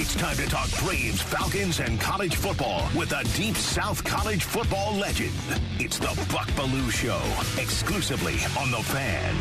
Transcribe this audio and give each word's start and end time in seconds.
It's 0.00 0.14
time 0.14 0.36
to 0.36 0.46
talk 0.46 0.70
Braves, 0.78 1.20
Falcons, 1.20 1.80
and 1.80 2.00
college 2.00 2.36
football 2.36 2.88
with 2.96 3.10
a 3.10 3.24
deep 3.36 3.56
South 3.56 4.04
college 4.04 4.44
football 4.44 4.94
legend. 4.94 5.34
It's 5.80 5.98
the 5.98 6.06
Buck 6.32 6.46
Belue 6.50 6.88
Show, 6.88 7.20
exclusively 7.60 8.34
on 8.56 8.70
The 8.70 8.76
Fan. 8.76 9.34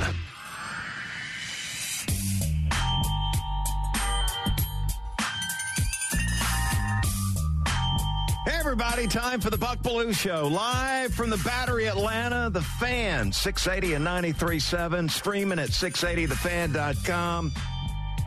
Hey 8.47 8.57
everybody, 8.59 9.05
time 9.05 9.39
for 9.39 9.51
the 9.51 9.59
Buck 9.59 9.77
Belue 9.83 10.11
Show. 10.11 10.47
Live 10.47 11.13
from 11.13 11.29
the 11.29 11.37
Battery 11.37 11.85
Atlanta, 11.85 12.49
the 12.49 12.63
fan, 12.63 13.31
680 13.31 13.93
and 13.93 14.07
93.7, 14.07 15.11
streaming 15.11 15.59
at 15.59 15.69
680thefan.com. 15.69 17.53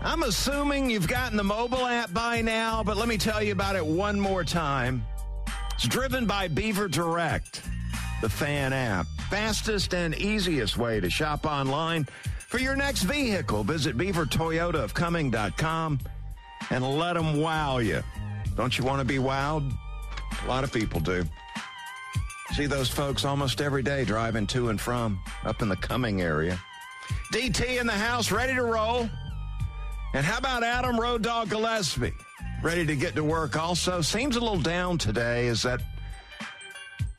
I'm 0.02 0.22
assuming 0.22 0.88
you've 0.88 1.08
gotten 1.08 1.36
the 1.36 1.44
mobile 1.44 1.86
app 1.86 2.10
by 2.14 2.40
now, 2.40 2.82
but 2.82 2.96
let 2.96 3.06
me 3.06 3.18
tell 3.18 3.42
you 3.42 3.52
about 3.52 3.76
it 3.76 3.84
one 3.84 4.18
more 4.18 4.44
time. 4.44 5.04
It's 5.74 5.86
driven 5.86 6.24
by 6.24 6.48
Beaver 6.48 6.88
Direct, 6.88 7.62
the 8.22 8.30
fan 8.30 8.72
app. 8.72 9.06
Fastest 9.28 9.94
and 9.94 10.14
easiest 10.14 10.78
way 10.78 11.00
to 11.00 11.10
shop 11.10 11.44
online 11.44 12.06
for 12.48 12.58
your 12.58 12.76
next 12.76 13.02
vehicle. 13.02 13.62
Visit 13.62 13.98
beavertoyotaofcumming.com 13.98 16.00
and 16.70 16.98
let 16.98 17.12
them 17.12 17.40
wow 17.40 17.76
you. 17.78 18.02
Don't 18.56 18.78
you 18.78 18.84
want 18.84 19.00
to 19.00 19.04
be 19.04 19.18
wowed? 19.18 19.70
A 20.44 20.48
lot 20.48 20.64
of 20.64 20.72
people 20.72 21.00
do. 21.00 21.24
See 22.54 22.64
those 22.66 22.88
folks 22.88 23.26
almost 23.26 23.60
every 23.60 23.82
day 23.82 24.06
driving 24.06 24.46
to 24.48 24.70
and 24.70 24.80
from 24.80 25.20
up 25.44 25.60
in 25.60 25.68
the 25.68 25.76
Cumming 25.76 26.22
area. 26.22 26.58
DT 27.32 27.80
in 27.80 27.86
the 27.86 27.92
house, 27.92 28.32
ready 28.32 28.54
to 28.54 28.62
roll. 28.62 29.08
And 30.12 30.26
how 30.26 30.38
about 30.38 30.64
Adam 30.64 30.98
Road 30.98 31.22
Dog 31.22 31.50
Gillespie? 31.50 32.12
Ready 32.62 32.84
to 32.86 32.96
get 32.96 33.14
to 33.14 33.24
work 33.24 33.56
also. 33.56 34.00
Seems 34.00 34.36
a 34.36 34.40
little 34.40 34.60
down 34.60 34.98
today. 34.98 35.46
Is 35.46 35.62
that 35.62 35.80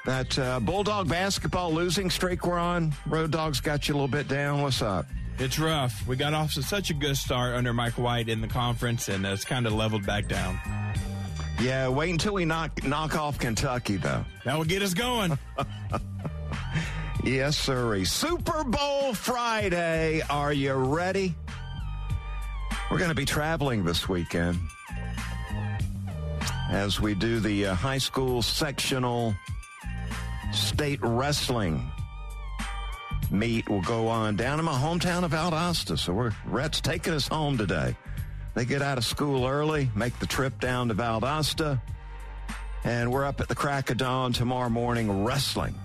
that 0.05 0.37
uh, 0.37 0.59
Bulldog 0.59 1.07
basketball 1.07 1.73
losing 1.73 2.09
streak 2.09 2.45
we're 2.45 2.59
on? 2.59 2.93
Road 3.05 3.31
Dog's 3.31 3.61
got 3.61 3.87
you 3.87 3.93
a 3.93 3.95
little 3.95 4.07
bit 4.07 4.27
down. 4.27 4.61
What's 4.61 4.81
up? 4.81 5.05
It's 5.39 5.57
rough. 5.57 6.05
We 6.05 6.17
got 6.17 6.33
off 6.33 6.53
to 6.55 6.63
such 6.63 6.89
a 6.89 6.93
good 6.93 7.17
start 7.17 7.55
under 7.55 7.73
Mike 7.73 7.97
White 7.97 8.29
in 8.29 8.41
the 8.41 8.47
conference, 8.47 9.07
and 9.07 9.25
it's 9.25 9.45
kind 9.45 9.65
of 9.65 9.73
leveled 9.73 10.05
back 10.05 10.27
down. 10.27 10.59
Yeah, 11.61 11.87
wait 11.87 12.11
until 12.11 12.33
we 12.33 12.45
knock 12.45 12.83
knock 12.83 13.15
off 13.15 13.39
Kentucky, 13.39 13.97
though. 13.97 14.25
That 14.45 14.57
will 14.57 14.65
get 14.65 14.81
us 14.81 14.93
going. 14.93 15.37
yes, 17.23 17.57
sir. 17.57 18.03
Super 18.03 18.63
Bowl 18.63 19.13
Friday. 19.13 20.21
Are 20.29 20.53
you 20.53 20.73
ready? 20.73 21.35
We're 22.91 22.97
going 22.97 23.07
to 23.07 23.15
be 23.15 23.23
traveling 23.23 23.85
this 23.85 24.09
weekend 24.09 24.59
as 26.69 26.99
we 26.99 27.15
do 27.15 27.39
the 27.39 27.67
uh, 27.67 27.73
high 27.73 27.99
school 27.99 28.41
sectional 28.41 29.33
state 30.51 30.99
wrestling 31.01 31.89
meet 33.31 33.69
will 33.69 33.81
go 33.83 34.09
on 34.09 34.35
down 34.35 34.59
in 34.59 34.65
my 34.65 34.73
hometown 34.73 35.23
of 35.23 35.31
Valdosta. 35.31 35.97
So 35.97 36.11
we're 36.11 36.33
Rhett's 36.45 36.81
taking 36.81 37.13
us 37.13 37.29
home 37.29 37.57
today. 37.57 37.95
They 38.55 38.65
get 38.65 38.81
out 38.81 38.97
of 38.97 39.05
school 39.05 39.47
early, 39.47 39.89
make 39.95 40.19
the 40.19 40.27
trip 40.27 40.59
down 40.59 40.89
to 40.89 40.93
Valdosta, 40.93 41.81
and 42.83 43.09
we're 43.09 43.23
up 43.23 43.39
at 43.39 43.47
the 43.47 43.55
crack 43.55 43.89
of 43.89 43.95
dawn 43.99 44.33
tomorrow 44.33 44.69
morning 44.69 45.23
wrestling, 45.23 45.75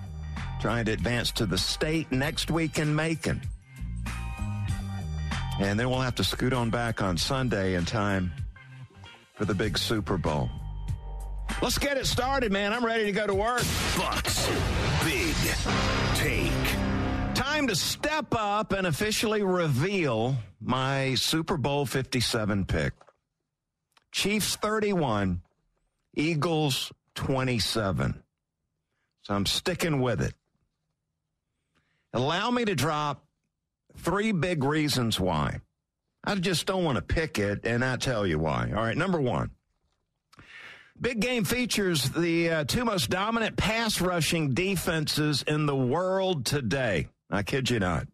trying 0.59 0.83
to 0.83 0.91
advance 0.91 1.31
to 1.31 1.45
the 1.45 1.57
state 1.57 2.11
next 2.11 2.51
week 2.51 2.79
in 2.79 2.93
Macon. 2.93 3.41
And 5.59 5.79
then 5.79 5.89
we'll 5.89 6.01
have 6.01 6.15
to 6.15 6.23
scoot 6.23 6.53
on 6.53 6.69
back 6.69 7.01
on 7.01 7.17
Sunday 7.17 7.73
in 7.73 7.85
time 7.85 8.31
for 9.33 9.45
the 9.45 9.55
big 9.55 9.77
Super 9.77 10.17
Bowl. 10.17 10.49
Let's 11.61 11.77
get 11.79 11.97
it 11.97 12.05
started, 12.05 12.51
man. 12.51 12.73
I'm 12.73 12.85
ready 12.85 13.05
to 13.05 13.11
go 13.11 13.25
to 13.25 13.33
work. 13.33 13.63
Bucks, 13.97 14.47
big 15.03 15.35
take. 16.15 16.51
Time 17.33 17.67
to 17.67 17.75
step 17.75 18.27
up 18.31 18.71
and 18.71 18.85
officially 18.85 19.41
reveal 19.41 20.35
my 20.61 21.15
Super 21.15 21.57
Bowl 21.57 21.85
57 21.85 22.65
pick. 22.65 22.93
Chiefs 24.11 24.55
31, 24.57 25.41
Eagles 26.15 26.91
27. 27.15 28.23
So 29.23 29.33
I'm 29.33 29.45
sticking 29.45 30.01
with 30.01 30.21
it. 30.21 30.33
Allow 32.13 32.51
me 32.51 32.65
to 32.65 32.75
drop 32.75 33.26
three 33.97 34.31
big 34.31 34.63
reasons 34.63 35.19
why. 35.19 35.59
I 36.23 36.35
just 36.35 36.65
don't 36.65 36.83
want 36.83 36.97
to 36.97 37.01
pick 37.01 37.39
it 37.39 37.61
and 37.65 37.81
not 37.81 38.01
tell 38.01 38.25
you 38.25 38.39
why. 38.39 38.71
All 38.75 38.83
right, 38.83 38.97
number 38.97 39.19
one. 39.21 39.51
Big 40.99 41.19
game 41.19 41.43
features 41.43 42.09
the 42.09 42.49
uh, 42.49 42.63
two 42.63 42.83
most 42.83 43.09
dominant 43.09 43.55
pass 43.55 44.01
rushing 44.01 44.53
defenses 44.53 45.43
in 45.47 45.67
the 45.67 45.75
world 45.75 46.45
today. 46.45 47.07
I 47.29 47.43
kid 47.43 47.69
you 47.69 47.79
not. 47.79 48.07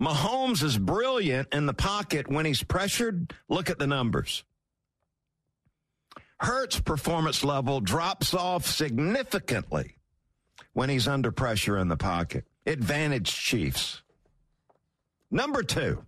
Mahomes 0.00 0.62
is 0.62 0.78
brilliant 0.78 1.48
in 1.52 1.66
the 1.66 1.74
pocket 1.74 2.28
when 2.28 2.44
he's 2.44 2.62
pressured. 2.62 3.34
Look 3.48 3.70
at 3.70 3.78
the 3.78 3.86
numbers. 3.86 4.44
Hurts' 6.38 6.80
performance 6.80 7.44
level 7.44 7.80
drops 7.80 8.32
off 8.32 8.66
significantly 8.66 9.96
when 10.72 10.88
he's 10.88 11.06
under 11.06 11.30
pressure 11.30 11.76
in 11.76 11.88
the 11.88 11.98
pocket. 11.98 12.44
Advantage 12.66 13.34
Chiefs. 13.34 14.02
Number 15.30 15.62
two, 15.62 16.04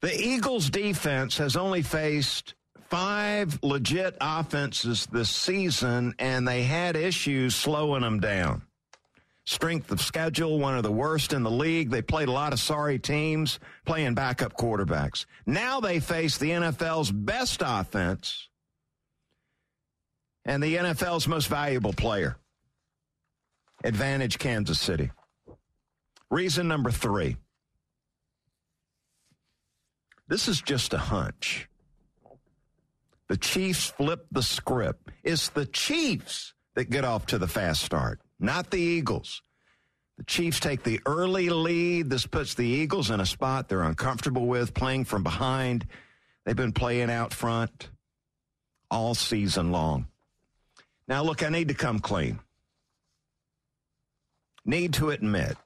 the 0.00 0.14
Eagles' 0.14 0.70
defense 0.70 1.38
has 1.38 1.56
only 1.56 1.82
faced 1.82 2.54
five 2.88 3.58
legit 3.62 4.16
offenses 4.20 5.06
this 5.06 5.28
season, 5.28 6.14
and 6.18 6.46
they 6.46 6.62
had 6.62 6.96
issues 6.96 7.54
slowing 7.54 8.02
them 8.02 8.20
down. 8.20 8.62
Strength 9.44 9.90
of 9.90 10.00
schedule, 10.00 10.58
one 10.58 10.76
of 10.76 10.82
the 10.82 10.92
worst 10.92 11.32
in 11.32 11.42
the 11.42 11.50
league. 11.50 11.90
They 11.90 12.02
played 12.02 12.28
a 12.28 12.32
lot 12.32 12.52
of 12.52 12.60
sorry 12.60 12.98
teams 12.98 13.58
playing 13.86 14.14
backup 14.14 14.56
quarterbacks. 14.56 15.24
Now 15.46 15.80
they 15.80 16.00
face 16.00 16.36
the 16.36 16.50
NFL's 16.50 17.10
best 17.10 17.62
offense 17.64 18.48
and 20.44 20.62
the 20.62 20.76
NFL's 20.76 21.26
most 21.26 21.48
valuable 21.48 21.94
player. 21.94 22.36
Advantage 23.84 24.38
Kansas 24.38 24.80
City. 24.80 25.10
Reason 26.30 26.68
number 26.68 26.90
three. 26.90 27.36
This 30.28 30.46
is 30.46 30.60
just 30.60 30.92
a 30.92 30.98
hunch. 30.98 31.68
The 33.28 33.36
Chiefs 33.36 33.86
flip 33.86 34.26
the 34.30 34.42
script. 34.42 35.10
It's 35.24 35.48
the 35.48 35.66
Chiefs 35.66 36.54
that 36.74 36.90
get 36.90 37.04
off 37.04 37.26
to 37.26 37.38
the 37.38 37.48
fast 37.48 37.82
start, 37.82 38.20
not 38.38 38.70
the 38.70 38.80
Eagles. 38.80 39.42
The 40.18 40.24
Chiefs 40.24 40.60
take 40.60 40.82
the 40.82 41.00
early 41.06 41.48
lead. 41.48 42.10
This 42.10 42.26
puts 42.26 42.54
the 42.54 42.66
Eagles 42.66 43.10
in 43.10 43.20
a 43.20 43.26
spot 43.26 43.68
they're 43.68 43.82
uncomfortable 43.82 44.46
with, 44.46 44.74
playing 44.74 45.04
from 45.04 45.22
behind. 45.22 45.86
They've 46.44 46.56
been 46.56 46.72
playing 46.72 47.10
out 47.10 47.32
front 47.32 47.90
all 48.90 49.14
season 49.14 49.70
long. 49.70 50.08
Now, 51.06 51.22
look, 51.22 51.42
I 51.42 51.48
need 51.48 51.68
to 51.68 51.74
come 51.74 52.00
clean. 52.00 52.40
Need 54.64 54.94
to 54.94 55.10
admit 55.10 55.56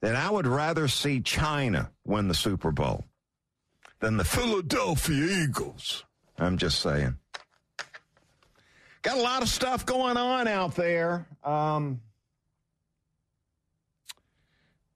that 0.00 0.16
I 0.16 0.30
would 0.30 0.46
rather 0.46 0.88
see 0.88 1.20
China 1.20 1.90
win 2.04 2.28
the 2.28 2.34
Super 2.34 2.72
Bowl 2.72 3.04
than 4.00 4.16
the 4.16 4.24
Philadelphia 4.24 5.44
Eagles. 5.44 6.04
I'm 6.38 6.56
just 6.56 6.80
saying. 6.80 7.16
Got 9.02 9.18
a 9.18 9.22
lot 9.22 9.42
of 9.42 9.48
stuff 9.48 9.86
going 9.86 10.16
on 10.16 10.48
out 10.48 10.74
there. 10.74 11.26
Um, 11.44 12.00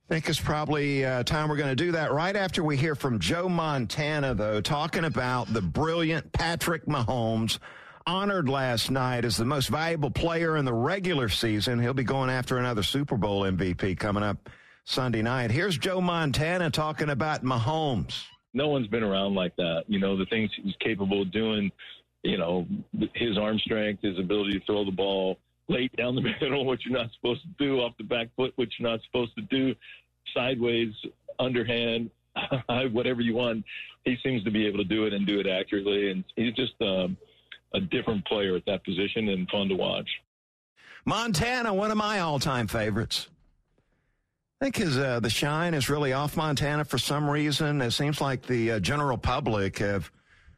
I 0.08 0.14
think 0.14 0.28
it's 0.28 0.40
probably 0.40 1.04
uh, 1.04 1.22
time 1.22 1.48
we're 1.48 1.56
going 1.56 1.70
to 1.70 1.76
do 1.76 1.92
that 1.92 2.12
right 2.12 2.36
after 2.36 2.62
we 2.62 2.76
hear 2.76 2.94
from 2.94 3.18
Joe 3.18 3.48
Montana, 3.48 4.34
though, 4.34 4.60
talking 4.60 5.04
about 5.04 5.52
the 5.52 5.62
brilliant 5.62 6.30
Patrick 6.32 6.84
Mahomes, 6.84 7.58
honored 8.06 8.46
last 8.46 8.90
night 8.90 9.24
as 9.24 9.38
the 9.38 9.46
most 9.46 9.68
valuable 9.68 10.10
player 10.10 10.58
in 10.58 10.66
the 10.66 10.74
regular 10.74 11.30
season. 11.30 11.80
He'll 11.80 11.94
be 11.94 12.04
going 12.04 12.28
after 12.28 12.58
another 12.58 12.82
Super 12.82 13.16
Bowl 13.16 13.42
MVP 13.42 13.98
coming 13.98 14.22
up 14.22 14.50
Sunday 14.84 15.22
night. 15.22 15.50
Here's 15.50 15.78
Joe 15.78 16.00
Montana 16.00 16.70
talking 16.70 17.10
about 17.10 17.42
Mahomes. 17.42 18.24
No 18.52 18.68
one's 18.68 18.86
been 18.86 19.02
around 19.02 19.34
like 19.34 19.56
that. 19.56 19.84
You 19.88 19.98
know, 19.98 20.16
the 20.16 20.26
things 20.26 20.50
he's 20.62 20.74
capable 20.80 21.22
of 21.22 21.32
doing, 21.32 21.72
you 22.22 22.38
know, 22.38 22.66
his 23.14 23.38
arm 23.38 23.58
strength, 23.58 24.02
his 24.02 24.18
ability 24.18 24.58
to 24.58 24.64
throw 24.66 24.84
the 24.84 24.92
ball 24.92 25.38
late 25.68 25.94
down 25.96 26.14
the 26.14 26.20
middle, 26.40 26.66
which 26.66 26.82
you're 26.84 26.98
not 26.98 27.10
supposed 27.14 27.42
to 27.42 27.48
do, 27.58 27.80
off 27.80 27.96
the 27.98 28.04
back 28.04 28.28
foot, 28.36 28.52
which 28.56 28.74
you're 28.78 28.88
not 28.88 29.00
supposed 29.06 29.34
to 29.36 29.42
do, 29.42 29.74
sideways, 30.34 30.92
underhand, 31.38 32.10
whatever 32.92 33.22
you 33.22 33.34
want. 33.34 33.64
He 34.04 34.16
seems 34.22 34.44
to 34.44 34.50
be 34.50 34.66
able 34.66 34.78
to 34.78 34.84
do 34.84 35.06
it 35.06 35.14
and 35.14 35.26
do 35.26 35.40
it 35.40 35.46
accurately. 35.46 36.10
And 36.10 36.24
he's 36.36 36.54
just 36.54 36.74
um, 36.82 37.16
a 37.72 37.80
different 37.80 38.24
player 38.26 38.54
at 38.54 38.66
that 38.66 38.84
position 38.84 39.30
and 39.30 39.48
fun 39.48 39.68
to 39.68 39.74
watch. 39.74 40.08
Montana, 41.06 41.72
one 41.72 41.90
of 41.90 41.96
my 41.96 42.20
all 42.20 42.38
time 42.38 42.66
favorites. 42.66 43.28
I 44.60 44.66
think 44.66 44.76
his, 44.76 44.96
uh, 44.96 45.20
the 45.20 45.30
shine 45.30 45.74
is 45.74 45.90
really 45.90 46.12
off 46.12 46.36
Montana 46.36 46.84
for 46.84 46.98
some 46.98 47.28
reason. 47.28 47.82
It 47.82 47.90
seems 47.90 48.20
like 48.20 48.46
the 48.46 48.72
uh, 48.72 48.80
general 48.80 49.18
public 49.18 49.78
have 49.78 50.10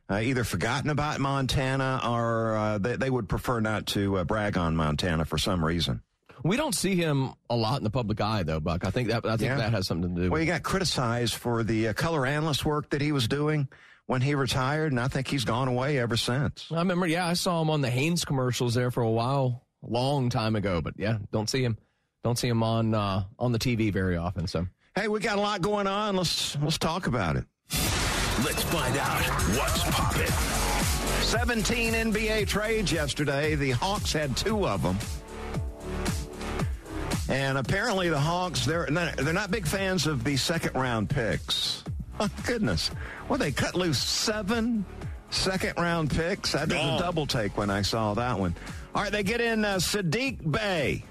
uh, 0.09 0.19
either 0.19 0.45
forgotten 0.45 0.91
about 0.91 1.19
Montana 1.19 2.01
or 2.05 2.57
uh, 2.57 2.79
they, 2.79 2.97
they, 2.97 3.11
would 3.11 3.29
prefer 3.29 3.61
not 3.61 3.87
to 3.87 4.19
uh, 4.19 4.25
brag 4.25 4.57
on 4.57 4.77
Montana 4.77 5.25
for 5.25 5.39
some 5.39 5.65
reason. 5.65 6.03
We 6.45 6.57
don't 6.57 6.75
see 6.75 6.95
him 6.95 7.33
a 7.51 7.57
lot 7.57 7.79
in 7.79 7.85
the 7.85 7.91
public 7.91 8.21
eye, 8.21 8.43
though, 8.43 8.61
Buck. 8.61 8.85
I 8.85 8.91
think 8.91 9.09
that 9.09 9.25
I 9.25 9.37
think 9.37 9.51
yeah. 9.51 9.57
that 9.57 9.73
has 9.73 9.87
something 9.87 10.15
to 10.15 10.23
do. 10.23 10.31
Well, 10.31 10.41
he 10.41 10.47
got 10.47 10.63
criticized 10.63 11.35
for 11.35 11.65
the 11.65 11.89
uh, 11.89 11.93
color 11.95 12.27
analyst 12.27 12.65
work 12.65 12.91
that 12.91 13.01
he 13.01 13.11
was 13.11 13.27
doing 13.27 13.69
when 14.07 14.21
he 14.21 14.35
retired, 14.35 14.93
and 14.93 15.01
I 15.01 15.09
think 15.09 15.27
he's 15.27 15.45
gone 15.45 15.67
away 15.67 15.99
ever 15.99 16.17
since. 16.17 16.69
I 16.71 16.79
remember, 16.79 17.07
yeah, 17.07 17.27
I 17.27 17.33
saw 17.33 17.61
him 17.63 17.71
on 17.71 17.81
the 17.81 17.91
Hanes 17.91 18.25
commercials 18.25 18.75
there 18.75 18.91
for 18.91 19.03
a 19.03 19.11
while, 19.11 19.67
a 19.83 19.91
long 19.91 20.29
time 20.29 20.55
ago. 20.55 20.81
But 20.81 20.95
yeah, 20.97 21.19
don't 21.33 21.51
see 21.51 21.65
him, 21.65 21.79
don't 22.27 22.37
see 22.37 22.49
him 22.49 22.65
on 22.65 22.93
uh, 22.93 23.23
on 23.39 23.53
the 23.53 23.59
TV 23.59 23.93
very 23.93 24.17
often. 24.17 24.49
So 24.49 24.67
hey, 24.97 25.07
we 25.07 25.21
got 25.21 25.39
a 25.39 25.41
lot 25.41 25.63
going 25.63 25.87
on. 25.87 26.17
Let's 26.17 26.59
let's 26.61 26.77
talk 26.77 27.07
about 27.07 27.37
it. 27.37 27.45
Let's 28.45 28.65
find 28.65 28.97
out 28.97 29.23
what's 29.57 29.85
popping. 29.85 30.27
17 31.23 31.95
NBA 31.95 32.49
trades 32.49 32.91
yesterday. 32.91 33.55
The 33.55 33.71
Hawks 33.71 34.13
had 34.13 34.37
two 34.37 34.67
of 34.67 34.83
them. 34.83 34.99
And 37.29 37.59
apparently 37.59 38.09
the 38.09 38.21
Hawks, 38.21 38.65
they're 38.67 38.89
not, 38.89 39.17
they're 39.17 39.33
not 39.33 39.51
big 39.51 39.67
fans 39.67 40.07
of 40.07 40.23
the 40.23 40.37
second 40.37 40.75
round 40.75 41.09
picks. 41.11 41.83
Oh, 42.21 42.29
goodness. 42.45 42.91
Well, 43.29 43.39
they 43.39 43.53
cut 43.53 43.75
loose 43.75 44.03
seven 44.03 44.85
second 45.31 45.75
round 45.77 46.11
picks. 46.11 46.55
I 46.55 46.67
did 46.67 46.77
a 46.77 46.99
double 46.99 47.27
take 47.27 47.57
when 47.57 47.71
I 47.71 47.83
saw 47.83 48.15
that 48.15 48.39
one. 48.39 48.55
All 48.95 49.03
right, 49.03 49.13
they 49.13 49.23
get 49.23 49.41
in 49.41 49.65
uh, 49.65 49.77
Saddiq 49.77 50.49
Bey. 50.51 51.05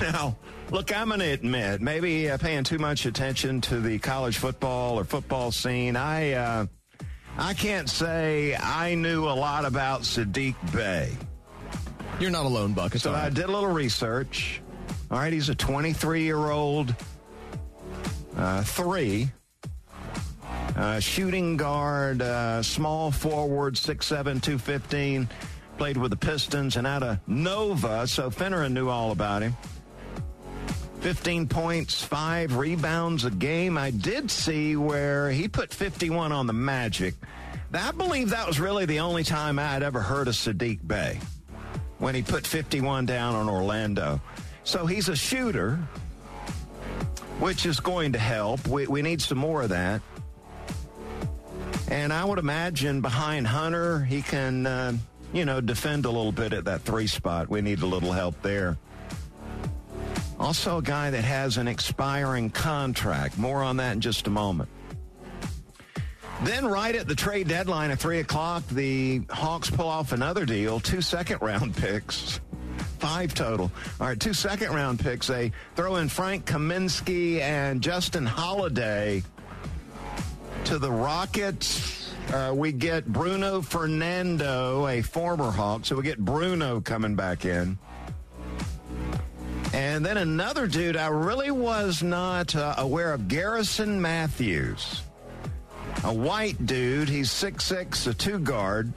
Now, 0.00 0.36
look, 0.70 0.96
I'm 0.96 1.08
going 1.08 1.20
to 1.20 1.26
admit, 1.26 1.80
maybe 1.80 2.30
uh, 2.30 2.38
paying 2.38 2.64
too 2.64 2.78
much 2.78 3.06
attention 3.06 3.60
to 3.62 3.80
the 3.80 3.98
college 3.98 4.38
football 4.38 4.98
or 4.98 5.04
football 5.04 5.50
scene. 5.50 5.96
I, 5.96 6.32
uh, 6.32 6.66
I 7.36 7.54
can't 7.54 7.88
say 7.88 8.56
I 8.56 8.94
knew 8.94 9.24
a 9.24 9.32
lot 9.34 9.64
about 9.64 10.02
Saddiq 10.02 10.54
Bey. 10.72 11.16
You're 12.20 12.30
not 12.30 12.46
alone, 12.46 12.72
Buck. 12.72 12.94
so 12.94 13.12
right. 13.12 13.26
I 13.26 13.30
did 13.30 13.44
a 13.44 13.52
little 13.52 13.70
research. 13.70 14.60
All 15.10 15.18
right, 15.18 15.32
he's 15.32 15.48
a 15.48 15.54
23 15.54 16.22
year 16.22 16.50
old 16.50 16.94
uh, 18.36 18.62
three. 18.62 19.30
Uh, 20.76 21.00
shooting 21.00 21.56
guard, 21.56 22.22
uh, 22.22 22.62
small 22.62 23.10
forward, 23.10 23.74
6'7, 23.74 24.40
215. 24.40 25.28
Played 25.76 25.96
with 25.96 26.10
the 26.10 26.16
Pistons 26.16 26.76
and 26.76 26.86
out 26.86 27.02
of 27.02 27.18
Nova, 27.28 28.06
so 28.06 28.30
Finneran 28.30 28.72
knew 28.72 28.88
all 28.88 29.12
about 29.12 29.42
him. 29.42 29.56
15 31.00 31.46
points, 31.48 32.02
five 32.02 32.56
rebounds 32.56 33.24
a 33.24 33.30
game. 33.30 33.78
I 33.78 33.90
did 33.90 34.30
see 34.30 34.76
where 34.76 35.30
he 35.30 35.48
put 35.48 35.72
51 35.72 36.32
on 36.32 36.46
the 36.46 36.52
Magic. 36.52 37.14
I 37.72 37.92
believe 37.92 38.30
that 38.30 38.46
was 38.46 38.58
really 38.58 38.84
the 38.84 39.00
only 39.00 39.22
time 39.22 39.58
I 39.58 39.68
had 39.68 39.82
ever 39.82 40.00
heard 40.00 40.26
of 40.26 40.34
Saddiq 40.34 40.86
Bey 40.86 41.20
when 41.98 42.14
he 42.14 42.22
put 42.22 42.46
51 42.46 43.06
down 43.06 43.34
on 43.34 43.48
Orlando. 43.48 44.20
So 44.64 44.86
he's 44.86 45.08
a 45.08 45.16
shooter, 45.16 45.76
which 47.38 47.64
is 47.64 47.78
going 47.80 48.12
to 48.12 48.18
help. 48.18 48.66
We, 48.66 48.86
we 48.86 49.02
need 49.02 49.20
some 49.20 49.38
more 49.38 49.62
of 49.62 49.68
that. 49.68 50.00
And 51.90 52.12
I 52.12 52.24
would 52.24 52.38
imagine 52.38 53.00
behind 53.00 53.46
Hunter, 53.46 54.00
he 54.00 54.20
can, 54.20 54.66
uh, 54.66 54.92
you 55.32 55.44
know, 55.44 55.60
defend 55.60 56.04
a 56.04 56.10
little 56.10 56.32
bit 56.32 56.52
at 56.52 56.64
that 56.64 56.82
three 56.82 57.06
spot. 57.06 57.48
We 57.48 57.60
need 57.60 57.82
a 57.82 57.86
little 57.86 58.12
help 58.12 58.42
there. 58.42 58.76
Also, 60.38 60.78
a 60.78 60.82
guy 60.82 61.10
that 61.10 61.24
has 61.24 61.56
an 61.56 61.66
expiring 61.66 62.50
contract. 62.50 63.38
More 63.38 63.62
on 63.62 63.78
that 63.78 63.92
in 63.92 64.00
just 64.00 64.26
a 64.26 64.30
moment. 64.30 64.68
Then, 66.42 66.66
right 66.66 66.94
at 66.94 67.08
the 67.08 67.16
trade 67.16 67.48
deadline 67.48 67.90
at 67.90 67.98
3 67.98 68.20
o'clock, 68.20 68.62
the 68.68 69.22
Hawks 69.30 69.68
pull 69.68 69.88
off 69.88 70.12
another 70.12 70.46
deal, 70.46 70.78
two 70.78 71.00
second 71.00 71.42
round 71.42 71.76
picks. 71.76 72.40
Five 73.00 73.34
total. 73.34 73.70
All 74.00 74.06
right, 74.06 74.18
two 74.18 74.32
second 74.32 74.72
round 74.72 75.00
picks. 75.00 75.26
They 75.26 75.52
throw 75.74 75.96
in 75.96 76.08
Frank 76.08 76.46
Kaminsky 76.46 77.40
and 77.40 77.80
Justin 77.80 78.26
Holiday 78.26 79.22
to 80.64 80.78
the 80.78 80.90
Rockets. 80.90 82.12
Uh, 82.32 82.52
we 82.54 82.72
get 82.72 83.06
Bruno 83.06 83.62
Fernando, 83.62 84.86
a 84.86 85.02
former 85.02 85.50
Hawk. 85.50 85.86
So 85.86 85.96
we 85.96 86.02
get 86.02 86.18
Bruno 86.18 86.80
coming 86.80 87.14
back 87.14 87.44
in. 87.44 87.78
And 89.74 90.04
then 90.04 90.16
another 90.16 90.66
dude 90.66 90.96
I 90.96 91.08
really 91.08 91.50
was 91.50 92.02
not 92.02 92.54
uh, 92.56 92.74
aware 92.78 93.12
of, 93.12 93.28
Garrison 93.28 94.00
Matthews. 94.00 95.02
A 96.04 96.12
white 96.12 96.64
dude. 96.66 97.08
He's 97.08 97.30
six 97.30 97.64
six, 97.64 98.06
a 98.06 98.14
two 98.14 98.38
guard. 98.38 98.92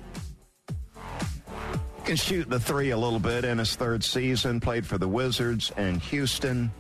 Can 2.06 2.16
shoot 2.16 2.50
the 2.50 2.60
three 2.60 2.92
a 2.92 2.98
little 2.98 3.20
bit 3.20 3.46
in 3.46 3.58
his 3.58 3.76
third 3.76 4.04
season. 4.04 4.60
Played 4.60 4.86
for 4.86 4.98
the 4.98 5.08
Wizards 5.08 5.72
and 5.78 6.02
Houston. 6.04 6.72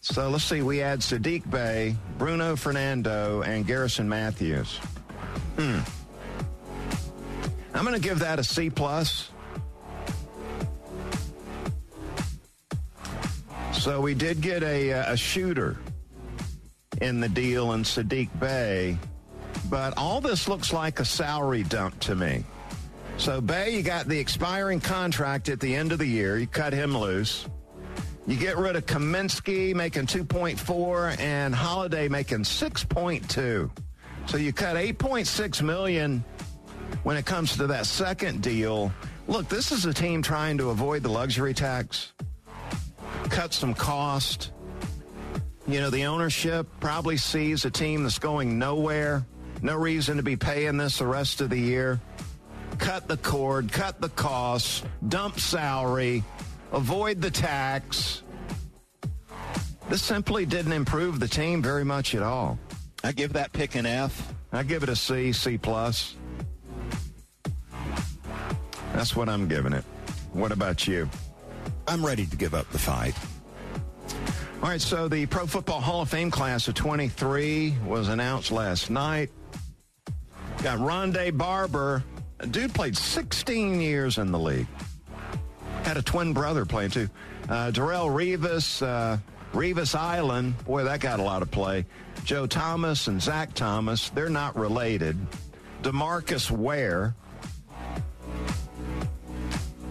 So 0.00 0.28
let's 0.28 0.44
see. 0.44 0.62
We 0.62 0.82
add 0.82 1.00
Saddiq 1.00 1.48
Bey, 1.50 1.94
Bruno 2.18 2.56
Fernando, 2.56 3.42
and 3.42 3.66
Garrison 3.66 4.08
Matthews. 4.08 4.78
Hmm. 5.56 5.80
I'm 7.74 7.84
going 7.84 7.94
to 7.94 8.00
give 8.00 8.18
that 8.18 8.38
a 8.38 8.44
C 8.44 8.70
plus. 8.70 9.30
So 13.72 14.00
we 14.00 14.14
did 14.14 14.40
get 14.40 14.62
a, 14.62 14.92
uh, 14.92 15.12
a 15.12 15.16
shooter 15.16 15.78
in 17.00 17.20
the 17.20 17.28
deal 17.28 17.72
in 17.72 17.82
Saddiq 17.82 18.28
Bey, 18.38 18.98
but 19.70 19.96
all 19.96 20.20
this 20.20 20.48
looks 20.48 20.72
like 20.72 21.00
a 21.00 21.04
salary 21.04 21.62
dump 21.62 21.98
to 22.00 22.14
me. 22.14 22.44
So 23.16 23.40
Bey, 23.40 23.76
you 23.76 23.82
got 23.82 24.06
the 24.06 24.18
expiring 24.18 24.80
contract 24.80 25.48
at 25.48 25.60
the 25.60 25.74
end 25.74 25.92
of 25.92 25.98
the 25.98 26.06
year. 26.06 26.36
You 26.36 26.46
cut 26.46 26.72
him 26.72 26.96
loose. 26.96 27.46
You 28.26 28.36
get 28.36 28.58
rid 28.58 28.76
of 28.76 28.86
Kaminsky 28.86 29.74
making 29.74 30.06
2.4 30.06 31.18
and 31.18 31.54
Holiday 31.54 32.08
making 32.08 32.40
6.2. 32.40 33.70
So 34.26 34.36
you 34.36 34.52
cut 34.52 34.76
8.6 34.76 35.62
million 35.62 36.22
when 37.02 37.16
it 37.16 37.24
comes 37.24 37.56
to 37.56 37.66
that 37.68 37.86
second 37.86 38.42
deal. 38.42 38.92
Look, 39.26 39.48
this 39.48 39.72
is 39.72 39.86
a 39.86 39.94
team 39.94 40.22
trying 40.22 40.58
to 40.58 40.70
avoid 40.70 41.02
the 41.02 41.08
luxury 41.08 41.54
tax 41.54 42.12
cut 43.30 43.54
some 43.54 43.74
cost. 43.74 44.50
You 45.66 45.80
know, 45.80 45.90
the 45.90 46.06
ownership 46.06 46.66
probably 46.80 47.16
sees 47.16 47.64
a 47.64 47.70
team 47.70 48.02
that's 48.02 48.18
going 48.18 48.58
nowhere. 48.58 49.24
No 49.62 49.76
reason 49.76 50.16
to 50.16 50.22
be 50.22 50.36
paying 50.36 50.76
this 50.76 50.98
the 50.98 51.06
rest 51.06 51.40
of 51.40 51.50
the 51.50 51.58
year. 51.58 52.00
Cut 52.78 53.08
the 53.08 53.16
cord, 53.16 53.70
cut 53.70 54.00
the 54.00 54.08
costs, 54.10 54.82
dump 55.08 55.38
salary, 55.38 56.24
avoid 56.72 57.20
the 57.20 57.30
tax. 57.30 58.22
This 59.88 60.02
simply 60.02 60.46
didn't 60.46 60.72
improve 60.72 61.20
the 61.20 61.28
team 61.28 61.62
very 61.62 61.84
much 61.84 62.14
at 62.14 62.22
all. 62.22 62.58
I 63.04 63.12
give 63.12 63.32
that 63.34 63.52
pick 63.52 63.74
an 63.74 63.86
F. 63.86 64.34
I 64.52 64.62
give 64.62 64.82
it 64.82 64.88
a 64.88 64.96
C, 64.96 65.32
C 65.32 65.58
plus. 65.58 66.16
That's 68.92 69.14
what 69.14 69.28
I'm 69.28 69.46
giving 69.46 69.72
it. 69.72 69.84
What 70.32 70.52
about 70.52 70.86
you? 70.86 71.08
I'm 71.90 72.06
ready 72.06 72.24
to 72.24 72.36
give 72.36 72.54
up 72.54 72.70
the 72.70 72.78
fight. 72.78 73.16
All 74.62 74.68
right, 74.68 74.80
so 74.80 75.08
the 75.08 75.26
Pro 75.26 75.44
Football 75.44 75.80
Hall 75.80 76.02
of 76.02 76.08
Fame 76.08 76.30
class 76.30 76.68
of 76.68 76.74
23 76.74 77.74
was 77.84 78.08
announced 78.08 78.52
last 78.52 78.90
night. 78.90 79.28
Got 80.62 80.78
Rondé 80.78 81.36
Barber. 81.36 82.04
A 82.38 82.46
dude 82.46 82.72
played 82.72 82.96
16 82.96 83.80
years 83.80 84.18
in 84.18 84.30
the 84.30 84.38
league. 84.38 84.68
Had 85.82 85.96
a 85.96 86.02
twin 86.02 86.32
brother 86.32 86.64
playing 86.64 86.90
too. 86.90 87.08
Uh, 87.48 87.72
Darrelle 87.72 88.08
Revis, 88.08 88.86
uh, 88.86 89.16
Revis 89.52 89.96
Island. 89.96 90.64
Boy, 90.64 90.84
that 90.84 91.00
got 91.00 91.18
a 91.18 91.24
lot 91.24 91.42
of 91.42 91.50
play. 91.50 91.86
Joe 92.22 92.46
Thomas 92.46 93.08
and 93.08 93.20
Zach 93.20 93.52
Thomas. 93.54 94.10
They're 94.10 94.28
not 94.28 94.54
related. 94.54 95.18
DeMarcus 95.82 96.52
Ware, 96.52 97.16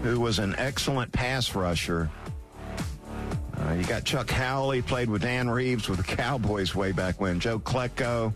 who 0.03 0.19
was 0.19 0.39
an 0.39 0.55
excellent 0.57 1.11
pass 1.11 1.55
rusher. 1.55 2.09
Uh, 3.57 3.73
you 3.73 3.83
got 3.83 4.05
Chuck 4.05 4.29
Howley, 4.29 4.81
played 4.81 5.09
with 5.09 5.21
Dan 5.21 5.49
Reeves 5.49 5.89
with 5.89 5.97
the 5.97 6.15
Cowboys 6.15 6.73
way 6.73 6.91
back 6.91 7.19
when. 7.19 7.39
Joe 7.39 7.59
Klecko, 7.59 8.33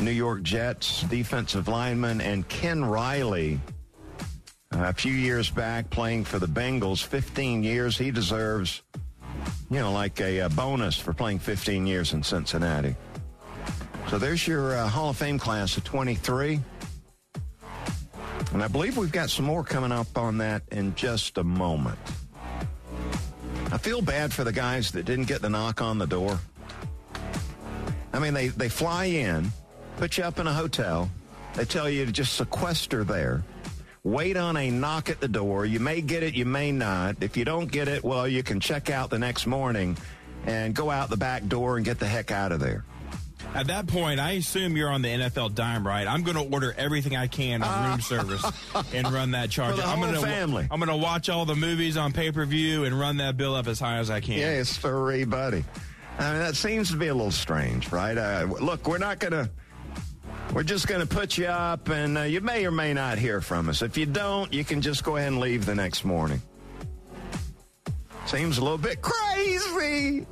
New 0.00 0.10
York 0.10 0.42
Jets 0.42 1.02
defensive 1.02 1.68
lineman, 1.68 2.20
and 2.20 2.48
Ken 2.48 2.84
Riley, 2.84 3.60
uh, 4.72 4.84
a 4.84 4.92
few 4.94 5.12
years 5.12 5.50
back 5.50 5.90
playing 5.90 6.24
for 6.24 6.38
the 6.38 6.46
Bengals, 6.46 7.02
15 7.04 7.62
years. 7.62 7.98
He 7.98 8.10
deserves, 8.10 8.82
you 9.70 9.80
know, 9.80 9.92
like 9.92 10.20
a, 10.20 10.40
a 10.40 10.48
bonus 10.48 10.96
for 10.96 11.12
playing 11.12 11.40
15 11.40 11.86
years 11.86 12.14
in 12.14 12.22
Cincinnati. 12.22 12.96
So 14.08 14.18
there's 14.18 14.46
your 14.48 14.74
uh, 14.76 14.88
Hall 14.88 15.10
of 15.10 15.18
Fame 15.18 15.38
class 15.38 15.76
of 15.76 15.84
23. 15.84 16.60
And 18.52 18.62
I 18.62 18.68
believe 18.68 18.96
we've 18.96 19.12
got 19.12 19.30
some 19.30 19.44
more 19.44 19.62
coming 19.62 19.92
up 19.92 20.16
on 20.16 20.38
that 20.38 20.62
in 20.70 20.94
just 20.94 21.38
a 21.38 21.44
moment. 21.44 21.98
I 23.70 23.76
feel 23.76 24.00
bad 24.00 24.32
for 24.32 24.44
the 24.44 24.52
guys 24.52 24.90
that 24.92 25.04
didn't 25.04 25.26
get 25.26 25.42
the 25.42 25.50
knock 25.50 25.82
on 25.82 25.98
the 25.98 26.06
door. 26.06 26.40
I 28.12 28.18
mean, 28.18 28.32
they, 28.32 28.48
they 28.48 28.70
fly 28.70 29.04
in, 29.04 29.52
put 29.98 30.16
you 30.16 30.24
up 30.24 30.38
in 30.38 30.46
a 30.46 30.52
hotel. 30.52 31.10
They 31.54 31.66
tell 31.66 31.90
you 31.90 32.06
to 32.06 32.12
just 32.12 32.34
sequester 32.34 33.04
there. 33.04 33.42
Wait 34.04 34.36
on 34.36 34.56
a 34.56 34.70
knock 34.70 35.10
at 35.10 35.20
the 35.20 35.28
door. 35.28 35.66
You 35.66 35.80
may 35.80 36.00
get 36.00 36.22
it, 36.22 36.34
you 36.34 36.46
may 36.46 36.72
not. 36.72 37.16
If 37.20 37.36
you 37.36 37.44
don't 37.44 37.70
get 37.70 37.88
it, 37.88 38.02
well, 38.02 38.26
you 38.26 38.42
can 38.42 38.60
check 38.60 38.88
out 38.88 39.10
the 39.10 39.18
next 39.18 39.46
morning 39.46 39.98
and 40.46 40.74
go 40.74 40.90
out 40.90 41.10
the 41.10 41.16
back 41.16 41.46
door 41.46 41.76
and 41.76 41.84
get 41.84 41.98
the 41.98 42.06
heck 42.06 42.30
out 42.30 42.52
of 42.52 42.60
there. 42.60 42.84
At 43.54 43.68
that 43.68 43.86
point, 43.86 44.20
I 44.20 44.32
assume 44.32 44.76
you're 44.76 44.90
on 44.90 45.02
the 45.02 45.08
NFL 45.08 45.54
dime, 45.54 45.86
right? 45.86 46.06
I'm 46.06 46.22
going 46.22 46.36
to 46.36 46.52
order 46.52 46.74
everything 46.76 47.16
I 47.16 47.26
can 47.26 47.62
on 47.62 47.90
room 47.90 48.00
service 48.02 48.44
and 48.92 49.10
run 49.10 49.32
that 49.32 49.50
charge. 49.50 49.76
For 49.76 49.82
the 49.82 49.86
I'm 49.86 50.00
gonna, 50.00 50.20
family. 50.20 50.68
I'm 50.70 50.78
going 50.78 50.90
to 50.90 50.96
watch 51.02 51.28
all 51.28 51.44
the 51.44 51.56
movies 51.56 51.96
on 51.96 52.12
pay 52.12 52.30
per 52.30 52.44
view 52.44 52.84
and 52.84 52.98
run 52.98 53.16
that 53.16 53.36
bill 53.36 53.54
up 53.54 53.66
as 53.66 53.80
high 53.80 53.98
as 53.98 54.10
I 54.10 54.20
can. 54.20 54.38
Yes, 54.38 54.76
for 54.76 55.24
buddy. 55.26 55.64
I 56.18 56.32
mean, 56.32 56.40
that 56.40 56.56
seems 56.56 56.90
to 56.90 56.96
be 56.96 57.08
a 57.08 57.14
little 57.14 57.30
strange, 57.30 57.90
right? 57.92 58.16
Uh, 58.16 58.46
look, 58.60 58.86
we're 58.86 58.98
not 58.98 59.18
going 59.18 59.32
to. 59.32 59.50
We're 60.52 60.62
just 60.62 60.88
going 60.88 61.02
to 61.02 61.06
put 61.06 61.36
you 61.36 61.46
up, 61.46 61.90
and 61.90 62.16
uh, 62.16 62.22
you 62.22 62.40
may 62.40 62.64
or 62.64 62.70
may 62.70 62.94
not 62.94 63.18
hear 63.18 63.42
from 63.42 63.68
us. 63.68 63.82
If 63.82 63.98
you 63.98 64.06
don't, 64.06 64.50
you 64.52 64.64
can 64.64 64.80
just 64.80 65.04
go 65.04 65.16
ahead 65.16 65.28
and 65.28 65.40
leave 65.40 65.66
the 65.66 65.74
next 65.74 66.06
morning. 66.06 66.40
Seems 68.24 68.56
a 68.56 68.62
little 68.62 68.78
bit 68.78 69.02
crazy. 69.02 70.26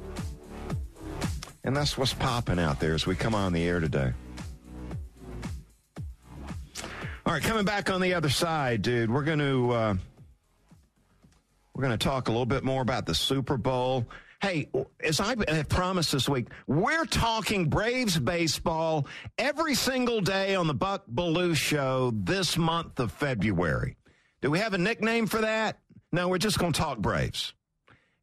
And 1.67 1.77
that's 1.77 1.99
what's 1.99 2.15
popping 2.15 2.61
out 2.61 2.79
there 2.79 2.95
as 2.95 3.07
we 3.07 3.17
come 3.17 3.35
on 3.35 3.53
the 3.53 3.65
air 3.65 3.81
today. 3.81 4.13
All 7.27 7.33
right, 7.33 7.43
coming 7.43 7.65
back 7.65 7.91
on 7.91 8.01
the 8.01 8.15
other 8.15 8.29
side, 8.29 8.83
dude, 8.83 9.11
we're 9.11 9.25
going 9.25 9.41
to 9.41 9.73
uh, 9.73 9.95
we're 11.75 11.83
going 11.83 11.99
to 11.99 12.03
talk 12.03 12.29
a 12.29 12.31
little 12.31 12.47
bit 12.47 12.63
more 12.63 12.83
about 12.83 13.05
the 13.05 13.17
Super 13.17 13.57
Bowl. 13.57 14.07
Hey, 14.41 14.69
as 15.03 15.19
I 15.19 15.35
promised 15.65 16.13
this 16.13 16.29
week, 16.29 16.47
we're 16.69 17.05
talking 17.05 17.69
Braves 17.69 18.17
baseball 18.17 19.09
every 19.37 19.75
single 19.75 20.21
day 20.21 20.55
on 20.55 20.69
the 20.69 20.75
Buck 20.75 21.05
Belue 21.13 21.57
Show 21.57 22.13
this 22.15 22.57
month 22.57 23.01
of 23.01 23.11
February. 23.11 23.97
Do 24.41 24.53
we 24.53 24.61
have 24.61 24.73
a 24.73 24.79
nickname 24.79 25.27
for 25.27 25.41
that? 25.41 25.81
No, 26.13 26.29
we're 26.29 26.39
just 26.39 26.61
going 26.61 26.73
to 26.73 26.81
talk 26.81 26.99
Braves. 26.99 27.55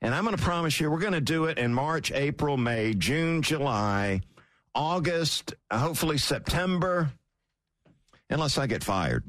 And 0.03 0.13
I'm 0.13 0.25
going 0.25 0.35
to 0.35 0.43
promise 0.43 0.81
you, 0.81 0.91
we're 0.91 0.99
going 0.99 1.13
to 1.13 1.21
do 1.21 1.45
it 1.45 1.57
in 1.57 1.73
March, 1.73 2.11
April, 2.11 2.57
May, 2.57 2.93
June, 2.93 3.41
July, 3.41 4.19
August, 4.75 5.53
hopefully 5.71 6.17
September, 6.17 7.09
unless 8.29 8.57
I 8.57 8.67
get 8.67 8.83
fired. 8.83 9.23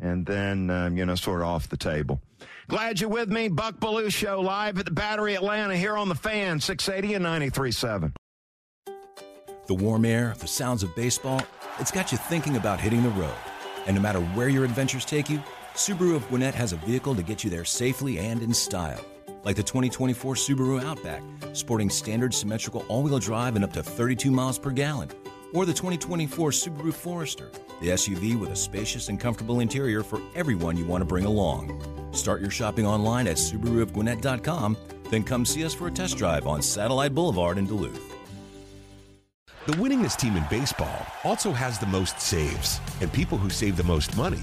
And 0.00 0.24
then, 0.24 0.70
um, 0.70 0.96
you 0.96 1.04
know, 1.04 1.16
sort 1.16 1.40
of 1.40 1.48
off 1.48 1.68
the 1.68 1.76
table. 1.76 2.22
Glad 2.68 3.00
you're 3.00 3.10
with 3.10 3.28
me. 3.28 3.48
Buck 3.48 3.80
Belue 3.80 4.12
Show 4.12 4.40
live 4.40 4.78
at 4.78 4.84
the 4.84 4.92
Battery 4.92 5.34
Atlanta 5.34 5.76
here 5.76 5.96
on 5.96 6.08
the 6.08 6.14
fan, 6.14 6.60
680 6.60 7.14
and 7.14 7.24
93.7. 7.24 8.12
The 9.66 9.74
warm 9.74 10.04
air, 10.04 10.36
the 10.38 10.46
sounds 10.46 10.84
of 10.84 10.94
baseball, 10.94 11.42
it's 11.80 11.90
got 11.90 12.12
you 12.12 12.18
thinking 12.18 12.56
about 12.56 12.78
hitting 12.78 13.02
the 13.02 13.10
road. 13.10 13.34
And 13.86 13.96
no 13.96 14.00
matter 14.00 14.20
where 14.20 14.48
your 14.48 14.64
adventures 14.64 15.04
take 15.04 15.28
you, 15.28 15.42
Subaru 15.74 16.16
of 16.16 16.26
Gwinnett 16.28 16.54
has 16.54 16.72
a 16.72 16.76
vehicle 16.76 17.14
to 17.14 17.22
get 17.22 17.44
you 17.44 17.50
there 17.50 17.64
safely 17.64 18.18
and 18.18 18.42
in 18.42 18.52
style. 18.52 19.04
Like 19.44 19.56
the 19.56 19.62
2024 19.62 20.34
Subaru 20.34 20.82
Outback, 20.82 21.22
sporting 21.52 21.88
standard 21.88 22.34
symmetrical 22.34 22.84
all-wheel 22.88 23.18
drive 23.18 23.54
and 23.54 23.64
up 23.64 23.72
to 23.74 23.82
32 23.82 24.30
miles 24.30 24.58
per 24.58 24.70
gallon. 24.70 25.10
Or 25.54 25.64
the 25.64 25.72
2024 25.72 26.50
Subaru 26.50 26.92
Forester, 26.92 27.50
the 27.80 27.90
SUV 27.90 28.38
with 28.38 28.50
a 28.50 28.56
spacious 28.56 29.08
and 29.08 29.20
comfortable 29.20 29.60
interior 29.60 30.02
for 30.02 30.20
everyone 30.34 30.76
you 30.76 30.84
want 30.84 31.00
to 31.00 31.06
bring 31.06 31.24
along. 31.24 31.80
Start 32.12 32.40
your 32.40 32.50
shopping 32.50 32.86
online 32.86 33.26
at 33.26 33.36
SubaruofGwinnett.com, 33.36 34.76
then 35.10 35.22
come 35.22 35.46
see 35.46 35.64
us 35.64 35.74
for 35.74 35.86
a 35.86 35.90
test 35.90 36.18
drive 36.18 36.46
on 36.46 36.60
Satellite 36.60 37.14
Boulevard 37.14 37.56
in 37.56 37.66
Duluth. 37.66 38.14
The 39.66 39.74
winningest 39.74 40.16
team 40.16 40.36
in 40.36 40.44
baseball 40.50 41.06
also 41.24 41.52
has 41.52 41.78
the 41.78 41.86
most 41.86 42.20
saves, 42.20 42.80
and 43.00 43.12
people 43.12 43.38
who 43.38 43.48
save 43.48 43.76
the 43.76 43.84
most 43.84 44.16
money 44.16 44.42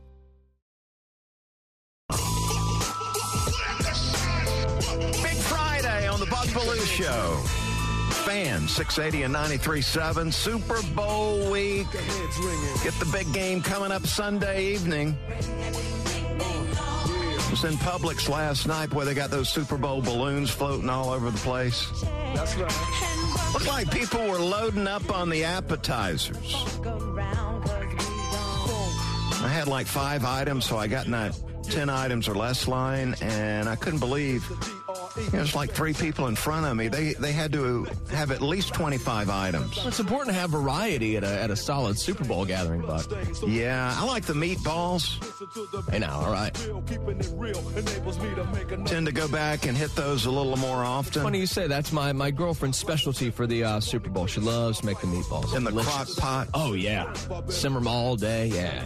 Friday 6.41 6.53
on 6.53 6.53
the 6.53 6.53
Buck 6.53 6.63
Belue 6.63 6.85
Show. 6.85 7.37
Fan 8.25 8.67
680 8.67 9.23
and 9.23 9.33
93.7 9.33 10.33
Super 10.33 10.81
Bowl 10.93 11.51
week. 11.51 11.87
Get 12.83 12.93
the 12.95 13.09
big 13.11 13.31
game 13.33 13.61
coming 13.61 13.91
up 13.91 14.05
Sunday 14.05 14.65
evening. 14.73 15.17
Was 17.49 17.63
in 17.65 17.73
Publix 17.75 18.29
last 18.29 18.67
night 18.67 18.93
where 18.93 19.05
they 19.05 19.13
got 19.13 19.29
those 19.29 19.49
Super 19.49 19.77
Bowl 19.77 20.01
balloons 20.01 20.49
floating 20.49 20.89
all 20.89 21.09
over 21.09 21.31
the 21.31 21.37
place. 21.39 21.87
That's 22.33 22.55
right. 22.55 23.53
Looked 23.53 23.67
like 23.67 23.91
people 23.91 24.25
were 24.27 24.39
loading 24.39 24.87
up 24.87 25.13
on 25.13 25.29
the 25.29 25.43
appetizers. 25.43 26.55
I 29.43 29.47
had 29.47 29.67
like 29.67 29.87
five 29.87 30.23
items, 30.23 30.65
so 30.65 30.77
I 30.77 30.87
got 30.87 31.05
in 31.05 31.11
that 31.11 31.37
10 31.63 31.89
items 31.89 32.27
or 32.27 32.35
less 32.35 32.67
line, 32.67 33.15
and 33.21 33.67
I 33.67 33.75
couldn't 33.75 33.99
believe 33.99 34.49
there's 35.31 35.55
like 35.55 35.71
three 35.71 35.93
people 35.93 36.27
in 36.27 36.35
front 36.35 36.65
of 36.65 36.75
me. 36.75 36.87
They 36.87 37.13
they 37.13 37.31
had 37.31 37.51
to 37.53 37.85
have 38.11 38.31
at 38.31 38.41
least 38.41 38.73
25 38.73 39.29
items. 39.29 39.85
It's 39.85 39.99
important 39.99 40.33
to 40.35 40.39
have 40.39 40.49
variety 40.51 41.17
at 41.17 41.23
a, 41.23 41.27
at 41.41 41.51
a 41.51 41.55
solid 41.55 41.97
Super 41.99 42.23
Bowl 42.23 42.45
gathering, 42.45 42.81
Buck. 42.81 43.05
Yeah, 43.45 43.93
I 43.97 44.05
like 44.05 44.25
the 44.25 44.33
meatballs. 44.33 45.19
Hey, 45.89 45.99
now, 45.99 46.19
all 46.21 46.31
right. 46.31 46.53
Tend 48.85 49.05
to 49.05 49.11
go 49.11 49.27
back 49.27 49.65
and 49.65 49.77
hit 49.77 49.93
those 49.95 50.25
a 50.25 50.31
little 50.31 50.57
more 50.57 50.83
often. 50.83 51.23
Funny 51.23 51.39
you 51.39 51.45
say 51.45 51.67
that's 51.67 51.91
my, 51.91 52.13
my 52.13 52.31
girlfriend's 52.31 52.77
specialty 52.77 53.29
for 53.29 53.47
the 53.47 53.63
uh, 53.63 53.79
Super 53.79 54.09
Bowl. 54.09 54.27
She 54.27 54.39
loves 54.39 54.79
to 54.79 54.85
make 54.85 54.99
the 54.99 55.07
meatballs. 55.07 55.55
In 55.55 55.63
the 55.63 55.71
Delicious. 55.71 56.15
crock 56.15 56.47
pot. 56.47 56.49
Oh, 56.53 56.73
yeah. 56.73 57.11
Simmer 57.47 57.79
them 57.79 57.87
all 57.87 58.15
day. 58.15 58.47
Yeah. 58.47 58.83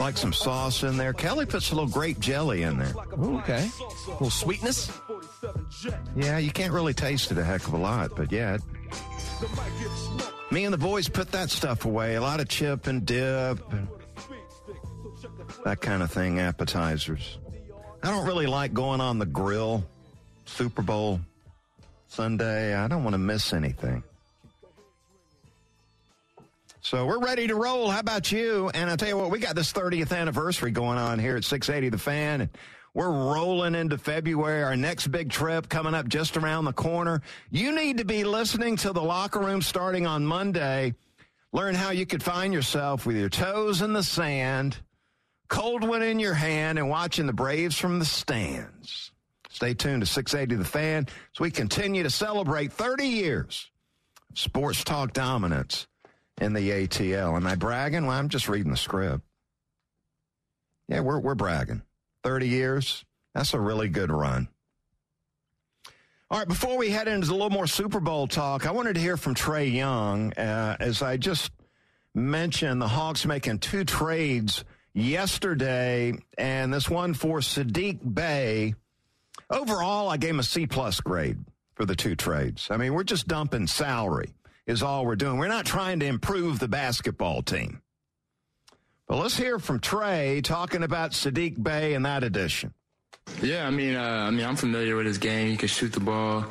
Like 0.00 0.16
some 0.16 0.32
sauce 0.32 0.82
in 0.82 0.96
there. 0.96 1.12
Kelly 1.12 1.44
puts 1.46 1.70
a 1.70 1.74
little 1.74 1.90
grape 1.90 2.18
jelly 2.20 2.62
in 2.62 2.78
there. 2.78 2.94
Ooh, 3.20 3.38
okay. 3.38 3.68
A 4.06 4.10
little 4.12 4.30
sweetness. 4.30 4.90
Yeah, 6.16 6.38
you 6.38 6.50
can't 6.50 6.72
really 6.72 6.94
taste 6.94 7.30
it 7.30 7.38
a 7.38 7.44
heck 7.44 7.66
of 7.66 7.74
a 7.74 7.78
lot, 7.78 8.14
but 8.16 8.30
yeah. 8.32 8.54
it- 8.54 8.62
me 10.50 10.64
and 10.64 10.72
the 10.72 10.78
boys 10.78 11.08
put 11.08 11.30
that 11.32 11.50
stuff 11.50 11.84
away. 11.84 12.14
A 12.14 12.20
lot 12.20 12.40
of 12.40 12.48
chip 12.48 12.86
and 12.86 13.04
dip 13.04 13.72
and 13.72 13.88
that 15.64 15.80
kind 15.80 16.02
of 16.02 16.10
thing, 16.10 16.38
appetizers. 16.40 17.38
I 18.02 18.10
don't 18.10 18.26
really 18.26 18.46
like 18.46 18.72
going 18.72 19.00
on 19.00 19.18
the 19.18 19.26
grill 19.26 19.84
Super 20.46 20.82
Bowl 20.82 21.20
Sunday. 22.08 22.74
I 22.74 22.88
don't 22.88 23.04
want 23.04 23.14
to 23.14 23.18
miss 23.18 23.52
anything. 23.52 24.02
So 26.88 27.04
we're 27.04 27.18
ready 27.18 27.46
to 27.48 27.54
roll. 27.54 27.90
How 27.90 28.00
about 28.00 28.32
you? 28.32 28.70
And 28.72 28.88
I'll 28.88 28.96
tell 28.96 29.08
you 29.08 29.18
what, 29.18 29.30
we 29.30 29.40
got 29.40 29.54
this 29.54 29.74
30th 29.74 30.10
anniversary 30.10 30.70
going 30.70 30.96
on 30.96 31.18
here 31.18 31.36
at 31.36 31.44
680 31.44 31.90
The 31.90 31.98
Fan. 31.98 32.48
We're 32.94 33.10
rolling 33.10 33.74
into 33.74 33.98
February. 33.98 34.62
Our 34.62 34.74
next 34.74 35.08
big 35.08 35.28
trip 35.28 35.68
coming 35.68 35.92
up 35.92 36.08
just 36.08 36.38
around 36.38 36.64
the 36.64 36.72
corner. 36.72 37.20
You 37.50 37.72
need 37.72 37.98
to 37.98 38.06
be 38.06 38.24
listening 38.24 38.76
to 38.76 38.94
the 38.94 39.02
locker 39.02 39.38
room 39.38 39.60
starting 39.60 40.06
on 40.06 40.24
Monday. 40.24 40.94
Learn 41.52 41.74
how 41.74 41.90
you 41.90 42.06
could 42.06 42.22
find 42.22 42.54
yourself 42.54 43.04
with 43.04 43.16
your 43.16 43.28
toes 43.28 43.82
in 43.82 43.92
the 43.92 44.02
sand, 44.02 44.78
cold 45.48 45.86
one 45.86 46.02
in 46.02 46.18
your 46.18 46.32
hand, 46.32 46.78
and 46.78 46.88
watching 46.88 47.26
the 47.26 47.34
Braves 47.34 47.76
from 47.76 47.98
the 47.98 48.06
stands. 48.06 49.12
Stay 49.50 49.74
tuned 49.74 50.00
to 50.00 50.06
680 50.06 50.54
The 50.54 50.64
Fan 50.66 51.06
as 51.34 51.38
we 51.38 51.50
continue 51.50 52.02
to 52.04 52.10
celebrate 52.10 52.72
30 52.72 53.04
years 53.04 53.70
of 54.30 54.38
sports 54.38 54.82
talk 54.84 55.12
dominance 55.12 55.86
in 56.40 56.52
the 56.52 56.70
ATL. 56.70 57.36
Am 57.36 57.46
I 57.46 57.54
bragging? 57.54 58.06
Well, 58.06 58.18
I'm 58.18 58.28
just 58.28 58.48
reading 58.48 58.70
the 58.70 58.76
script. 58.76 59.22
Yeah, 60.88 61.00
we're, 61.00 61.18
we're 61.18 61.34
bragging. 61.34 61.82
30 62.24 62.48
years, 62.48 63.04
that's 63.34 63.54
a 63.54 63.60
really 63.60 63.88
good 63.88 64.10
run. 64.10 64.48
All 66.30 66.38
right, 66.38 66.48
before 66.48 66.76
we 66.76 66.90
head 66.90 67.08
into 67.08 67.30
a 67.30 67.32
little 67.32 67.50
more 67.50 67.66
Super 67.66 68.00
Bowl 68.00 68.26
talk, 68.26 68.66
I 68.66 68.70
wanted 68.70 68.94
to 68.94 69.00
hear 69.00 69.16
from 69.16 69.34
Trae 69.34 69.72
Young. 69.72 70.32
Uh, 70.34 70.76
as 70.78 71.00
I 71.00 71.16
just 71.16 71.50
mentioned, 72.14 72.82
the 72.82 72.88
Hawks 72.88 73.24
making 73.24 73.60
two 73.60 73.84
trades 73.84 74.64
yesterday, 74.92 76.12
and 76.36 76.72
this 76.72 76.90
one 76.90 77.14
for 77.14 77.38
Saddiq 77.38 78.14
Bey. 78.14 78.74
Overall, 79.48 80.10
I 80.10 80.18
gave 80.18 80.30
him 80.30 80.40
a 80.40 80.42
C 80.42 80.66
plus 80.66 81.00
grade 81.00 81.38
for 81.74 81.86
the 81.86 81.96
two 81.96 82.14
trades. 82.14 82.68
I 82.70 82.76
mean, 82.76 82.92
we're 82.92 83.04
just 83.04 83.26
dumping 83.26 83.66
salary 83.66 84.34
is 84.68 84.82
all 84.82 85.04
we're 85.04 85.16
doing. 85.16 85.38
We're 85.38 85.48
not 85.48 85.66
trying 85.66 85.98
to 86.00 86.06
improve 86.06 86.60
the 86.60 86.68
basketball 86.68 87.42
team. 87.42 87.82
But 89.08 89.16
let's 89.16 89.36
hear 89.36 89.58
from 89.58 89.80
Trae 89.80 90.44
talking 90.44 90.82
about 90.82 91.12
Saddiq 91.12 91.60
Bey 91.60 91.94
in 91.94 92.02
that 92.02 92.22
edition. 92.22 92.74
Yeah, 93.42 93.66
I 93.66 93.70
mean, 93.70 93.94
uh, 93.94 94.26
I 94.26 94.30
mean, 94.30 94.44
I'm 94.44 94.56
familiar 94.56 94.96
with 94.96 95.06
his 95.06 95.18
game. 95.18 95.48
He 95.48 95.56
can 95.56 95.68
shoot 95.68 95.92
the 95.92 96.00
ball. 96.00 96.44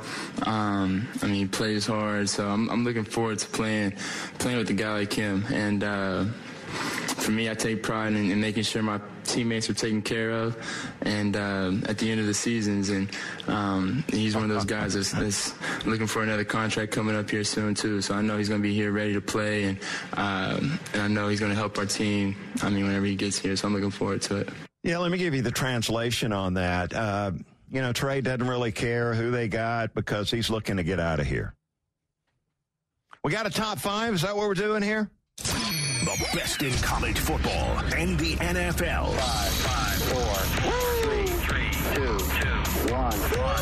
Um, 0.44 1.08
I 1.22 1.26
mean, 1.26 1.36
he 1.36 1.46
plays 1.46 1.86
hard. 1.86 2.30
So 2.30 2.48
I'm, 2.48 2.70
I'm, 2.70 2.84
looking 2.84 3.04
forward 3.04 3.40
to 3.40 3.48
playing, 3.48 3.94
playing 4.40 4.58
with 4.58 4.70
a 4.70 4.74
guy 4.74 4.94
like 4.94 5.14
him. 5.14 5.46
And 5.52 5.84
uh, 5.84 6.26
for 6.68 7.32
me, 7.32 7.50
I 7.50 7.54
take 7.54 7.84
pride 7.84 8.14
in, 8.14 8.32
in, 8.32 8.40
making 8.40 8.64
sure 8.64 8.82
my 8.82 9.02
teammates 9.24 9.70
are 9.70 9.74
taken 9.74 10.02
care 10.02 10.32
of, 10.32 10.56
and 11.02 11.36
uh, 11.36 11.72
at 11.90 11.98
the 11.98 12.10
end 12.10 12.20
of 12.20 12.26
the 12.26 12.34
seasons. 12.34 12.90
And 12.90 13.10
um, 13.48 14.04
he's 14.10 14.36
one 14.36 14.44
of 14.44 14.50
those 14.50 14.66
guys 14.66 14.94
that's, 14.94 15.12
that's, 15.12 15.54
looking 15.86 16.08
for 16.08 16.24
another 16.24 16.44
contract 16.44 16.92
coming 16.92 17.16
up 17.16 17.30
here 17.30 17.44
soon 17.44 17.76
too. 17.76 18.02
So 18.02 18.14
I 18.14 18.22
know 18.22 18.38
he's 18.38 18.50
going 18.50 18.62
to 18.62 18.68
be 18.68 18.74
here 18.74 18.92
ready 18.92 19.14
to 19.14 19.22
play, 19.22 19.66
and 19.66 19.80
um, 20.14 20.80
and 20.94 21.02
I 21.02 21.08
know 21.08 21.28
he's 21.28 21.40
going 21.40 21.52
to 21.52 21.58
help 21.58 21.78
our 21.78 21.86
team. 21.86 22.36
I 22.62 22.70
mean, 22.70 22.86
whenever 22.86 23.06
he 23.06 23.16
gets 23.16 23.38
here, 23.38 23.56
so 23.56 23.68
I'm 23.68 23.74
looking 23.74 23.92
forward 23.92 24.22
to 24.24 24.38
it. 24.38 24.50
Yeah, 24.84 25.00
let 25.00 25.12
me 25.12 25.18
give 25.18 25.34
you 25.34 25.42
the 25.42 25.52
translation 25.52 26.32
on 26.32 26.54
that. 26.54 26.94
Uh, 26.94 27.32
you 27.70 27.82
know, 27.82 27.92
Trae 27.92 28.24
doesn't 28.24 28.48
really 28.48 28.72
care 28.72 29.14
who 29.14 29.32
they 29.32 29.48
got 29.48 29.94
because 29.94 30.32
he's 30.32 30.50
looking 30.50 30.78
to 30.78 30.84
get 30.84 31.00
out 31.00 31.20
of 31.20 31.28
here. 31.28 31.54
We 33.24 33.32
got 33.34 33.46
a 33.46 33.50
top 33.50 33.80
five. 33.80 34.14
Is 34.14 34.22
that 34.22 34.38
what 34.38 34.48
we're 34.48 34.54
doing 34.54 34.82
here? 34.82 35.10
The 36.08 36.28
best 36.34 36.64
in 36.64 36.72
college 36.76 37.20
football 37.20 37.78
and 37.94 38.18
the 38.18 38.38
NFL. 38.38 39.14
Five, 39.14 39.52
five, 39.52 40.02
four, 40.04 40.36
three, 41.04 41.26
three, 41.26 41.70
two, 41.96 42.18
two, 42.18 42.94
one, 42.94 43.12
one. 43.12 43.60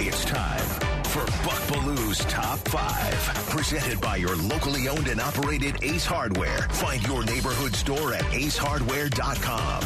It's 0.00 0.24
time 0.24 0.58
for 1.04 1.24
Buck 1.46 1.68
Belue's 1.68 2.18
Top 2.24 2.58
5. 2.68 3.46
Presented 3.50 4.00
by 4.00 4.16
your 4.16 4.34
locally 4.34 4.88
owned 4.88 5.06
and 5.06 5.20
operated 5.20 5.84
Ace 5.84 6.04
Hardware. 6.04 6.62
Find 6.70 7.00
your 7.06 7.22
neighborhood 7.24 7.76
store 7.76 8.14
at 8.14 8.24
acehardware.com. 8.24 9.84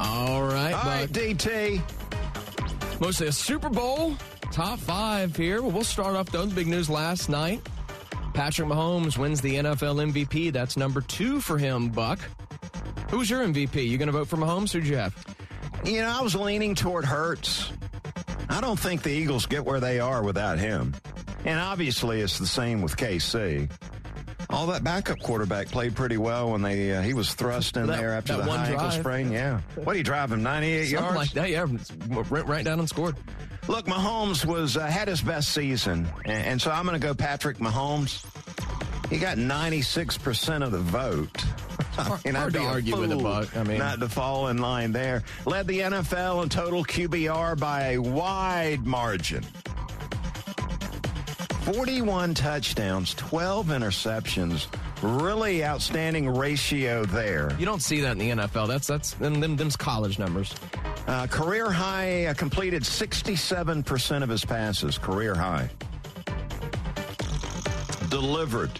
All 0.00 0.42
right, 0.42 0.72
All 0.72 0.84
right, 0.84 1.08
DT. 1.08 1.80
Mostly 3.00 3.28
a 3.28 3.32
Super 3.32 3.70
Bowl 3.70 4.16
top 4.50 4.78
five 4.78 5.36
here. 5.36 5.62
Well, 5.62 5.84
start 5.84 6.16
off. 6.16 6.30
The 6.30 6.46
big 6.46 6.66
news 6.66 6.90
last 6.90 7.28
night. 7.28 7.60
Patrick 8.34 8.68
Mahomes 8.68 9.18
wins 9.18 9.40
the 9.40 9.56
NFL 9.56 10.12
MVP. 10.12 10.52
That's 10.52 10.76
number 10.76 11.00
two 11.00 11.40
for 11.40 11.58
him, 11.58 11.88
Buck. 11.88 12.18
Who's 13.10 13.28
your 13.28 13.44
MVP? 13.44 13.86
You 13.86 13.98
going 13.98 14.06
to 14.06 14.12
vote 14.12 14.28
for 14.28 14.36
Mahomes? 14.36 14.72
Who'd 14.72 14.86
you? 14.86 15.04
You 15.84 16.02
know, 16.02 16.16
I 16.18 16.22
was 16.22 16.34
leaning 16.34 16.74
toward 16.74 17.04
Hurts. 17.04 17.72
I 18.48 18.60
don't 18.60 18.78
think 18.78 19.02
the 19.02 19.10
Eagles 19.10 19.46
get 19.46 19.64
where 19.64 19.80
they 19.80 20.00
are 20.00 20.22
without 20.22 20.58
him. 20.58 20.94
And 21.44 21.58
obviously, 21.58 22.20
it's 22.20 22.38
the 22.38 22.46
same 22.46 22.82
with 22.82 22.96
KC. 22.96 23.70
All 24.50 24.66
that 24.68 24.82
backup 24.84 25.20
quarterback 25.20 25.68
played 25.68 25.94
pretty 25.94 26.16
well 26.16 26.50
when 26.52 26.62
they 26.62 26.92
uh, 26.94 27.02
he 27.02 27.14
was 27.14 27.34
thrust 27.34 27.76
in 27.76 27.86
That- 27.86 27.98
there 27.98 28.12
after 28.14 28.36
the 28.36 28.44
one 28.44 28.58
high 28.58 28.72
ankle 28.72 28.90
sprain. 28.90 29.30
Yeah, 29.32 29.60
what 29.76 29.96
he 29.96 30.02
drive 30.02 30.32
him 30.32 30.42
ninety 30.42 30.68
eight 30.72 30.88
yards? 30.88 31.16
like 31.16 31.30
that. 31.32 31.50
Yeah, 31.50 31.66
went 32.08 32.46
right 32.48 32.64
down 32.64 32.78
and 32.80 32.88
scored. 32.88 33.16
Look, 33.68 33.86
Mahomes 33.86 34.44
was 34.44 34.76
uh, 34.76 34.86
had 34.86 35.06
his 35.06 35.20
best 35.20 35.52
season, 35.52 36.08
and, 36.24 36.44
and 36.46 36.62
so 36.62 36.70
I'm 36.70 36.84
going 36.86 37.00
to 37.00 37.06
go 37.06 37.14
Patrick 37.14 37.58
Mahomes. 37.58 38.24
He 39.08 39.18
got 39.18 39.38
96 39.38 40.18
percent 40.18 40.64
of 40.64 40.72
the 40.72 40.78
vote. 40.78 41.44
I 41.98 42.18
mean, 42.24 42.34
hard 42.34 42.48
I'd 42.48 42.52
to 42.54 42.58
be 42.60 42.64
a 42.64 42.68
argue 42.68 42.96
with 43.00 43.12
a 43.12 43.16
buck. 43.16 43.56
I 43.56 43.62
mean- 43.62 43.78
not 43.78 44.00
to 44.00 44.08
fall 44.08 44.48
in 44.48 44.58
line 44.58 44.92
there. 44.92 45.22
Led 45.46 45.66
the 45.66 45.80
NFL 45.80 46.42
in 46.42 46.48
total 46.48 46.84
QBR 46.84 47.58
by 47.58 47.92
a 47.92 47.98
wide 47.98 48.84
margin. 48.86 49.44
41 51.72 52.34
touchdowns, 52.34 53.14
12 53.14 53.68
interceptions. 53.68 54.66
Really 55.02 55.64
outstanding 55.64 56.28
ratio 56.28 57.04
there. 57.04 57.52
You 57.58 57.64
don't 57.64 57.80
see 57.82 58.00
that 58.00 58.12
in 58.12 58.18
the 58.18 58.30
NFL. 58.30 58.66
That's 58.68 58.86
that's 58.86 59.14
them 59.14 59.40
them 59.40 59.56
them's 59.56 59.76
college 59.76 60.18
numbers. 60.18 60.54
Uh, 61.06 61.26
career 61.28 61.70
high, 61.70 62.26
uh, 62.26 62.34
completed 62.34 62.82
67% 62.82 64.22
of 64.22 64.28
his 64.28 64.44
passes. 64.44 64.98
Career 64.98 65.34
high. 65.34 65.70
Delivered 68.08 68.70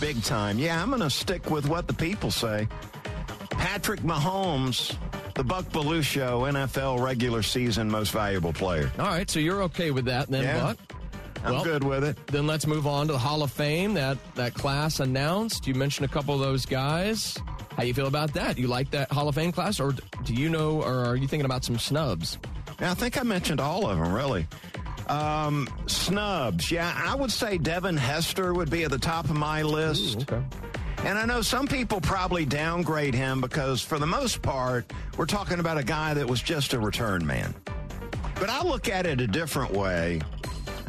big 0.00 0.22
time. 0.22 0.58
Yeah, 0.58 0.82
I'm 0.82 0.88
going 0.88 1.02
to 1.02 1.10
stick 1.10 1.50
with 1.50 1.68
what 1.68 1.86
the 1.86 1.94
people 1.94 2.30
say. 2.30 2.66
Patrick 3.50 4.00
Mahomes, 4.00 4.96
the 5.34 5.44
Buck 5.44 5.66
Belue 5.66 6.02
Show, 6.02 6.42
NFL 6.42 7.02
regular 7.02 7.42
season 7.42 7.90
most 7.90 8.10
valuable 8.12 8.52
player. 8.52 8.90
All 8.98 9.06
right, 9.06 9.28
so 9.28 9.38
you're 9.38 9.62
okay 9.64 9.90
with 9.90 10.06
that 10.06 10.28
then, 10.28 10.44
Yeah. 10.44 10.60
Buck? 10.62 10.78
I'm 11.44 11.54
Well- 11.54 11.64
good 11.64 11.84
with 11.84 12.04
it. 12.04 12.18
Then 12.28 12.46
let's 12.46 12.66
move 12.66 12.86
on 12.86 13.06
to 13.06 13.12
the 13.12 13.18
Hall 13.18 13.42
of 13.42 13.50
Fame. 13.50 13.94
That 13.94 14.18
that 14.34 14.54
class 14.54 15.00
announced. 15.00 15.66
You 15.66 15.74
mentioned 15.74 16.04
a 16.04 16.12
couple 16.12 16.34
of 16.34 16.40
those 16.40 16.66
guys. 16.66 17.36
How 17.76 17.84
you 17.84 17.94
feel 17.94 18.08
about 18.08 18.32
that? 18.34 18.58
You 18.58 18.66
like 18.66 18.90
that 18.90 19.10
Hall 19.12 19.28
of 19.28 19.34
Fame 19.36 19.52
class, 19.52 19.78
or 19.78 19.92
do 20.24 20.34
you 20.34 20.48
know, 20.48 20.82
or 20.82 21.04
are 21.04 21.16
you 21.16 21.28
thinking 21.28 21.44
about 21.44 21.64
some 21.64 21.78
snubs? 21.78 22.38
Yeah, 22.80 22.90
I 22.90 22.94
think 22.94 23.16
I 23.18 23.22
mentioned 23.22 23.60
all 23.60 23.88
of 23.88 23.98
them, 23.98 24.12
really. 24.12 24.46
Um, 25.08 25.68
snubs. 25.86 26.70
Yeah, 26.70 26.92
I 27.06 27.14
would 27.14 27.32
say 27.32 27.56
Devin 27.56 27.96
Hester 27.96 28.52
would 28.52 28.68
be 28.70 28.84
at 28.84 28.90
the 28.90 28.98
top 28.98 29.24
of 29.26 29.36
my 29.36 29.62
list. 29.62 30.22
okay. 30.30 30.42
And 31.04 31.16
I 31.16 31.24
know 31.24 31.40
some 31.42 31.68
people 31.68 32.00
probably 32.00 32.44
downgrade 32.44 33.14
him 33.14 33.40
because, 33.40 33.80
for 33.80 33.98
the 34.00 34.06
most 34.06 34.42
part, 34.42 34.92
we're 35.16 35.26
talking 35.26 35.60
about 35.60 35.78
a 35.78 35.84
guy 35.84 36.12
that 36.14 36.26
was 36.28 36.42
just 36.42 36.72
a 36.74 36.80
return 36.80 37.24
man. 37.24 37.54
But 38.40 38.50
I 38.50 38.62
look 38.62 38.88
at 38.88 39.06
it 39.06 39.20
a 39.20 39.26
different 39.28 39.72
way. 39.72 40.20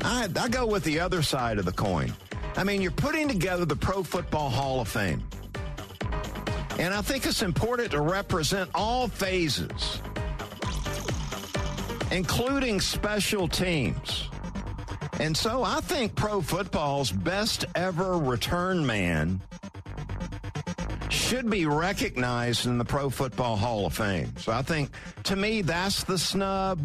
I, 0.02 0.28
I 0.40 0.48
go 0.50 0.66
with 0.66 0.84
the 0.84 1.00
other 1.00 1.22
side 1.22 1.60
of 1.60 1.66
the 1.66 1.72
coin. 1.72 2.14
I 2.56 2.64
mean, 2.64 2.82
you're 2.82 2.92
putting 2.92 3.28
together 3.28 3.66
the 3.66 3.76
Pro 3.76 4.04
Football 4.04 4.50
Hall 4.50 4.82
of 4.82 4.88
Fame. 4.88 5.24
And 6.78 6.94
I 6.94 7.02
think 7.02 7.26
it's 7.26 7.42
important 7.42 7.92
to 7.92 8.02
represent 8.02 8.70
all 8.74 9.08
phases, 9.10 10.02
including 12.12 12.80
special 12.80 13.48
teams. 13.48 14.30
And 15.20 15.36
so 15.36 15.64
I 15.64 15.82
think 15.82 16.16
pro 16.16 16.42
football's 16.42 17.12
best 17.12 17.66
ever 17.76 18.18
return 18.18 18.86
man 18.86 19.42
should 21.10 21.50
be 21.50 21.66
recognized 21.66 22.66
in 22.66 22.78
the 22.78 22.86
Pro 22.86 23.10
Football 23.10 23.58
Hall 23.58 23.86
of 23.86 23.94
Fame. 23.94 24.34
So 24.38 24.54
I 24.54 24.62
think, 24.62 24.90
to 25.24 25.36
me, 25.36 25.62
that's 25.62 26.06
the 26.06 26.18
snub. 26.18 26.80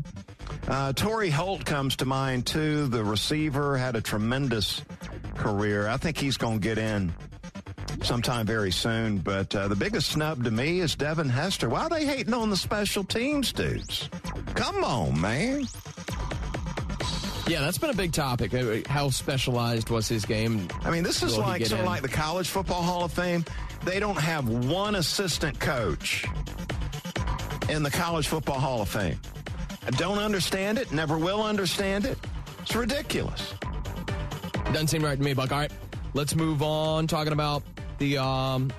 Uh, 0.69 0.93
Torry 0.93 1.31
Holt 1.31 1.65
comes 1.65 1.97
to 1.97 2.05
mind, 2.05 2.47
too. 2.47 2.87
The 2.89 3.05
receiver 3.05 3.77
had 3.77 3.97
a 3.97 4.01
tremendous 4.01 4.83
career. 5.37 5.89
I 5.89 5.97
think 5.97 6.17
he's 6.17 6.37
going 6.37 6.61
to 6.61 6.63
get 6.63 6.79
in 6.79 7.13
sometime 8.03 8.47
very 8.47 8.71
soon. 8.71 9.19
But 9.19 9.55
uh, 9.55 9.69
the 9.69 9.77
biggest 9.77 10.11
snub 10.13 10.45
to 10.45 10.51
me 10.51 10.81
is 10.81 10.95
Devin 10.95 11.29
Hester. 11.29 11.69
Why 11.69 11.83
are 11.83 11.89
they 11.91 12.07
hating 12.07 12.35
on 12.35 12.51
the 12.51 12.57
special 12.57 13.05
teams 13.05 13.53
dudes? 13.53 14.09
Come 14.55 14.85
on, 14.85 15.21
man. 15.21 15.67
Yeah, 17.47 17.61
that's 17.61 17.77
been 17.77 17.91
a 17.91 17.95
big 17.95 18.13
topic. 18.13 18.55
Uh, 18.55 18.79
How 18.89 19.11
specialized 19.11 19.91
was 19.91 20.09
his 20.09 20.25
game? 20.25 20.67
I 20.83 20.91
mean, 20.91 21.03
this 21.03 21.23
is 21.23 21.37
Will 21.37 21.43
like 21.43 21.67
sort 21.67 21.81
of 21.81 21.87
like 21.87 22.01
the 22.03 22.09
College 22.09 22.49
Football 22.49 22.83
Hall 22.83 23.05
of 23.05 23.13
Fame. 23.13 23.45
They 23.85 24.01
don't 24.01 24.19
have 24.19 24.49
one 24.49 24.95
assistant 24.95 25.61
coach 25.61 26.25
in 27.69 27.83
the 27.83 27.91
College 27.91 28.29
Football 28.29 28.59
Hall 28.61 28.81
of 28.81 28.89
Fame. 28.89 29.21
I 29.87 29.91
don't 29.91 30.19
understand 30.19 30.79
it. 30.79 30.93
Never 30.93 31.19
will 31.19 31.43
understand 31.43 32.05
it. 32.07 32.19
It's 32.63 32.75
ridiculous. 32.75 33.55
Doesn't 34.67 34.89
seem 34.89 35.05
right 35.05 35.17
to 35.17 35.23
me, 35.23 35.35
Buck. 35.35 35.53
All 35.53 35.59
right, 35.59 35.73
let's 36.15 36.35
move 36.35 36.63
on. 36.63 37.07
Talking 37.07 37.33
about 37.33 37.63
the 37.99 38.19
um, 38.19 38.73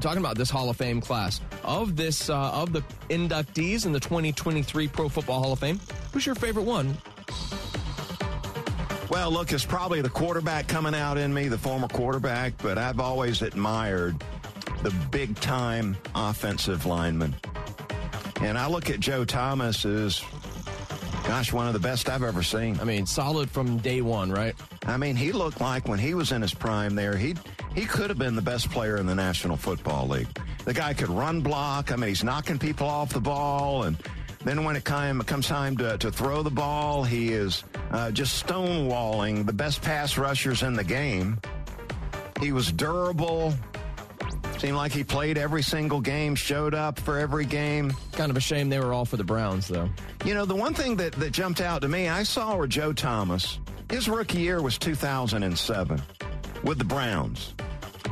talking 0.00 0.18
about 0.18 0.36
this 0.36 0.50
Hall 0.50 0.68
of 0.68 0.76
Fame 0.76 1.00
class 1.00 1.40
of 1.64 1.96
this 1.96 2.28
uh, 2.28 2.50
of 2.50 2.72
the 2.72 2.80
inductees 3.08 3.86
in 3.86 3.92
the 3.92 4.00
2023 4.00 4.88
Pro 4.88 5.08
Football 5.08 5.42
Hall 5.42 5.52
of 5.52 5.58
Fame. 5.58 5.80
Who's 6.12 6.26
your 6.26 6.34
favorite 6.34 6.64
one? 6.64 6.96
Well, 9.10 9.30
look, 9.30 9.52
it's 9.52 9.64
probably 9.64 10.02
the 10.02 10.10
quarterback 10.10 10.68
coming 10.68 10.94
out 10.94 11.16
in 11.16 11.32
me, 11.32 11.48
the 11.48 11.56
former 11.56 11.88
quarterback, 11.88 12.58
but 12.58 12.76
I've 12.76 13.00
always 13.00 13.40
admired 13.40 14.22
the 14.82 14.90
big 15.10 15.34
time 15.40 15.96
offensive 16.14 16.84
lineman. 16.84 17.34
And 18.42 18.58
I 18.58 18.68
look 18.68 18.90
at 18.90 19.00
Joe 19.00 19.24
Thomas 19.24 19.84
as 19.84 20.22
Gosh, 21.28 21.52
one 21.52 21.66
of 21.66 21.74
the 21.74 21.78
best 21.78 22.08
I've 22.08 22.22
ever 22.22 22.42
seen. 22.42 22.80
I 22.80 22.84
mean, 22.84 23.04
solid 23.04 23.50
from 23.50 23.76
day 23.76 24.00
one, 24.00 24.32
right? 24.32 24.54
I 24.86 24.96
mean, 24.96 25.14
he 25.14 25.30
looked 25.30 25.60
like 25.60 25.86
when 25.86 25.98
he 25.98 26.14
was 26.14 26.32
in 26.32 26.40
his 26.40 26.54
prime 26.54 26.94
there, 26.94 27.18
he 27.18 27.34
he 27.74 27.84
could 27.84 28.08
have 28.08 28.18
been 28.18 28.34
the 28.34 28.40
best 28.40 28.70
player 28.70 28.96
in 28.96 29.04
the 29.04 29.14
National 29.14 29.58
Football 29.58 30.08
League. 30.08 30.26
The 30.64 30.72
guy 30.72 30.94
could 30.94 31.10
run 31.10 31.42
block. 31.42 31.92
I 31.92 31.96
mean, 31.96 32.08
he's 32.08 32.24
knocking 32.24 32.58
people 32.58 32.86
off 32.86 33.12
the 33.12 33.20
ball, 33.20 33.82
and 33.82 33.98
then 34.42 34.64
when 34.64 34.74
it 34.74 34.84
come, 34.84 35.20
comes 35.20 35.46
time 35.46 35.76
to, 35.76 35.98
to 35.98 36.10
throw 36.10 36.42
the 36.42 36.50
ball, 36.50 37.04
he 37.04 37.34
is 37.34 37.62
uh, 37.90 38.10
just 38.10 38.46
stonewalling 38.46 39.44
the 39.44 39.52
best 39.52 39.82
pass 39.82 40.16
rushers 40.16 40.62
in 40.62 40.72
the 40.72 40.82
game. 40.82 41.38
He 42.40 42.52
was 42.52 42.72
durable. 42.72 43.52
Seemed 44.58 44.76
like 44.76 44.90
he 44.90 45.04
played 45.04 45.38
every 45.38 45.62
single 45.62 46.00
game, 46.00 46.34
showed 46.34 46.74
up 46.74 46.98
for 46.98 47.16
every 47.16 47.44
game. 47.44 47.92
Kind 48.12 48.30
of 48.30 48.36
a 48.36 48.40
shame 48.40 48.68
they 48.68 48.80
were 48.80 48.92
all 48.92 49.04
for 49.04 49.16
the 49.16 49.22
Browns, 49.22 49.68
though. 49.68 49.88
You 50.24 50.34
know, 50.34 50.44
the 50.44 50.56
one 50.56 50.74
thing 50.74 50.96
that, 50.96 51.12
that 51.12 51.30
jumped 51.30 51.60
out 51.60 51.82
to 51.82 51.88
me, 51.88 52.08
I 52.08 52.24
saw 52.24 52.56
where 52.56 52.66
Joe 52.66 52.92
Thomas, 52.92 53.60
his 53.88 54.08
rookie 54.08 54.38
year 54.38 54.60
was 54.60 54.76
2007 54.76 56.02
with 56.64 56.78
the 56.78 56.84
Browns. 56.84 57.54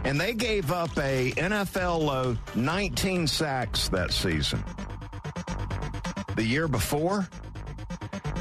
And 0.04 0.20
they 0.20 0.34
gave 0.34 0.70
up 0.70 0.96
a 0.98 1.32
NFL 1.32 1.98
low 2.00 2.36
19 2.54 3.26
sacks 3.26 3.88
that 3.88 4.12
season. 4.12 4.62
The 6.36 6.44
year 6.44 6.68
before, 6.68 7.28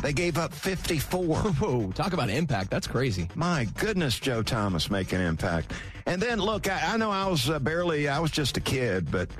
they 0.05 0.13
gave 0.13 0.37
up 0.37 0.53
54. 0.53 1.35
Whoa, 1.35 1.91
talk 1.93 2.13
about 2.13 2.29
impact. 2.29 2.69
That's 2.69 2.85
crazy. 2.85 3.27
My 3.33 3.65
goodness, 3.79 4.19
Joe 4.19 4.43
Thomas 4.43 4.91
making 4.91 5.19
impact. 5.19 5.73
And 6.05 6.21
then, 6.21 6.39
look, 6.39 6.69
I, 6.69 6.93
I 6.93 6.97
know 6.97 7.09
I 7.09 7.27
was 7.27 7.49
uh, 7.49 7.57
barely, 7.57 8.07
I 8.07 8.19
was 8.19 8.29
just 8.29 8.55
a 8.55 8.61
kid, 8.61 9.09
but, 9.09 9.31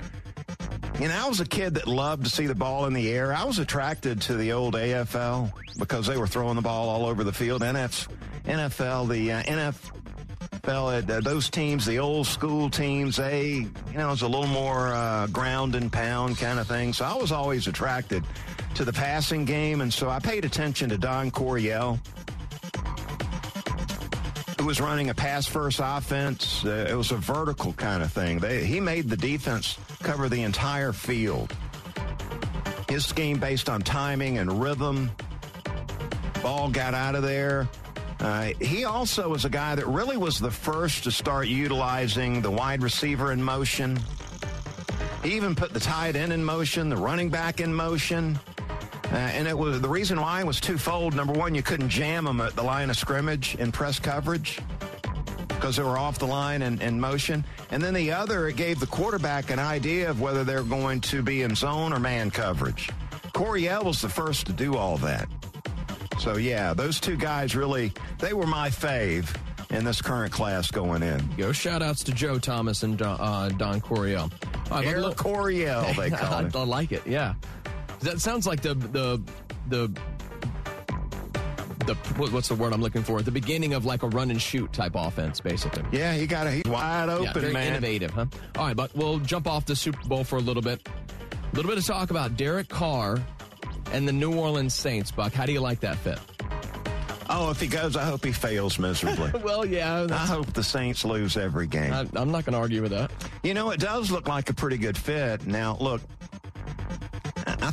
you 0.98 1.06
know, 1.06 1.14
I 1.14 1.28
was 1.28 1.38
a 1.38 1.46
kid 1.46 1.74
that 1.74 1.86
loved 1.86 2.24
to 2.24 2.30
see 2.30 2.48
the 2.48 2.54
ball 2.56 2.86
in 2.86 2.94
the 2.94 3.12
air. 3.12 3.32
I 3.32 3.44
was 3.44 3.60
attracted 3.60 4.20
to 4.22 4.34
the 4.34 4.50
old 4.50 4.74
AFL 4.74 5.52
because 5.78 6.08
they 6.08 6.16
were 6.16 6.26
throwing 6.26 6.56
the 6.56 6.62
ball 6.62 6.88
all 6.88 7.06
over 7.06 7.22
the 7.22 7.32
field. 7.32 7.62
NF, 7.62 8.08
NFL, 8.46 9.08
the 9.08 9.32
uh, 9.34 9.42
NFL, 9.44 11.08
uh, 11.08 11.20
those 11.20 11.48
teams, 11.48 11.86
the 11.86 12.00
old 12.00 12.26
school 12.26 12.68
teams, 12.70 13.18
they, 13.18 13.50
you 13.50 13.70
know, 13.94 14.08
it 14.08 14.10
was 14.10 14.22
a 14.22 14.28
little 14.28 14.48
more 14.48 14.88
uh, 14.88 15.28
ground 15.28 15.76
and 15.76 15.92
pound 15.92 16.38
kind 16.38 16.58
of 16.58 16.66
thing. 16.66 16.92
So 16.92 17.04
I 17.04 17.14
was 17.14 17.30
always 17.30 17.68
attracted 17.68 18.24
to 18.76 18.84
the 18.84 18.92
passing 18.92 19.44
game. 19.44 19.80
And 19.80 19.92
so 19.92 20.10
I 20.10 20.18
paid 20.18 20.44
attention 20.44 20.90
to 20.90 20.98
Don 20.98 21.30
Coryell 21.30 21.98
who 24.58 24.66
was 24.66 24.80
running 24.80 25.10
a 25.10 25.14
pass 25.14 25.46
first 25.46 25.80
offense. 25.82 26.64
Uh, 26.64 26.86
it 26.90 26.94
was 26.94 27.10
a 27.10 27.16
vertical 27.16 27.72
kind 27.74 28.02
of 28.02 28.12
thing. 28.12 28.38
They, 28.38 28.64
he 28.64 28.80
made 28.80 29.08
the 29.08 29.16
defense 29.16 29.78
cover 30.02 30.28
the 30.28 30.42
entire 30.42 30.92
field. 30.92 31.54
His 32.88 33.04
scheme 33.06 33.38
based 33.38 33.68
on 33.68 33.80
timing 33.80 34.38
and 34.38 34.60
rhythm. 34.62 35.10
Ball 36.42 36.70
got 36.70 36.94
out 36.94 37.14
of 37.14 37.22
there. 37.22 37.68
Uh, 38.20 38.52
he 38.60 38.84
also 38.84 39.28
was 39.28 39.44
a 39.44 39.50
guy 39.50 39.74
that 39.74 39.86
really 39.86 40.16
was 40.16 40.38
the 40.38 40.50
first 40.50 41.04
to 41.04 41.10
start 41.10 41.48
utilizing 41.48 42.42
the 42.42 42.50
wide 42.50 42.82
receiver 42.82 43.32
in 43.32 43.42
motion. 43.42 43.98
He 45.22 45.34
even 45.34 45.54
put 45.54 45.72
the 45.72 45.80
tight 45.80 46.14
end 46.14 46.32
in 46.32 46.44
motion, 46.44 46.88
the 46.88 46.96
running 46.96 47.30
back 47.30 47.60
in 47.60 47.72
motion. 47.72 48.38
Uh, 49.12 49.16
and 49.16 49.46
it 49.46 49.56
was 49.56 49.80
the 49.80 49.88
reason 49.88 50.20
why 50.20 50.42
was 50.42 50.60
twofold. 50.60 51.14
Number 51.14 51.32
one, 51.32 51.54
you 51.54 51.62
couldn't 51.62 51.88
jam 51.88 52.24
them 52.24 52.40
at 52.40 52.56
the 52.56 52.62
line 52.62 52.90
of 52.90 52.96
scrimmage 52.96 53.54
in 53.56 53.70
press 53.70 53.98
coverage 53.98 54.60
because 55.48 55.76
they 55.76 55.82
were 55.82 55.96
off 55.98 56.18
the 56.18 56.26
line 56.26 56.62
and 56.62 56.82
in 56.82 57.00
motion. 57.00 57.44
And 57.70 57.82
then 57.82 57.94
the 57.94 58.12
other, 58.12 58.48
it 58.48 58.56
gave 58.56 58.80
the 58.80 58.86
quarterback 58.86 59.50
an 59.50 59.58
idea 59.58 60.10
of 60.10 60.20
whether 60.20 60.44
they're 60.44 60.62
going 60.62 61.00
to 61.02 61.22
be 61.22 61.42
in 61.42 61.54
zone 61.54 61.92
or 61.92 61.98
man 61.98 62.30
coverage. 62.30 62.90
Coryell 63.32 63.84
was 63.84 64.00
the 64.00 64.08
first 64.08 64.46
to 64.46 64.52
do 64.52 64.76
all 64.76 64.96
that. 64.98 65.28
So 66.18 66.36
yeah, 66.36 66.74
those 66.74 66.98
two 66.98 67.16
guys 67.16 67.54
really 67.54 67.92
they 68.18 68.32
were 68.32 68.46
my 68.46 68.70
fave 68.70 69.34
in 69.70 69.84
this 69.84 70.00
current 70.00 70.32
class 70.32 70.70
going 70.70 71.02
in. 71.02 71.28
Go 71.36 71.52
shout 71.52 71.82
outs 71.82 72.02
to 72.04 72.12
Joe 72.12 72.38
Thomas 72.38 72.82
and 72.82 72.96
Don, 72.96 73.18
uh, 73.20 73.48
Don 73.56 73.80
Coryell. 73.80 74.30
Uh, 74.70 74.78
Air 74.78 75.02
Coryell, 75.10 75.92
they 75.94 76.10
call 76.10 76.46
it. 76.46 76.56
I 76.56 76.64
like 76.64 76.92
it. 76.92 77.06
Yeah, 77.06 77.34
that 78.06 78.20
sounds 78.20 78.46
like 78.46 78.60
the 78.62 78.74
the 78.74 79.20
the 79.68 80.00
the 81.86 81.94
what's 82.16 82.48
the 82.48 82.54
word 82.54 82.72
I'm 82.72 82.80
looking 82.80 83.02
for? 83.02 83.20
The 83.22 83.30
beginning 83.30 83.74
of 83.74 83.84
like 83.84 84.02
a 84.02 84.08
run 84.08 84.30
and 84.30 84.40
shoot 84.40 84.72
type 84.72 84.92
offense, 84.94 85.40
basically. 85.40 85.84
Yeah, 85.92 86.14
he 86.14 86.26
got 86.26 86.46
a 86.46 86.50
he's 86.50 86.64
wide 86.64 87.08
open, 87.08 87.24
yeah, 87.24 87.32
very 87.32 87.52
man. 87.52 87.68
Innovative, 87.68 88.10
huh? 88.10 88.26
All 88.56 88.66
right, 88.66 88.76
but 88.76 88.94
we'll 88.94 89.18
jump 89.20 89.46
off 89.46 89.66
the 89.66 89.76
Super 89.76 90.00
Bowl 90.08 90.24
for 90.24 90.36
a 90.36 90.40
little 90.40 90.62
bit. 90.62 90.86
A 90.88 91.56
little 91.56 91.70
bit 91.70 91.78
of 91.78 91.86
talk 91.86 92.10
about 92.10 92.36
Derek 92.36 92.68
Carr 92.68 93.18
and 93.92 94.06
the 94.06 94.12
New 94.12 94.34
Orleans 94.34 94.74
Saints. 94.74 95.10
Buck, 95.10 95.32
how 95.32 95.46
do 95.46 95.52
you 95.52 95.60
like 95.60 95.80
that 95.80 95.96
fit? 95.96 96.18
Oh, 97.28 97.50
if 97.50 97.60
he 97.60 97.66
goes, 97.66 97.96
I 97.96 98.04
hope 98.04 98.24
he 98.24 98.30
fails 98.30 98.78
miserably. 98.78 99.32
well, 99.42 99.64
yeah. 99.64 100.06
I 100.10 100.26
hope 100.26 100.52
the 100.52 100.62
Saints 100.62 101.04
lose 101.04 101.36
every 101.36 101.66
game. 101.66 101.92
I, 101.92 102.06
I'm 102.14 102.30
not 102.30 102.44
going 102.44 102.52
to 102.52 102.58
argue 102.58 102.82
with 102.82 102.92
that. 102.92 103.10
You 103.42 103.54
know, 103.54 103.70
it 103.70 103.80
does 103.80 104.10
look 104.10 104.28
like 104.28 104.48
a 104.48 104.54
pretty 104.54 104.76
good 104.76 104.96
fit. 104.96 105.44
Now, 105.46 105.76
look, 105.80 106.02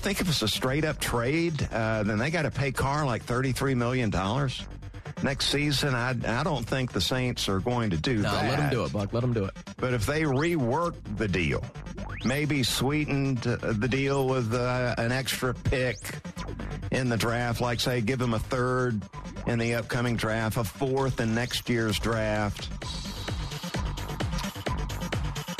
think 0.03 0.19
if 0.19 0.27
it's 0.27 0.41
a 0.41 0.49
straight 0.49 0.83
up 0.83 0.99
trade, 0.99 1.65
uh, 1.71 2.03
then 2.03 2.17
they 2.17 2.29
got 2.29 2.41
to 2.41 2.51
pay 2.51 2.73
Carr 2.73 3.05
like 3.05 3.25
$33 3.25 3.77
million 3.77 4.11
next 5.23 5.47
season. 5.47 5.95
I, 5.95 6.09
I 6.09 6.43
don't 6.43 6.65
think 6.65 6.91
the 6.91 6.99
Saints 6.99 7.47
are 7.47 7.61
going 7.61 7.89
to 7.91 7.97
do 7.97 8.17
no, 8.17 8.23
that. 8.23 8.49
let 8.49 8.57
them 8.57 8.69
do 8.69 8.83
it, 8.83 8.91
Buck. 8.91 9.13
Let 9.13 9.21
them 9.21 9.31
do 9.31 9.45
it. 9.45 9.53
But 9.77 9.93
if 9.93 10.05
they 10.05 10.23
rework 10.23 10.95
the 11.15 11.29
deal, 11.29 11.63
maybe 12.25 12.63
sweetened 12.63 13.47
uh, 13.47 13.55
the 13.61 13.87
deal 13.87 14.27
with 14.27 14.53
uh, 14.53 14.93
an 14.97 15.13
extra 15.13 15.53
pick 15.53 15.95
in 16.91 17.07
the 17.07 17.17
draft, 17.17 17.61
like 17.61 17.79
say 17.79 18.01
give 18.01 18.19
him 18.19 18.33
a 18.33 18.39
third 18.39 19.01
in 19.47 19.57
the 19.57 19.75
upcoming 19.75 20.17
draft, 20.17 20.57
a 20.57 20.65
fourth 20.65 21.21
in 21.21 21.33
next 21.33 21.69
year's 21.69 21.97
draft. 21.97 22.67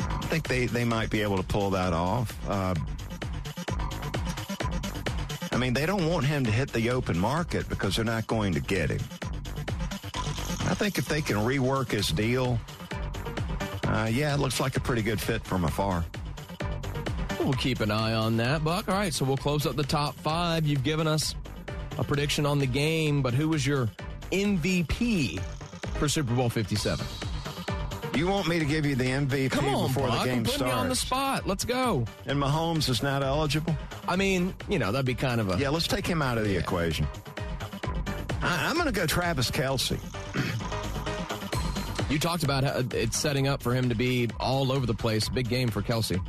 I 0.10 0.26
think 0.28 0.50
they, 0.50 0.66
they 0.66 0.84
might 0.84 1.10
be 1.10 1.22
able 1.22 1.38
to 1.38 1.44
pull 1.44 1.70
that 1.70 1.94
off. 1.94 2.38
Uh, 2.50 2.76
I 5.54 5.58
mean, 5.58 5.74
they 5.74 5.86
don't 5.86 6.10
want 6.10 6.26
him 6.26 6.44
to 6.46 6.52
hit 6.52 6.74
the 6.74 6.90
open 6.90 7.18
market 7.18 7.70
because 7.70 7.96
they're 7.96 8.04
not 8.04 8.26
going 8.26 8.54
to 8.54 8.60
get 8.60 8.90
him. 8.90 9.00
I 10.66 10.74
think 10.74 10.98
if 10.98 11.06
they 11.08 11.22
can 11.22 11.38
rework 11.38 11.92
his 11.92 12.08
deal, 12.08 12.60
uh, 13.86 14.10
yeah, 14.12 14.34
it 14.34 14.40
looks 14.40 14.60
like 14.60 14.76
a 14.76 14.80
pretty 14.80 15.04
good 15.04 15.22
fit 15.22 15.44
from 15.44 15.64
afar. 15.66 16.04
We'll 17.40 17.54
keep 17.54 17.82
an 17.82 17.92
eye 17.92 18.14
on 18.14 18.38
that, 18.38 18.64
Buck. 18.64 18.90
All 18.90 18.96
right, 18.96 19.14
so 19.14 19.26
we'll 19.26 19.38
close 19.38 19.66
up 19.66 19.76
the 19.76 19.84
top 19.84 20.16
five. 20.16 20.66
You've 20.66 20.84
given 20.84 21.08
us 21.08 21.36
a 22.00 22.04
prediction 22.04 22.46
on 22.46 22.58
the 22.58 22.66
game, 22.66 23.22
but 23.22 23.34
who 23.34 23.50
was 23.50 23.68
your 23.68 23.90
MVP 24.32 25.40
for 26.00 26.10
Super 26.10 26.34
Bowl 26.34 26.50
57? 26.50 27.06
You 28.16 28.28
want 28.28 28.48
me 28.48 28.60
to 28.60 28.66
give 28.66 28.86
you 28.86 28.96
the 28.96 29.06
MVP 29.06 29.50
Come 29.52 29.66
on, 29.66 29.88
before 29.88 30.08
Buck, 30.08 30.20
the 30.24 30.30
game 30.30 30.44
putting 30.44 30.58
starts? 30.60 30.74
you 30.74 30.80
on 30.80 30.90
the 30.90 30.96
spot. 30.96 31.48
Let's 31.48 31.66
go. 31.66 32.06
And 32.28 32.40
Mahomes 32.40 32.88
is 32.90 33.02
not 33.02 33.24
eligible? 33.24 33.76
I 34.08 34.16
mean, 34.16 34.54
you 34.70 34.78
know, 34.78 34.92
that'd 34.92 35.06
be 35.06 35.16
kind 35.16 35.42
of 35.42 35.50
a. 35.50 35.58
Yeah, 35.58 35.70
let's 35.70 35.88
take 35.88 36.06
him 36.06 36.22
out 36.22 36.38
of 36.38 36.44
the 36.46 36.52
Yeah. 36.54 36.60
equation. 36.60 37.08
I, 38.42 38.68
I'm 38.70 38.76
going 38.76 38.86
to 38.86 38.92
go 38.92 39.08
Travis 39.08 39.50
Kelce. 39.50 39.98
You 42.12 42.20
talked 42.20 42.44
about 42.44 42.64
how 42.64 42.84
it's 42.92 43.18
setting 43.18 43.48
up 43.48 43.64
for 43.64 43.74
him 43.74 43.90
to 43.90 43.96
be 43.96 44.30
all 44.40 44.72
over 44.72 44.86
the 44.86 44.94
place. 44.94 45.28
Big 45.30 45.50
game 45.50 45.70
for 45.70 45.82
Kelce. 45.82 46.20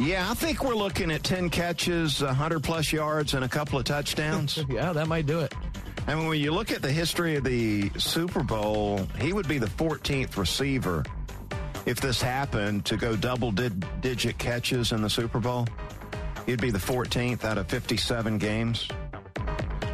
Yeah, 0.00 0.28
I 0.30 0.34
think 0.34 0.64
we're 0.64 0.74
looking 0.74 1.10
at 1.10 1.22
10 1.22 1.50
catches, 1.50 2.22
100 2.22 2.62
plus 2.64 2.92
yards, 2.92 3.34
and 3.34 3.44
a 3.44 3.48
couple 3.48 3.78
of 3.78 3.84
touchdowns. 3.84 4.58
Yeah, 4.70 4.92
that 4.94 5.06
might 5.06 5.26
do 5.26 5.40
it. 5.40 5.54
Mean, 6.06 6.26
when 6.28 6.40
you 6.40 6.52
look 6.52 6.70
at 6.70 6.82
the 6.82 6.92
history 6.92 7.36
of 7.36 7.44
the 7.44 7.90
Super 7.98 8.42
Bowl, 8.42 8.98
he 9.18 9.32
would 9.32 9.48
be 9.48 9.58
the 9.58 9.66
14th 9.66 10.36
receiver 10.36 11.02
if 11.86 12.00
this 12.00 12.20
happened 12.20 12.84
to 12.86 12.96
go 12.96 13.16
double 13.16 13.50
di- 13.50 13.70
digit 14.00 14.38
catches 14.38 14.92
in 14.92 15.02
the 15.02 15.10
Super 15.10 15.40
Bowl. 15.40 15.66
He'd 16.46 16.60
be 16.60 16.70
the 16.70 16.78
14th 16.78 17.44
out 17.44 17.58
of 17.58 17.68
57 17.68 18.38
games, 18.38 18.88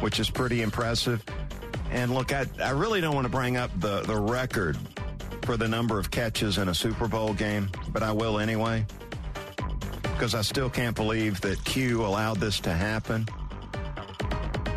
which 0.01 0.19
is 0.19 0.29
pretty 0.29 0.61
impressive. 0.61 1.23
And 1.89 2.13
look, 2.13 2.33
I, 2.33 2.45
I 2.61 2.71
really 2.71 3.01
don't 3.01 3.15
want 3.15 3.25
to 3.25 3.31
bring 3.31 3.57
up 3.57 3.71
the, 3.79 4.01
the 4.01 4.15
record 4.15 4.77
for 5.43 5.57
the 5.57 5.67
number 5.67 5.97
of 5.97 6.11
catches 6.11 6.57
in 6.57 6.67
a 6.67 6.75
Super 6.75 7.07
Bowl 7.07 7.33
game, 7.33 7.69
but 7.89 8.03
I 8.03 8.11
will 8.11 8.39
anyway, 8.39 8.85
because 10.03 10.35
I 10.35 10.41
still 10.41 10.69
can't 10.69 10.95
believe 10.95 11.41
that 11.41 11.63
Q 11.63 12.05
allowed 12.05 12.37
this 12.37 12.59
to 12.61 12.73
happen. 12.73 13.27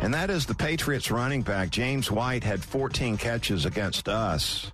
And 0.05 0.13
that 0.13 0.29
is 0.29 0.45
the 0.45 0.53
Patriots 0.53 1.09
running 1.09 1.41
back. 1.41 1.71
James 1.71 2.11
White 2.11 2.43
had 2.43 2.63
14 2.63 3.17
catches 3.17 3.65
against 3.65 4.07
us 4.07 4.71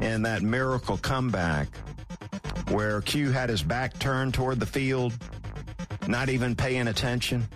in 0.00 0.22
that 0.22 0.42
miracle 0.42 0.98
comeback 0.98 1.68
where 2.70 3.00
Q 3.00 3.30
had 3.30 3.50
his 3.50 3.62
back 3.62 3.96
turned 4.00 4.34
toward 4.34 4.58
the 4.58 4.66
field, 4.66 5.12
not 6.08 6.28
even 6.28 6.56
paying 6.56 6.88
attention. 6.88 7.46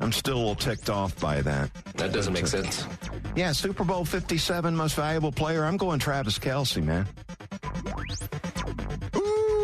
I'm 0.00 0.12
still 0.12 0.36
a 0.36 0.38
little 0.38 0.54
ticked 0.54 0.90
off 0.90 1.18
by 1.18 1.40
that. 1.40 1.72
That 1.94 2.12
doesn't 2.12 2.34
make 2.34 2.46
sense. 2.46 2.84
Yeah, 3.34 3.52
Super 3.52 3.84
Bowl 3.84 4.04
57 4.04 4.76
most 4.76 4.96
valuable 4.96 5.32
player. 5.32 5.64
I'm 5.64 5.78
going 5.78 5.98
Travis 5.98 6.38
Kelce, 6.38 6.84
man. 6.84 7.06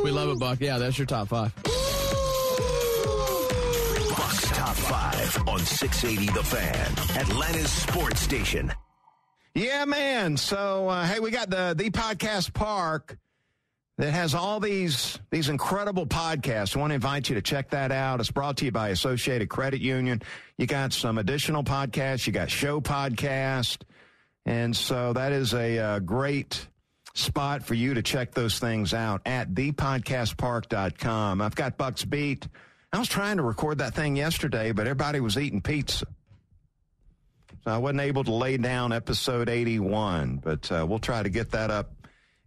We 0.03 0.11
love 0.11 0.31
it, 0.31 0.41
Buck. 0.41 0.63
Yeah, 0.63 0.79
that's 0.79 0.97
your 0.97 1.07
top 1.07 1.29
five. 1.29 1.53
on 5.47 5.59
680 5.59 6.33
The 6.33 6.45
Fan, 6.45 7.19
Atlanta's 7.21 7.71
sports 7.71 8.21
station. 8.21 8.73
Yeah, 9.55 9.85
man. 9.85 10.37
So, 10.37 10.89
uh, 10.89 11.05
hey, 11.05 11.21
we 11.21 11.31
got 11.31 11.51
the 11.51 11.75
the 11.77 11.91
podcast 11.91 12.55
park 12.55 13.19
that 13.99 14.11
has 14.11 14.35
all 14.35 14.61
these 14.61 15.19
these 15.31 15.49
incredible 15.49 16.07
podcasts. 16.07 16.77
I 16.77 16.81
want 16.81 16.91
to 16.91 16.95
invite 16.95 17.29
you 17.29 17.35
to 17.35 17.43
check 17.43 17.71
that 17.71 17.93
out. 17.93 18.21
It's 18.21 18.31
brought 18.31 18.57
to 18.59 18.65
you 18.65 18.73
by 18.73 18.89
Associated 18.89 19.49
Credit 19.49 19.81
Union. 19.81 20.23
You 20.57 20.67
got 20.67 20.93
some 20.93 21.19
additional 21.19 21.63
podcasts. 21.65 22.27
You 22.27 22.33
got 22.33 22.51
show 22.51 22.81
podcast, 22.81 23.83
and 24.47 24.75
so 24.75 25.13
that 25.13 25.33
is 25.33 25.53
a, 25.53 25.77
a 25.77 26.01
great 26.01 26.67
spot 27.15 27.63
for 27.63 27.75
you 27.75 27.95
to 27.95 28.03
check 28.03 28.33
those 28.33 28.59
things 28.59 28.95
out 28.95 29.21
at 29.27 29.53
thepodcastpark.com. 29.53 31.43
I've 31.43 31.55
got 31.55 31.77
Bucks 31.77 32.05
Beat. 32.05 32.49
I 32.93 32.99
was 32.99 33.09
trying 33.09 33.39
to 33.39 33.43
record 33.43 33.79
that 33.79 33.95
thing 33.95 34.17
yesterday, 34.17 34.73
but 34.73 34.83
everybody 34.87 35.21
was 35.21 35.39
eating 35.39 35.63
pizza. 35.63 36.07
So 37.65 37.71
I 37.71 37.79
wasn't 37.79 38.01
able 38.01 38.25
to 38.25 38.33
lay 38.33 38.59
down 38.59 38.93
episode 38.93 39.49
81, 39.49 40.39
but 40.45 40.71
uh, 40.71 40.85
we'll 40.87 40.99
try 40.99 41.23
to 41.23 41.31
get 41.31 41.53
that 41.53 41.71
up 41.71 41.93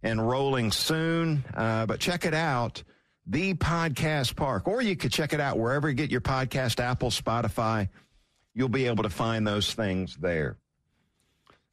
and 0.02 0.26
rolling 0.26 0.70
soon. 0.70 1.44
Uh, 1.52 1.86
but 1.86 1.98
check 1.98 2.24
it 2.24 2.34
out, 2.34 2.84
The 3.26 3.54
Podcast 3.54 4.36
Park, 4.36 4.68
or 4.68 4.82
you 4.82 4.94
could 4.94 5.10
check 5.10 5.32
it 5.32 5.40
out 5.40 5.58
wherever 5.58 5.88
you 5.88 5.94
get 5.94 6.10
your 6.12 6.20
podcast, 6.20 6.78
Apple, 6.78 7.10
Spotify. 7.10 7.88
You'll 8.54 8.68
be 8.68 8.86
able 8.86 9.02
to 9.02 9.10
find 9.10 9.46
those 9.46 9.74
things 9.74 10.16
there. 10.16 10.58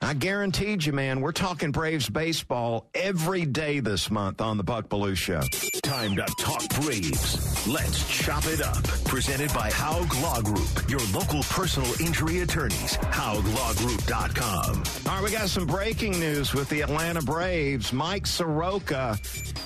I 0.04 0.14
guaranteed 0.14 0.84
you, 0.84 0.92
man, 0.92 1.22
we're 1.22 1.32
talking 1.32 1.72
Braves 1.72 2.10
baseball 2.10 2.90
every 2.94 3.46
day 3.46 3.80
this 3.80 4.12
month 4.12 4.42
on 4.42 4.58
the 4.58 4.64
Buck 4.64 4.90
Belue 4.90 5.16
Show. 5.16 5.40
Time 5.82 6.18
to 6.18 6.26
talk 6.38 6.68
Braves. 6.82 7.66
Let's 7.66 8.06
chop 8.10 8.46
it 8.48 8.62
up. 8.62 8.84
Presented 9.06 9.54
by 9.54 9.70
Haug 9.72 10.14
Law 10.16 10.42
Group, 10.42 10.90
your 10.90 11.00
local 11.14 11.42
personal 11.44 11.90
injury 12.02 12.42
attorneys. 12.42 12.98
HaugLawGroup.com. 12.98 14.84
All 15.08 15.16
right, 15.16 15.24
we 15.24 15.32
got 15.32 15.48
some 15.48 15.66
breaking 15.66 16.20
news 16.20 16.54
with 16.54 16.68
the 16.68 16.82
Atlanta 16.82 17.22
Braves. 17.22 17.94
Mike 17.94 18.28
Soroka 18.28 19.18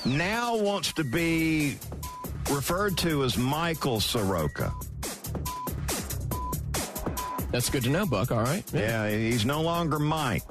now 0.06 0.56
wants 0.56 0.94
to 0.94 1.04
be 1.04 1.78
referred 2.52 2.96
to 3.00 3.24
as 3.24 3.40
Michael 3.40 4.00
Soroka. 4.00 4.72
That's 7.52 7.70
good 7.70 7.84
to 7.84 7.90
know, 7.90 8.06
Buck. 8.06 8.32
All 8.32 8.42
right. 8.42 8.64
Yeah, 8.74 9.10
he's 9.10 9.46
no 9.46 9.62
longer 9.62 10.00
Mike. 10.00 10.44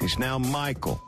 He's 0.00 0.18
now 0.18 0.38
Michael. 0.38 1.00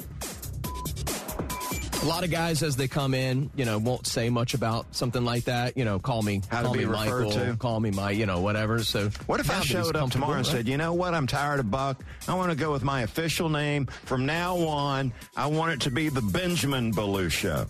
A 2.02 2.04
lot 2.04 2.22
of 2.22 2.30
guys, 2.30 2.62
as 2.62 2.76
they 2.76 2.86
come 2.86 3.14
in, 3.14 3.50
you 3.56 3.64
know, 3.64 3.78
won't 3.78 4.06
say 4.06 4.28
much 4.28 4.52
about 4.52 4.94
something 4.94 5.24
like 5.24 5.44
that. 5.44 5.74
You 5.76 5.86
know, 5.86 5.98
call 5.98 6.20
me, 6.22 6.42
How 6.50 6.58
to 6.58 6.64
call 6.66 6.74
be 6.74 6.80
me 6.80 6.84
Michael, 6.92 7.30
to. 7.30 7.56
call 7.58 7.80
me 7.80 7.90
my, 7.92 8.10
you 8.10 8.26
know, 8.26 8.40
whatever. 8.40 8.84
So, 8.84 9.08
What 9.26 9.40
if 9.40 9.50
I 9.50 9.60
showed 9.62 9.96
up 9.96 10.10
tomorrow 10.10 10.34
and 10.34 10.46
right? 10.46 10.52
said, 10.56 10.68
you 10.68 10.76
know 10.76 10.92
what, 10.92 11.14
I'm 11.14 11.26
tired 11.26 11.60
of 11.60 11.70
Buck. 11.70 12.04
I 12.28 12.34
want 12.34 12.50
to 12.50 12.56
go 12.58 12.70
with 12.72 12.84
my 12.84 13.00
official 13.02 13.48
name. 13.48 13.86
From 14.04 14.26
now 14.26 14.58
on, 14.58 15.14
I 15.34 15.46
want 15.46 15.72
it 15.72 15.80
to 15.82 15.90
be 15.90 16.10
the 16.10 16.20
Benjamin 16.20 16.92
Belue 16.92 17.30
Show. 17.30 17.64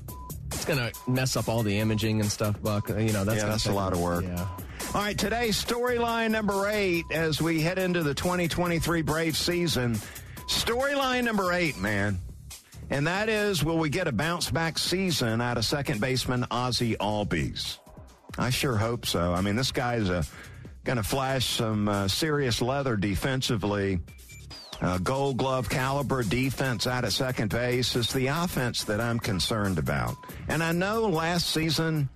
it's 0.48 0.64
gonna 0.64 0.90
mess 1.06 1.36
up 1.36 1.48
all 1.48 1.62
the 1.62 1.78
imaging 1.78 2.20
and 2.20 2.28
stuff, 2.30 2.60
Buck. 2.60 2.90
Uh, 2.90 2.96
you 2.96 3.12
know, 3.12 3.22
that's 3.24 3.40
Yeah, 3.40 3.46
that's 3.48 3.66
a 3.66 3.72
lot 3.72 3.92
of 3.92 4.00
work. 4.00 4.24
Yeah. 4.24 4.48
All 4.94 5.00
right, 5.00 5.18
today's 5.18 5.62
storyline 5.62 6.30
number 6.30 6.68
eight 6.68 7.04
as 7.10 7.42
we 7.42 7.60
head 7.60 7.80
into 7.80 8.04
the 8.04 8.14
2023 8.14 9.02
Brave 9.02 9.36
season. 9.36 9.94
Storyline 10.46 11.24
number 11.24 11.52
eight, 11.52 11.76
man. 11.78 12.20
And 12.90 13.04
that 13.08 13.28
is 13.28 13.64
will 13.64 13.78
we 13.78 13.88
get 13.88 14.06
a 14.06 14.12
bounce 14.12 14.52
back 14.52 14.78
season 14.78 15.40
out 15.40 15.58
of 15.58 15.64
second 15.64 16.00
baseman 16.00 16.46
Ozzie 16.48 16.94
Albies? 17.00 17.78
I 18.38 18.50
sure 18.50 18.76
hope 18.76 19.04
so. 19.04 19.34
I 19.34 19.40
mean, 19.40 19.56
this 19.56 19.72
guy's 19.72 20.08
uh, 20.08 20.22
going 20.84 20.98
to 20.98 21.02
flash 21.02 21.44
some 21.44 21.88
uh, 21.88 22.06
serious 22.06 22.62
leather 22.62 22.94
defensively. 22.96 23.98
Uh, 24.80 24.98
gold 24.98 25.38
glove 25.38 25.68
caliber 25.68 26.22
defense 26.22 26.86
out 26.86 27.04
at 27.04 27.12
second 27.12 27.50
base 27.50 27.96
is 27.96 28.12
the 28.12 28.28
offense 28.28 28.84
that 28.84 29.00
I'm 29.00 29.18
concerned 29.18 29.80
about. 29.80 30.14
And 30.46 30.62
I 30.62 30.70
know 30.70 31.08
last 31.08 31.50
season, 31.50 32.08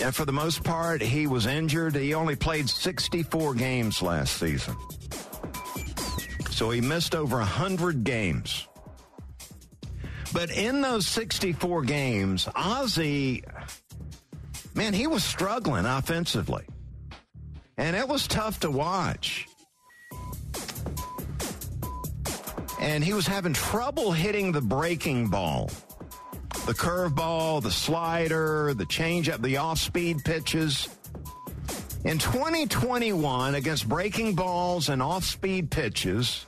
and 0.00 0.14
for 0.14 0.24
the 0.24 0.32
most 0.32 0.62
part, 0.62 1.02
he 1.02 1.26
was 1.26 1.46
injured. 1.46 1.94
He 1.94 2.14
only 2.14 2.36
played 2.36 2.68
64 2.68 3.54
games 3.54 4.00
last 4.00 4.36
season. 4.36 4.76
So 6.50 6.70
he 6.70 6.80
missed 6.80 7.14
over 7.14 7.36
100 7.36 8.04
games. 8.04 8.66
But 10.32 10.50
in 10.50 10.82
those 10.82 11.06
64 11.06 11.82
games, 11.82 12.48
Ozzie, 12.54 13.42
man, 14.74 14.92
he 14.92 15.06
was 15.06 15.24
struggling 15.24 15.84
offensively. 15.84 16.64
And 17.76 17.96
it 17.96 18.06
was 18.06 18.26
tough 18.26 18.60
to 18.60 18.70
watch. 18.70 19.46
And 22.80 23.02
he 23.02 23.14
was 23.14 23.26
having 23.26 23.52
trouble 23.52 24.12
hitting 24.12 24.52
the 24.52 24.60
breaking 24.60 25.28
ball 25.28 25.70
the 26.68 26.74
curveball, 26.74 27.62
the 27.62 27.70
slider, 27.70 28.74
the 28.74 28.84
changeup, 28.84 29.40
the 29.40 29.56
off 29.56 29.78
speed 29.78 30.22
pitches. 30.22 30.86
In 32.04 32.18
2021, 32.18 33.54
against 33.54 33.88
breaking 33.88 34.34
balls 34.34 34.90
and 34.90 35.02
off 35.02 35.24
speed 35.24 35.70
pitches, 35.70 36.44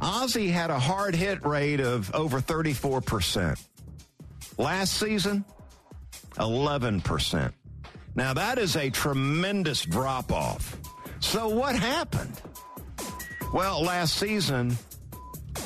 Ozzie 0.00 0.48
had 0.48 0.70
a 0.70 0.78
hard 0.78 1.14
hit 1.14 1.44
rate 1.44 1.80
of 1.80 2.14
over 2.14 2.40
34%. 2.40 3.62
Last 4.56 4.94
season, 4.94 5.44
11%. 6.36 7.52
Now, 8.14 8.32
that 8.32 8.58
is 8.58 8.76
a 8.76 8.88
tremendous 8.88 9.84
drop 9.84 10.32
off. 10.32 10.74
So, 11.20 11.48
what 11.48 11.76
happened? 11.76 12.40
Well, 13.52 13.82
last 13.82 14.16
season, 14.16 14.78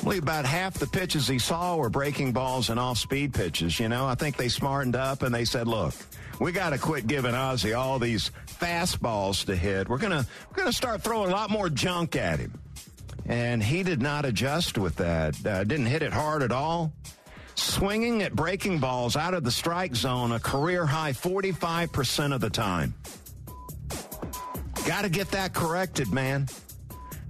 only 0.03 0.17
about 0.17 0.45
half 0.45 0.75
the 0.75 0.87
pitches 0.87 1.27
he 1.27 1.39
saw 1.39 1.75
were 1.75 1.89
breaking 1.89 2.31
balls 2.31 2.69
and 2.69 2.79
off 2.79 2.97
speed 2.97 3.33
pitches. 3.33 3.79
You 3.79 3.89
know, 3.89 4.05
I 4.05 4.15
think 4.15 4.37
they 4.37 4.49
smartened 4.49 4.95
up 4.95 5.21
and 5.23 5.33
they 5.33 5.45
said, 5.45 5.67
look, 5.67 5.93
we 6.39 6.51
got 6.51 6.71
to 6.71 6.77
quit 6.77 7.07
giving 7.07 7.33
Ozzie 7.33 7.73
all 7.73 7.99
these 7.99 8.31
fastballs 8.47 9.45
to 9.45 9.55
hit. 9.55 9.89
We're 9.89 9.97
going 9.97 10.11
to 10.11 10.25
we're 10.49 10.55
going 10.55 10.69
to 10.69 10.75
start 10.75 11.01
throwing 11.01 11.29
a 11.29 11.33
lot 11.33 11.49
more 11.49 11.69
junk 11.69 12.15
at 12.15 12.39
him. 12.39 12.59
And 13.25 13.61
he 13.61 13.83
did 13.83 14.01
not 14.01 14.25
adjust 14.25 14.77
with 14.77 14.95
that. 14.97 15.45
Uh, 15.45 15.63
didn't 15.63 15.87
hit 15.87 16.01
it 16.01 16.13
hard 16.13 16.43
at 16.43 16.51
all. 16.51 16.93
Swinging 17.55 18.21
at 18.21 18.33
breaking 18.33 18.79
balls 18.79 19.17
out 19.17 19.33
of 19.33 19.43
the 19.43 19.51
strike 19.51 19.95
zone 19.95 20.31
a 20.31 20.39
career 20.39 20.85
high 20.85 21.11
45% 21.11 22.33
of 22.33 22.39
the 22.39 22.49
time. 22.49 22.93
Got 24.85 25.01
to 25.01 25.09
get 25.09 25.31
that 25.31 25.53
corrected, 25.53 26.13
man. 26.13 26.47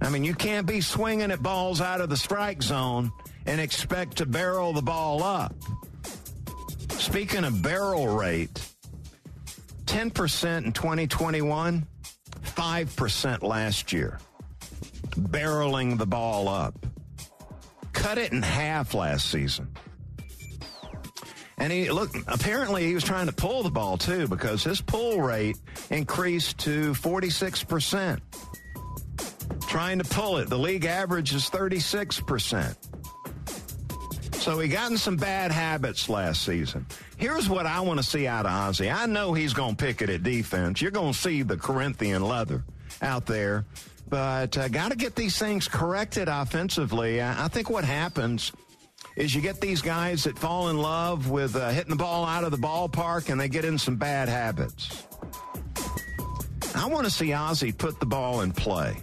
I 0.00 0.10
mean, 0.10 0.24
you 0.24 0.34
can't 0.34 0.66
be 0.66 0.80
swinging 0.80 1.30
at 1.30 1.42
balls 1.42 1.80
out 1.80 2.00
of 2.00 2.08
the 2.08 2.16
strike 2.16 2.62
zone 2.62 3.10
and 3.46 3.60
expect 3.60 4.18
to 4.18 4.26
barrel 4.26 4.72
the 4.72 4.82
ball 4.82 5.22
up. 5.22 5.54
Speaking 6.90 7.44
of 7.44 7.62
barrel 7.62 8.06
rate, 8.06 8.60
10% 9.86 10.64
in 10.64 10.72
2021, 10.72 11.86
5% 12.42 13.42
last 13.42 13.92
year. 13.92 14.18
Barreling 15.16 15.98
the 15.98 16.06
ball 16.06 16.48
up. 16.48 16.74
Cut 17.92 18.18
it 18.18 18.32
in 18.32 18.42
half 18.42 18.94
last 18.94 19.30
season. 19.30 19.68
And 21.56 21.72
he 21.72 21.90
look 21.90 22.14
apparently 22.28 22.86
he 22.86 22.94
was 22.94 23.02
trying 23.02 23.26
to 23.26 23.32
pull 23.32 23.64
the 23.64 23.70
ball 23.70 23.98
too 23.98 24.28
because 24.28 24.62
his 24.62 24.80
pull 24.80 25.20
rate 25.20 25.56
increased 25.90 26.58
to 26.58 26.92
46% 26.92 28.20
trying 29.68 29.98
to 29.98 30.04
pull 30.04 30.38
it. 30.38 30.48
The 30.48 30.58
league 30.58 30.86
average 30.86 31.34
is 31.34 31.48
36%. 31.50 32.74
So 34.34 34.58
he 34.58 34.68
got 34.68 34.90
in 34.90 34.96
some 34.96 35.16
bad 35.16 35.52
habits 35.52 36.08
last 36.08 36.42
season. 36.42 36.86
Here's 37.18 37.50
what 37.50 37.66
I 37.66 37.80
want 37.80 38.00
to 38.00 38.04
see 38.04 38.26
out 38.26 38.46
of 38.46 38.52
Ozzie. 38.52 38.90
I 38.90 39.04
know 39.06 39.34
he's 39.34 39.52
going 39.52 39.76
to 39.76 39.84
pick 39.84 40.00
it 40.00 40.08
at 40.08 40.22
defense. 40.22 40.80
You're 40.80 40.90
going 40.90 41.12
to 41.12 41.18
see 41.18 41.42
the 41.42 41.56
Corinthian 41.56 42.22
leather 42.22 42.64
out 43.02 43.26
there. 43.26 43.66
But 44.08 44.56
uh, 44.56 44.68
got 44.68 44.90
to 44.90 44.96
get 44.96 45.14
these 45.14 45.38
things 45.38 45.68
corrected 45.68 46.28
offensively. 46.28 47.20
I, 47.20 47.44
I 47.44 47.48
think 47.48 47.68
what 47.68 47.84
happens 47.84 48.52
is 49.16 49.34
you 49.34 49.42
get 49.42 49.60
these 49.60 49.82
guys 49.82 50.24
that 50.24 50.38
fall 50.38 50.70
in 50.70 50.78
love 50.78 51.28
with 51.28 51.56
uh, 51.56 51.68
hitting 51.70 51.90
the 51.90 51.96
ball 51.96 52.24
out 52.24 52.44
of 52.44 52.50
the 52.50 52.56
ballpark 52.56 53.30
and 53.30 53.38
they 53.38 53.48
get 53.48 53.66
in 53.66 53.76
some 53.76 53.96
bad 53.96 54.30
habits. 54.30 55.06
I 56.74 56.86
want 56.86 57.04
to 57.04 57.10
see 57.10 57.34
Ozzie 57.34 57.72
put 57.72 58.00
the 58.00 58.06
ball 58.06 58.40
in 58.40 58.52
play. 58.52 58.96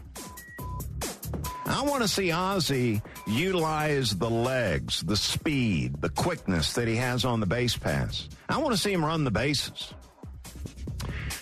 I 1.66 1.82
want 1.82 2.04
to 2.04 2.08
see 2.08 2.32
Ozzie 2.32 3.02
utilize 3.26 4.16
the 4.16 4.30
legs, 4.30 5.02
the 5.02 5.18
speed, 5.18 6.02
the 6.02 6.10
quickness 6.10 6.74
that 6.74 6.88
he 6.88 6.96
has 6.96 7.26
on 7.26 7.40
the 7.40 7.46
base 7.46 7.76
pass. 7.76 8.30
I 8.48 8.60
want 8.60 8.74
to 8.76 8.78
see 8.82 8.94
him 8.94 9.04
run 9.04 9.24
the 9.24 9.32
bases. 9.32 9.94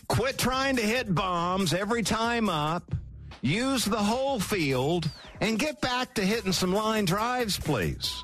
Quit 0.08 0.38
trying 0.38 0.78
to 0.78 0.82
hit 0.82 1.14
bombs 1.14 1.74
every 1.74 2.04
time 2.04 2.50
up. 2.50 2.94
Use 3.42 3.84
the 3.84 3.98
whole 3.98 4.40
field 4.40 5.10
and 5.42 5.60
get 5.60 5.82
back 5.82 6.14
to 6.14 6.22
hitting 6.22 6.54
some 6.54 6.74
line 6.74 7.04
drives, 7.06 7.60
please. 7.60 8.24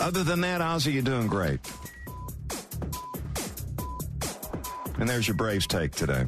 Other 0.00 0.24
than 0.24 0.40
that, 0.40 0.60
Ozzie, 0.60 0.92
you're 0.92 1.02
doing 1.02 1.26
great. 1.26 1.60
And 4.98 5.08
there's 5.08 5.28
your 5.28 5.36
Braves 5.36 5.66
take 5.66 5.92
today. 5.92 6.24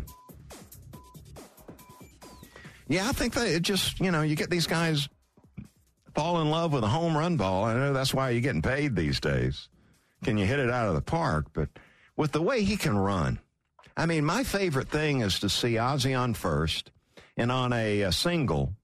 Yeah, 2.88 3.08
I 3.08 3.12
think 3.12 3.34
that 3.34 3.48
it 3.48 3.62
just, 3.62 4.00
you 4.00 4.10
know, 4.10 4.22
you 4.22 4.36
get 4.36 4.50
these 4.50 4.66
guys 4.66 5.08
fall 6.14 6.40
in 6.40 6.50
love 6.50 6.72
with 6.72 6.84
a 6.84 6.88
home 6.88 7.16
run 7.16 7.36
ball. 7.36 7.64
I 7.64 7.74
know 7.74 7.92
that's 7.92 8.14
why 8.14 8.30
you're 8.30 8.40
getting 8.40 8.62
paid 8.62 8.94
these 8.94 9.20
days. 9.20 9.68
Can 10.22 10.38
you 10.38 10.46
hit 10.46 10.58
it 10.58 10.70
out 10.70 10.88
of 10.88 10.94
the 10.94 11.00
park? 11.00 11.46
But 11.52 11.68
with 12.16 12.32
the 12.32 12.42
way 12.42 12.62
he 12.62 12.76
can 12.76 12.96
run, 12.96 13.38
I 13.96 14.06
mean, 14.06 14.24
my 14.24 14.44
favorite 14.44 14.88
thing 14.88 15.20
is 15.20 15.38
to 15.40 15.48
see 15.48 15.78
Ozzie 15.78 16.14
on 16.14 16.34
first 16.34 16.90
and 17.36 17.50
on 17.50 17.72
a, 17.72 18.02
a 18.02 18.12
single, 18.12 18.74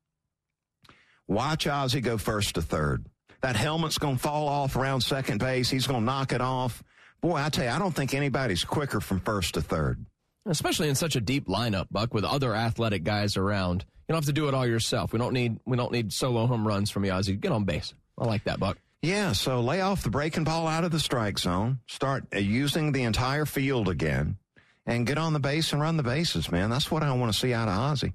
watch 1.28 1.66
Ozzie 1.66 2.00
go 2.00 2.18
first 2.18 2.54
to 2.54 2.62
third. 2.62 3.06
That 3.42 3.56
helmet's 3.56 3.98
going 3.98 4.16
to 4.16 4.22
fall 4.22 4.48
off 4.48 4.76
around 4.76 5.00
second 5.00 5.38
base. 5.38 5.70
He's 5.70 5.86
going 5.86 6.00
to 6.00 6.04
knock 6.04 6.32
it 6.32 6.40
off. 6.40 6.82
Boy, 7.20 7.36
I 7.36 7.48
tell 7.48 7.64
you, 7.64 7.70
I 7.70 7.78
don't 7.78 7.94
think 7.94 8.14
anybody's 8.14 8.64
quicker 8.64 9.00
from 9.00 9.20
first 9.20 9.54
to 9.54 9.62
third. 9.62 10.04
Especially 10.46 10.88
in 10.88 10.94
such 10.94 11.16
a 11.16 11.20
deep 11.20 11.46
lineup, 11.46 11.86
Buck, 11.90 12.14
with 12.14 12.24
other 12.24 12.54
athletic 12.54 13.04
guys 13.04 13.36
around. 13.36 13.84
You 14.08 14.14
don't 14.14 14.18
have 14.18 14.26
to 14.26 14.32
do 14.32 14.48
it 14.48 14.54
all 14.54 14.66
yourself. 14.66 15.12
We 15.12 15.18
don't 15.18 15.34
need 15.34 15.58
we 15.66 15.76
don't 15.76 15.92
need 15.92 16.12
solo 16.12 16.46
home 16.46 16.66
runs 16.66 16.90
from 16.90 17.08
Ozzie. 17.08 17.36
Get 17.36 17.52
on 17.52 17.64
base. 17.64 17.94
I 18.18 18.24
like 18.24 18.44
that, 18.44 18.58
Buck. 18.58 18.78
Yeah, 19.02 19.32
so 19.32 19.60
lay 19.60 19.80
off 19.80 20.02
the 20.02 20.10
breaking 20.10 20.44
ball 20.44 20.66
out 20.66 20.84
of 20.84 20.90
the 20.90 21.00
strike 21.00 21.38
zone. 21.38 21.80
Start 21.86 22.24
uh, 22.34 22.38
using 22.38 22.92
the 22.92 23.04
entire 23.04 23.46
field 23.46 23.88
again, 23.88 24.36
and 24.84 25.06
get 25.06 25.16
on 25.16 25.32
the 25.32 25.40
base 25.40 25.72
and 25.72 25.80
run 25.80 25.96
the 25.96 26.02
bases, 26.02 26.50
man. 26.50 26.68
That's 26.68 26.90
what 26.90 27.02
I 27.02 27.12
want 27.12 27.32
to 27.32 27.38
see 27.38 27.54
out 27.54 27.68
of 27.68 27.78
Ozzie. 27.78 28.14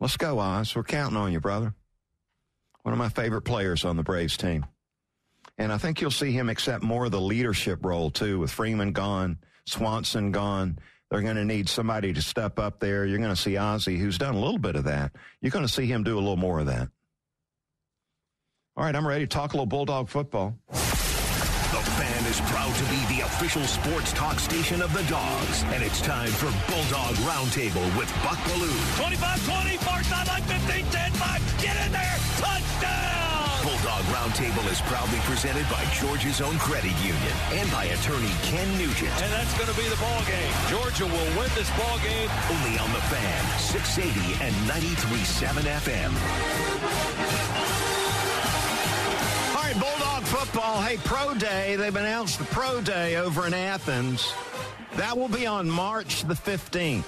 Let's 0.00 0.16
go, 0.16 0.38
Oz. 0.38 0.74
We're 0.74 0.84
counting 0.84 1.16
on 1.16 1.32
you, 1.32 1.40
brother. 1.40 1.74
One 2.82 2.92
of 2.92 2.98
my 2.98 3.08
favorite 3.08 3.42
players 3.42 3.84
on 3.84 3.96
the 3.96 4.02
Braves 4.02 4.36
team. 4.36 4.64
And 5.58 5.72
I 5.72 5.78
think 5.78 6.00
you'll 6.00 6.12
see 6.12 6.30
him 6.30 6.48
accept 6.48 6.84
more 6.84 7.06
of 7.06 7.10
the 7.10 7.20
leadership 7.20 7.84
role, 7.84 8.10
too, 8.10 8.38
with 8.38 8.50
Freeman 8.50 8.92
gone, 8.92 9.38
Swanson 9.66 10.30
gone. 10.30 10.78
They're 11.10 11.22
going 11.22 11.36
to 11.36 11.44
need 11.44 11.68
somebody 11.68 12.12
to 12.12 12.20
step 12.20 12.58
up 12.58 12.80
there. 12.80 13.06
You're 13.06 13.18
going 13.18 13.34
to 13.34 13.36
see 13.36 13.56
Ozzie, 13.56 13.96
who's 13.96 14.18
done 14.18 14.34
a 14.34 14.38
little 14.38 14.58
bit 14.58 14.76
of 14.76 14.84
that. 14.84 15.12
You're 15.40 15.50
going 15.50 15.66
to 15.66 15.72
see 15.72 15.86
him 15.86 16.04
do 16.04 16.14
a 16.14 16.20
little 16.20 16.36
more 16.36 16.60
of 16.60 16.66
that. 16.66 16.88
All 18.76 18.84
right, 18.84 18.94
I'm 18.94 19.06
ready 19.06 19.24
to 19.24 19.28
talk 19.28 19.54
a 19.54 19.56
little 19.56 19.66
Bulldog 19.66 20.08
football. 20.08 20.54
The 20.68 20.74
fan 20.76 22.26
is 22.26 22.40
proud 22.42 22.74
to 22.74 22.84
be 22.84 23.16
the 23.16 23.24
official 23.24 23.62
sports 23.64 24.12
talk 24.12 24.38
station 24.38 24.82
of 24.82 24.92
the 24.92 25.02
Dogs, 25.04 25.64
and 25.64 25.82
it's 25.82 26.00
time 26.00 26.28
for 26.28 26.46
Bulldog 26.70 27.14
Roundtable 27.26 27.84
with 27.98 28.12
Buck 28.22 28.38
Belue. 28.38 28.68
25-20, 29.02 29.78
far 29.78 30.02
sideline, 30.04 30.42
15, 30.42 30.84
10, 30.92 31.12
5, 31.12 31.62
get 31.62 31.86
in 31.86 31.92
there, 31.92 32.16
touchdown! 32.36 33.07
Bulldog 33.88 34.14
Roundtable 34.14 34.70
is 34.70 34.82
proudly 34.82 35.18
presented 35.20 35.66
by 35.70 35.82
Georgia's 35.94 36.42
own 36.42 36.58
credit 36.58 36.92
union 37.00 37.32
and 37.52 37.70
by 37.72 37.84
attorney 37.86 38.28
Ken 38.42 38.68
Nugent. 38.76 39.10
And 39.22 39.32
that's 39.32 39.56
going 39.56 39.70
to 39.70 39.76
be 39.80 39.88
the 39.88 39.96
ball 39.96 40.20
game. 40.26 40.52
Georgia 40.68 41.06
will 41.06 41.38
win 41.38 41.48
this 41.54 41.70
ball 41.70 41.98
game. 42.00 42.28
Only 42.50 42.78
on 42.78 42.92
the 42.92 43.00
fan, 43.08 43.58
680 43.58 44.44
and 44.44 44.54
93.7 44.68 45.62
FM. 45.80 46.12
All 49.56 49.62
right, 49.62 49.72
Bulldog 49.80 50.24
football. 50.24 50.82
Hey, 50.82 50.98
Pro 50.98 51.32
Day. 51.32 51.76
They've 51.76 51.96
announced 51.96 52.38
the 52.38 52.44
Pro 52.46 52.82
Day 52.82 53.16
over 53.16 53.46
in 53.46 53.54
Athens. 53.54 54.34
That 54.96 55.16
will 55.16 55.28
be 55.28 55.46
on 55.46 55.70
March 55.70 56.24
the 56.24 56.34
15th. 56.34 57.04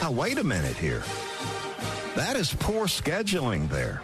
Now, 0.00 0.10
wait 0.10 0.38
a 0.38 0.44
minute 0.44 0.76
here. 0.76 1.04
That 2.16 2.34
is 2.34 2.52
poor 2.52 2.86
scheduling 2.86 3.68
there. 3.68 4.02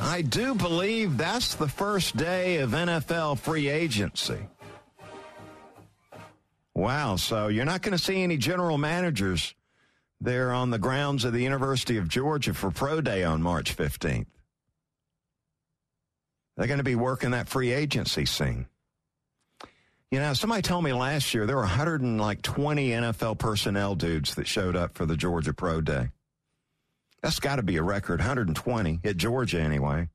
I 0.00 0.22
do 0.22 0.54
believe 0.54 1.16
that's 1.16 1.54
the 1.56 1.68
first 1.68 2.16
day 2.16 2.58
of 2.58 2.70
NFL 2.70 3.38
free 3.38 3.68
agency. 3.68 4.38
Wow, 6.74 7.16
so 7.16 7.48
you're 7.48 7.64
not 7.64 7.82
going 7.82 7.96
to 7.96 8.02
see 8.02 8.22
any 8.22 8.36
general 8.36 8.78
managers 8.78 9.54
there 10.20 10.52
on 10.52 10.70
the 10.70 10.78
grounds 10.78 11.24
of 11.24 11.32
the 11.32 11.42
University 11.42 11.96
of 11.96 12.08
Georgia 12.08 12.54
for 12.54 12.70
Pro 12.70 13.00
Day 13.00 13.24
on 13.24 13.42
March 13.42 13.76
15th. 13.76 14.26
They're 16.56 16.66
going 16.66 16.78
to 16.78 16.84
be 16.84 16.96
working 16.96 17.32
that 17.32 17.48
free 17.48 17.72
agency 17.72 18.26
scene. 18.26 18.66
You 20.10 20.20
know, 20.20 20.32
somebody 20.32 20.62
told 20.62 20.84
me 20.84 20.92
last 20.92 21.34
year 21.34 21.46
there 21.46 21.56
were 21.56 21.62
120 21.62 22.88
NFL 22.88 23.38
personnel 23.38 23.94
dudes 23.94 24.36
that 24.36 24.46
showed 24.46 24.74
up 24.74 24.96
for 24.96 25.04
the 25.04 25.16
Georgia 25.16 25.52
Pro 25.52 25.80
Day. 25.80 26.08
That's 27.22 27.40
got 27.40 27.56
to 27.56 27.62
be 27.62 27.76
a 27.76 27.82
record, 27.82 28.20
120 28.20 29.00
at 29.04 29.16
Georgia 29.16 29.60
anyway. 29.60 30.08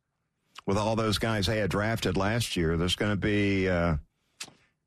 With 0.65 0.77
all 0.77 0.95
those 0.95 1.17
guys 1.17 1.47
they 1.47 1.57
had 1.57 1.69
drafted 1.69 2.15
last 2.15 2.55
year, 2.55 2.77
there's 2.77 2.95
going 2.95 3.11
to 3.11 3.17
be, 3.17 3.67
uh, 3.67 3.97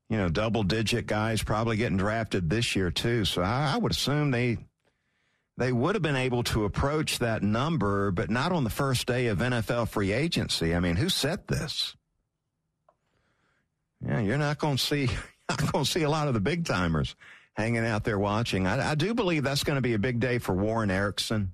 you 0.09 0.17
know, 0.17 0.29
double 0.29 0.63
digit 0.63 1.05
guys 1.05 1.43
probably 1.43 1.77
getting 1.77 1.97
drafted 1.97 2.49
this 2.49 2.75
year 2.75 2.89
too. 2.89 3.25
So 3.25 3.43
I, 3.43 3.73
I 3.73 3.77
would 3.77 3.91
assume 3.91 4.31
they 4.31 4.57
they 5.57 5.71
would 5.71 5.95
have 5.95 6.03
been 6.03 6.15
able 6.15 6.43
to 6.43 6.65
approach 6.65 7.19
that 7.19 7.41
number, 7.41 8.11
but 8.11 8.29
not 8.29 8.51
on 8.51 8.63
the 8.63 8.69
first 8.69 9.07
day 9.07 9.27
of 9.27 9.39
NFL 9.39 9.89
free 9.89 10.13
agency. 10.13 10.75
I 10.75 10.79
mean, 10.79 10.95
who 10.95 11.09
set 11.09 11.47
this? 11.47 11.95
Yeah, 14.05 14.19
you're 14.19 14.37
not 14.37 14.59
going 14.59 14.77
to 14.77 14.83
see 14.83 15.09
not 15.49 15.71
going 15.71 15.85
to 15.85 15.91
see 15.91 16.03
a 16.03 16.09
lot 16.09 16.27
of 16.27 16.33
the 16.33 16.39
big 16.39 16.65
timers 16.65 17.15
hanging 17.55 17.85
out 17.85 18.03
there 18.03 18.19
watching. 18.19 18.67
I, 18.67 18.91
I 18.91 18.95
do 18.95 19.13
believe 19.13 19.43
that's 19.43 19.63
going 19.63 19.77
to 19.77 19.81
be 19.81 19.93
a 19.93 19.99
big 19.99 20.19
day 20.19 20.37
for 20.37 20.53
Warren 20.53 20.91
Ericson, 20.91 21.53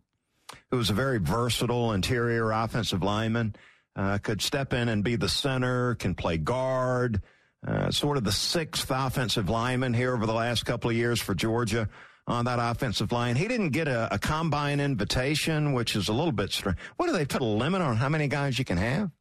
who 0.74 0.80
is 0.80 0.90
a 0.90 0.94
very 0.94 1.20
versatile 1.20 1.92
interior 1.92 2.50
offensive 2.50 3.04
lineman. 3.04 3.56
Uh, 3.96 4.18
could 4.18 4.42
step 4.42 4.74
in 4.74 4.90
and 4.90 5.04
be 5.04 5.16
the 5.16 5.30
center, 5.30 5.94
can 5.94 6.16
play 6.16 6.36
guard, 6.36 7.22
uh, 7.68 7.92
sort 7.92 8.18
of 8.18 8.24
the 8.24 8.32
sixth 8.32 8.90
offensive 8.90 9.52
lineman 9.52 9.94
here 9.94 10.16
over 10.16 10.26
the 10.26 10.34
last 10.34 10.66
couple 10.66 10.90
of 10.90 10.96
years 10.96 11.22
for 11.22 11.36
Georgia 11.36 11.88
on 12.26 12.46
that 12.46 12.58
offensive 12.60 13.12
line. 13.12 13.36
He 13.36 13.48
didn't 13.48 13.70
get 13.70 13.88
a, 13.88 14.12
a 14.12 14.18
combine 14.18 14.80
invitation, 14.80 15.74
which 15.74 15.96
is 15.96 16.10
a 16.10 16.14
little 16.14 16.32
bit 16.32 16.52
strange. 16.52 16.80
What 16.98 17.06
do 17.06 17.14
they 17.14 17.26
put 17.26 17.44
a 17.44 17.46
limit 17.46 17.84
on 17.84 17.96
how 17.96 18.10
many 18.10 18.28
guys 18.28 18.58
you 18.58 18.66
can 18.66 18.78
have? 18.78 19.12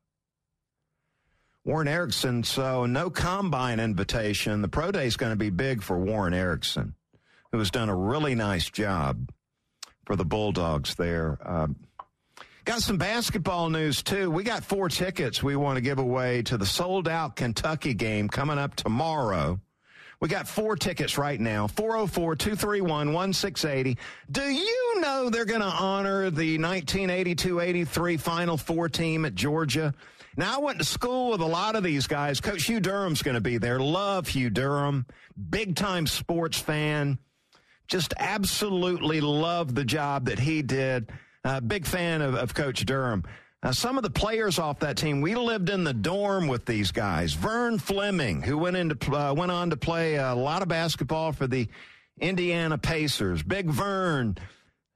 Warren 1.66 1.86
Ericson, 1.86 2.44
so 2.44 2.86
no 2.86 3.10
combine 3.10 3.78
invitation. 3.78 4.62
The 4.62 4.68
pro 4.68 4.90
day 4.90 5.06
is 5.06 5.18
going 5.18 5.32
to 5.32 5.36
be 5.36 5.50
big 5.50 5.82
for 5.82 5.98
Warren 5.98 6.32
Ericson, 6.32 6.94
who 7.50 7.58
has 7.58 7.70
done 7.70 7.90
a 7.90 7.94
really 7.94 8.34
nice 8.34 8.70
job 8.70 9.28
for 10.04 10.16
the 10.16 10.24
Bulldogs 10.24 10.94
there. 10.94 11.38
Um, 11.44 11.76
got 12.64 12.80
some 12.80 12.98
basketball 12.98 13.70
news 13.70 14.02
too. 14.02 14.30
We 14.30 14.44
got 14.44 14.64
four 14.64 14.88
tickets 14.88 15.42
we 15.42 15.56
want 15.56 15.76
to 15.76 15.80
give 15.80 15.98
away 15.98 16.42
to 16.42 16.56
the 16.56 16.66
sold 16.66 17.08
out 17.08 17.36
Kentucky 17.36 17.94
game 17.94 18.28
coming 18.28 18.58
up 18.58 18.74
tomorrow. 18.74 19.60
We 20.20 20.28
got 20.28 20.46
four 20.46 20.76
tickets 20.76 21.18
right 21.18 21.40
now 21.40 21.66
404 21.66 22.36
231 22.36 23.12
1680. 23.12 23.98
Do 24.30 24.42
you 24.42 25.00
know 25.00 25.28
they're 25.28 25.44
going 25.44 25.62
to 25.62 25.66
honor 25.66 26.30
the 26.30 26.58
1982 26.58 27.58
83 27.58 28.16
Final 28.18 28.56
Four 28.56 28.88
team 28.88 29.24
at 29.24 29.34
Georgia? 29.34 29.92
Now, 30.36 30.54
I 30.54 30.58
went 30.60 30.78
to 30.78 30.84
school 30.84 31.32
with 31.32 31.40
a 31.40 31.46
lot 31.46 31.74
of 31.74 31.82
these 31.82 32.06
guys. 32.06 32.40
Coach 32.40 32.64
Hugh 32.64 32.78
Durham's 32.78 33.22
going 33.22 33.34
to 33.34 33.40
be 33.40 33.58
there. 33.58 33.80
Love 33.80 34.28
Hugh 34.28 34.48
Durham. 34.48 35.06
Big 35.50 35.74
time 35.74 36.06
sports 36.06 36.58
fan. 36.58 37.18
Just 37.88 38.14
absolutely 38.18 39.20
love 39.20 39.74
the 39.74 39.84
job 39.84 40.26
that 40.26 40.38
he 40.38 40.62
did. 40.62 41.10
Uh, 41.44 41.60
big 41.60 41.86
fan 41.86 42.22
of, 42.22 42.34
of 42.34 42.54
Coach 42.54 42.84
Durham. 42.86 43.24
Some 43.70 43.96
of 43.96 44.02
the 44.02 44.10
players 44.10 44.58
off 44.58 44.80
that 44.80 44.96
team, 44.96 45.20
we 45.20 45.36
lived 45.36 45.70
in 45.70 45.84
the 45.84 45.94
dorm 45.94 46.48
with 46.48 46.66
these 46.66 46.90
guys. 46.90 47.32
Vern 47.34 47.78
Fleming, 47.78 48.42
who 48.42 48.58
went 48.58 48.76
into 48.76 49.14
uh, 49.14 49.32
went 49.32 49.52
on 49.52 49.70
to 49.70 49.76
play 49.76 50.16
a 50.16 50.34
lot 50.34 50.62
of 50.62 50.68
basketball 50.68 51.30
for 51.30 51.46
the 51.46 51.68
Indiana 52.20 52.76
Pacers. 52.76 53.40
Big 53.44 53.66
Vern 53.66 54.36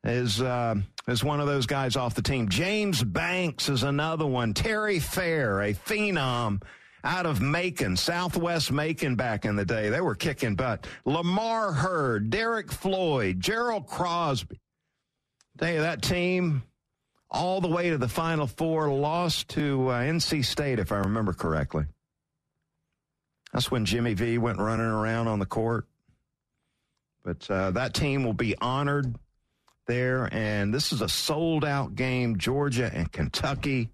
is 0.03 0.42
uh, 0.42 0.75
is 1.07 1.22
one 1.22 1.38
of 1.38 1.46
those 1.46 1.66
guys 1.66 1.94
off 1.94 2.16
the 2.16 2.22
team. 2.22 2.49
James 2.49 3.05
Banks 3.05 3.68
is 3.68 3.85
another 3.85 4.27
one. 4.27 4.53
Terry 4.53 4.99
Fair, 4.99 5.61
a 5.62 5.72
phenom 5.72 6.61
out 7.07 7.25
of 7.25 7.40
Macon, 7.40 7.97
Southwest 7.97 8.73
Macon 8.73 9.14
back 9.14 9.45
in 9.45 9.55
the 9.55 9.64
day. 9.64 9.90
They 9.90 10.01
were 10.01 10.16
kicking 10.16 10.57
butt. 10.57 10.89
Lamar 11.05 11.72
Heard, 11.72 12.30
Derek 12.30 12.72
Floyd, 12.72 13.41
Gerald 13.41 13.87
Crosby. 13.87 14.61
Tell 15.57 15.72
you 15.72 15.80
that 15.80 16.03
team 16.03 16.64
all 17.30 17.61
the 17.61 17.68
way 17.68 17.91
to 17.91 17.99
the 17.99 18.09
Final 18.09 18.49
Four, 18.49 18.93
lost 18.93 19.49
to 19.51 19.89
uh, 19.89 20.01
NC 20.01 20.45
State, 20.45 20.80
if 20.80 20.91
I 20.91 20.97
remember 20.97 21.33
correctly. 21.33 21.85
That's 23.53 23.70
when 23.70 23.85
Jimmy 23.85 24.14
V 24.14 24.39
went 24.39 24.59
running 24.59 24.87
around 24.87 25.28
on 25.28 25.39
the 25.39 25.47
court. 25.47 25.87
But 27.24 27.49
uh, 27.49 27.70
that 27.70 27.95
team 27.95 28.24
will 28.24 28.35
be 28.35 28.57
honored 28.59 29.14
there. 29.87 30.28
And 30.33 30.74
this 30.74 30.93
is 30.93 31.03
a 31.03 31.09
sold 31.09 31.64
out 31.64 31.95
game, 31.95 32.37
Georgia 32.37 32.91
and 32.93 33.11
Kentucky 33.11 33.91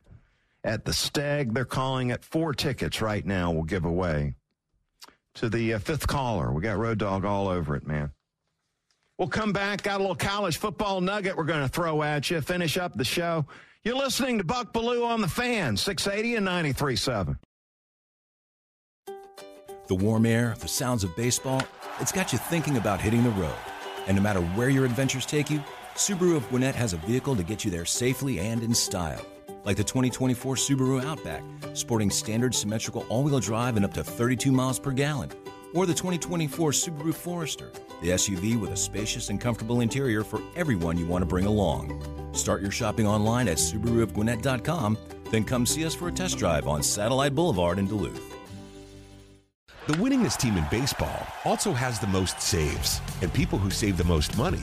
at 0.64 0.84
the 0.84 0.92
Steg. 0.92 1.54
They're 1.54 1.64
calling 1.64 2.10
it 2.10 2.24
four 2.24 2.54
tickets 2.54 3.00
right 3.00 3.24
now. 3.24 3.50
We'll 3.50 3.64
give 3.64 3.84
away 3.84 4.34
to 5.34 5.48
the 5.48 5.74
uh, 5.74 5.78
fifth 5.78 6.06
caller. 6.06 6.52
We 6.52 6.62
got 6.62 6.78
Road 6.78 6.98
Dog 6.98 7.24
all 7.24 7.48
over 7.48 7.76
it, 7.76 7.86
man. 7.86 8.12
We'll 9.18 9.28
come 9.28 9.52
back. 9.52 9.82
Got 9.82 9.98
a 9.98 10.02
little 10.02 10.16
college 10.16 10.56
football 10.56 11.00
nugget 11.00 11.36
we're 11.36 11.44
going 11.44 11.62
to 11.62 11.68
throw 11.68 12.02
at 12.02 12.30
you. 12.30 12.40
Finish 12.40 12.76
up 12.76 12.94
the 12.94 13.04
show. 13.04 13.46
You're 13.84 13.96
listening 13.96 14.38
to 14.38 14.44
Buck 14.44 14.72
Belue 14.72 15.04
on 15.06 15.20
the 15.20 15.28
fan, 15.28 15.76
680 15.76 16.36
and 16.36 16.46
93.7. 16.46 17.36
The 19.88 19.94
warm 19.94 20.24
air, 20.24 20.54
the 20.60 20.68
sounds 20.68 21.04
of 21.04 21.14
baseball, 21.16 21.62
it's 22.00 22.12
got 22.12 22.32
you 22.32 22.38
thinking 22.38 22.76
about 22.76 23.00
hitting 23.00 23.24
the 23.24 23.30
road. 23.30 23.54
And 24.06 24.16
no 24.16 24.22
matter 24.22 24.40
where 24.40 24.68
your 24.68 24.84
adventures 24.84 25.26
take 25.26 25.50
you, 25.50 25.62
Subaru 25.94 26.36
of 26.36 26.48
Gwinnett 26.48 26.74
has 26.74 26.92
a 26.92 26.96
vehicle 26.98 27.36
to 27.36 27.42
get 27.42 27.64
you 27.64 27.70
there 27.70 27.84
safely 27.84 28.38
and 28.38 28.62
in 28.62 28.74
style. 28.74 29.24
Like 29.64 29.76
the 29.76 29.84
2024 29.84 30.56
Subaru 30.56 31.04
Outback, 31.04 31.44
sporting 31.74 32.10
standard 32.10 32.54
symmetrical 32.54 33.06
all 33.08 33.22
wheel 33.22 33.38
drive 33.38 33.76
and 33.76 33.84
up 33.84 33.94
to 33.94 34.02
32 34.02 34.50
miles 34.50 34.78
per 34.78 34.90
gallon. 34.90 35.30
Or 35.72 35.86
the 35.86 35.94
2024 35.94 36.72
Subaru 36.72 37.14
Forester, 37.14 37.72
the 38.02 38.10
SUV 38.10 38.60
with 38.60 38.72
a 38.72 38.76
spacious 38.76 39.30
and 39.30 39.40
comfortable 39.40 39.80
interior 39.80 40.24
for 40.24 40.40
everyone 40.56 40.98
you 40.98 41.06
want 41.06 41.22
to 41.22 41.26
bring 41.26 41.46
along. 41.46 42.02
Start 42.34 42.60
your 42.60 42.72
shopping 42.72 43.06
online 43.06 43.46
at 43.46 43.56
SubaruofGwinnett.com, 43.56 44.98
then 45.30 45.44
come 45.44 45.64
see 45.64 45.86
us 45.86 45.94
for 45.94 46.08
a 46.08 46.12
test 46.12 46.38
drive 46.38 46.66
on 46.66 46.82
Satellite 46.82 47.34
Boulevard 47.34 47.78
in 47.78 47.86
Duluth. 47.86 48.20
The 49.86 49.94
winningest 49.94 50.38
team 50.38 50.56
in 50.56 50.66
baseball 50.70 51.26
also 51.44 51.72
has 51.72 51.98
the 51.98 52.06
most 52.06 52.40
saves, 52.40 53.00
and 53.20 53.32
people 53.32 53.58
who 53.58 53.70
save 53.70 53.96
the 53.96 54.04
most 54.04 54.36
money 54.36 54.62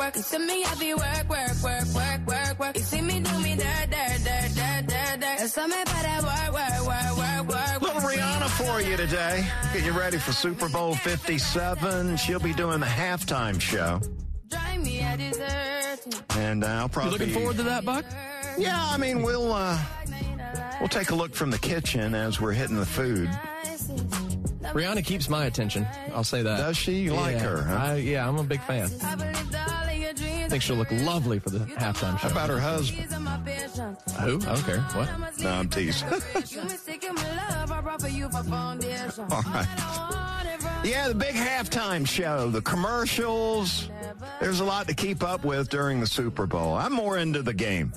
work, 0.00 0.14
work, 0.14 0.14
work. 0.14 0.16
You 0.16 0.22
see 0.22 0.38
me, 0.38 0.64
I 0.64 0.74
be 0.76 0.94
work, 0.94 1.28
work, 1.28 1.62
work, 1.62 1.94
work, 1.94 2.26
work, 2.26 2.58
work. 2.58 2.76
You 2.76 2.82
see 2.82 3.00
me 3.00 3.20
do 3.20 3.38
me 3.40 3.56
dirt, 3.56 3.90
dirt, 3.90 4.24
dirt, 4.24 4.54
dirt, 4.54 4.86
dirt, 4.86 5.20
dirt. 5.20 5.40
It's 5.40 5.52
something 5.52 5.82
about 5.82 6.02
that 6.02 6.22
work, 6.22 6.52
work, 6.54 6.86
work, 6.86 7.16
work, 7.16 7.48
work. 7.48 7.82
Little 7.82 8.10
Rihanna 8.10 8.48
for 8.48 8.80
you 8.80 8.96
today. 8.96 9.46
Get 9.72 9.84
you 9.84 9.92
ready 9.92 10.18
for 10.18 10.32
Super 10.32 10.68
Bowl 10.68 10.94
57. 10.94 12.16
She'll 12.16 12.40
be 12.40 12.52
doing 12.52 12.80
the 12.80 12.86
halftime 12.86 13.60
show. 13.60 14.00
Drive 14.48 14.82
me 14.82 15.00
a 15.00 15.16
dessert. 15.16 16.24
And 16.30 16.64
uh, 16.64 16.68
I'll 16.68 16.88
probably 16.88 17.12
You 17.12 17.18
looking 17.18 17.34
forward 17.34 17.56
to 17.56 17.62
that, 17.64 17.84
Buck? 17.84 18.04
Yeah, 18.58 18.76
I 18.76 18.96
mean 18.96 19.22
we'll 19.22 19.52
uh, 19.52 19.78
we'll 20.80 20.88
take 20.88 21.10
a 21.10 21.14
look 21.14 21.34
from 21.34 21.50
the 21.50 21.58
kitchen 21.58 22.14
as 22.14 22.40
we're 22.40 22.52
hitting 22.52 22.76
the 22.76 22.86
food. 22.86 23.30
Rihanna 24.72 25.04
keeps 25.04 25.28
my 25.28 25.46
attention. 25.46 25.86
I'll 26.14 26.24
say 26.24 26.42
that. 26.42 26.56
Does 26.58 26.76
she? 26.76 27.00
You 27.00 27.14
like 27.14 27.38
her, 27.38 27.62
huh? 27.62 27.76
I, 27.76 27.94
yeah, 27.96 28.26
I'm 28.28 28.38
a 28.38 28.44
big 28.44 28.60
fan. 28.62 28.90
I 29.02 29.14
believe 29.14 29.54
all 29.54 29.88
of 29.88 29.96
your 29.96 30.12
dreams. 30.12 30.44
I 30.44 30.48
think 30.48 30.62
she'll 30.62 30.76
look 30.76 30.90
lovely 30.90 31.38
for 31.38 31.50
the 31.50 31.58
halftime 31.60 32.18
show. 32.18 32.28
How 32.28 32.30
about 32.30 32.50
her 32.50 32.58
husband? 32.60 33.02
These 33.04 33.12
are 33.12 33.20
my 33.20 33.38
passions. 33.38 33.98
Who? 34.20 34.40
I 34.42 34.54
don't 34.54 34.64
care. 34.64 34.80
What? 34.80 35.38
No, 35.40 35.50
I'm 35.50 35.68
teasing. 35.68 36.08
You 36.48 36.62
mistaken 36.64 37.14
my 37.14 37.36
love, 37.36 37.72
I 37.72 37.80
brought 37.80 38.00
for 38.02 38.08
you 38.08 38.28
for 38.30 38.42
foundation. 38.44 39.24
All 39.30 39.42
right. 39.42 40.16
Yeah, 40.82 41.08
the 41.08 41.14
big 41.14 41.34
halftime 41.34 42.06
show, 42.08 42.48
the 42.48 42.62
commercials. 42.62 43.90
There's 44.40 44.60
a 44.60 44.64
lot 44.64 44.88
to 44.88 44.94
keep 44.94 45.22
up 45.22 45.44
with 45.44 45.68
during 45.68 46.00
the 46.00 46.06
Super 46.06 46.46
Bowl. 46.46 46.72
I'm 46.74 46.92
more 46.94 47.18
into 47.18 47.42
the 47.42 47.52
game. 47.52 47.92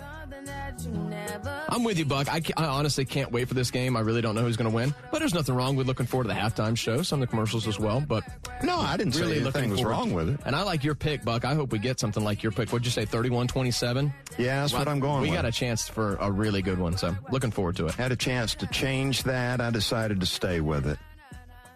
I'm 1.69 1.83
with 1.83 1.97
you, 1.97 2.05
Buck. 2.05 2.27
I, 2.31 2.41
I 2.57 2.65
honestly 2.65 3.05
can't 3.05 3.31
wait 3.31 3.47
for 3.47 3.53
this 3.53 3.71
game. 3.71 3.95
I 3.97 4.01
really 4.01 4.21
don't 4.21 4.35
know 4.35 4.41
who's 4.41 4.57
going 4.57 4.69
to 4.69 4.75
win, 4.75 4.93
but 5.11 5.19
there's 5.19 5.33
nothing 5.33 5.55
wrong 5.55 5.75
with 5.75 5.87
looking 5.87 6.05
forward 6.05 6.25
to 6.25 6.27
the 6.29 6.33
halftime 6.39 6.77
show, 6.77 7.01
some 7.01 7.21
of 7.21 7.27
the 7.27 7.31
commercials 7.31 7.67
as 7.67 7.79
well. 7.79 8.01
But 8.01 8.23
No, 8.63 8.77
I 8.79 8.97
didn't 8.97 9.13
say 9.13 9.21
really 9.21 9.41
anything 9.41 9.69
was 9.69 9.83
wrong 9.83 10.09
to- 10.09 10.15
with 10.15 10.29
it. 10.29 10.39
And 10.45 10.55
I 10.55 10.63
like 10.63 10.83
your 10.83 10.95
pick, 10.95 11.23
Buck. 11.23 11.45
I 11.45 11.53
hope 11.55 11.71
we 11.71 11.79
get 11.79 11.99
something 11.99 12.23
like 12.23 12.43
your 12.43 12.51
pick. 12.51 12.69
What'd 12.71 12.85
you 12.85 12.91
say, 12.91 13.05
31-27? 13.05 14.13
Yeah, 14.37 14.61
that's 14.61 14.73
what 14.73 14.87
I'm 14.87 14.99
going 14.99 15.21
We 15.23 15.29
with. 15.29 15.37
got 15.37 15.45
a 15.45 15.51
chance 15.51 15.87
for 15.87 16.15
a 16.15 16.29
really 16.31 16.61
good 16.61 16.79
one, 16.79 16.97
so 16.97 17.15
looking 17.31 17.51
forward 17.51 17.75
to 17.77 17.87
it. 17.87 17.95
Had 17.95 18.11
a 18.11 18.15
chance 18.17 18.55
to 18.55 18.67
change 18.67 19.23
that. 19.23 19.61
I 19.61 19.69
decided 19.69 20.19
to 20.19 20.25
stay 20.25 20.59
with 20.61 20.85
it. 20.87 20.99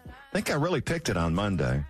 I 0.06 0.10
think 0.32 0.50
I 0.50 0.54
really 0.54 0.80
picked 0.80 1.08
it 1.08 1.16
on 1.16 1.34
Monday. 1.34 1.82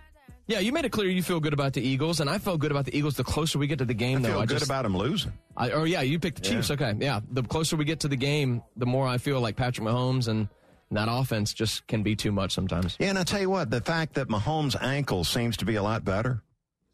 Yeah, 0.49 0.57
you 0.57 0.71
made 0.71 0.83
it 0.83 0.89
clear 0.89 1.07
you 1.07 1.21
feel 1.21 1.39
good 1.39 1.53
about 1.53 1.73
the 1.73 1.81
Eagles, 1.81 2.19
and 2.21 2.27
I 2.27 2.39
felt 2.39 2.59
good 2.59 2.71
about 2.71 2.85
the 2.85 2.97
Eagles 2.97 3.15
the 3.15 3.23
closer 3.23 3.59
we 3.59 3.67
get 3.67 3.77
to 3.77 3.85
the 3.85 3.93
game. 3.93 4.17
I 4.17 4.21
though 4.21 4.27
feel 4.29 4.39
I 4.39 4.45
good 4.47 4.57
just, 4.57 4.65
about 4.65 4.81
them 4.81 4.97
losing. 4.97 5.31
I, 5.55 5.69
oh 5.69 5.83
yeah, 5.83 6.01
you 6.01 6.17
picked 6.17 6.41
the 6.41 6.49
Chiefs. 6.49 6.69
Yeah. 6.69 6.73
Okay, 6.73 6.93
yeah. 6.99 7.19
The 7.29 7.43
closer 7.43 7.75
we 7.75 7.85
get 7.85 7.99
to 7.99 8.07
the 8.07 8.15
game, 8.15 8.63
the 8.75 8.87
more 8.87 9.05
I 9.07 9.19
feel 9.19 9.39
like 9.41 9.55
Patrick 9.55 9.87
Mahomes 9.87 10.27
and 10.27 10.49
that 10.89 11.07
offense 11.07 11.53
just 11.53 11.85
can 11.85 12.01
be 12.01 12.15
too 12.15 12.31
much 12.31 12.51
sometimes. 12.51 12.97
Yeah, 12.99 13.09
and 13.09 13.19
I 13.19 13.25
tell 13.25 13.39
you 13.39 13.51
what, 13.51 13.69
the 13.69 13.79
fact 13.79 14.15
that 14.15 14.27
Mahomes' 14.27 14.75
ankle 14.81 15.23
seems 15.23 15.55
to 15.57 15.65
be 15.65 15.75
a 15.75 15.83
lot 15.83 16.03
better. 16.03 16.41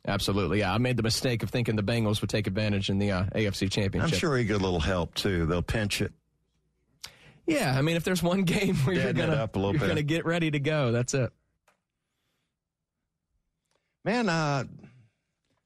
Absolutely, 0.05 0.59
yeah. 0.59 0.73
I 0.73 0.77
made 0.77 0.97
the 0.97 1.03
mistake 1.03 1.41
of 1.41 1.49
thinking 1.49 1.77
the 1.77 1.81
Bengals 1.81 2.19
would 2.19 2.29
take 2.29 2.47
advantage 2.47 2.89
in 2.89 2.99
the 2.99 3.11
uh, 3.11 3.23
AFC 3.35 3.71
Championship. 3.71 4.13
I'm 4.13 4.19
sure 4.19 4.37
he 4.37 4.43
get 4.43 4.57
a 4.57 4.63
little 4.63 4.81
help 4.81 5.15
too. 5.15 5.45
They'll 5.45 5.61
pinch 5.61 6.01
it. 6.01 6.11
Yeah, 7.47 7.73
I 7.77 7.81
mean, 7.81 7.95
if 7.95 8.03
there's 8.03 8.21
one 8.21 8.43
game 8.43 8.75
where 8.79 8.95
you're 8.95 9.05
Deaden 9.13 9.29
gonna 9.29 9.41
up 9.41 9.55
a 9.55 9.59
little 9.59 9.71
you're 9.75 9.79
bit. 9.79 9.87
gonna 9.87 10.03
get 10.03 10.25
ready 10.25 10.51
to 10.51 10.59
go, 10.59 10.91
that's 10.91 11.13
it. 11.13 11.31
Man, 14.05 14.29
uh, 14.29 14.63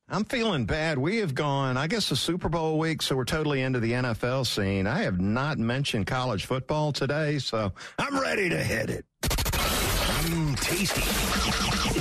I'm 0.08 0.24
feeling 0.24 0.66
bad. 0.66 0.98
We 0.98 1.18
have 1.18 1.36
gone, 1.36 1.76
I 1.76 1.88
guess, 1.88 2.08
the 2.08 2.16
Super 2.16 2.48
Bowl 2.48 2.80
week, 2.80 3.02
so 3.02 3.18
we're 3.18 3.26
totally 3.26 3.62
into 3.62 3.82
the 3.82 3.92
NFL 3.92 4.48
scene. 4.48 4.88
I 4.88 5.04
have 5.04 5.20
not 5.20 5.58
mentioned 5.58 6.08
college 6.08 6.46
football 6.46 6.94
today, 6.94 7.40
so 7.40 7.74
I'm 8.00 8.18
ready 8.18 8.48
to 8.48 8.64
hit 8.64 8.90
it. 8.90 9.06
Mmm, 9.22 10.58
tasty. 10.62 11.02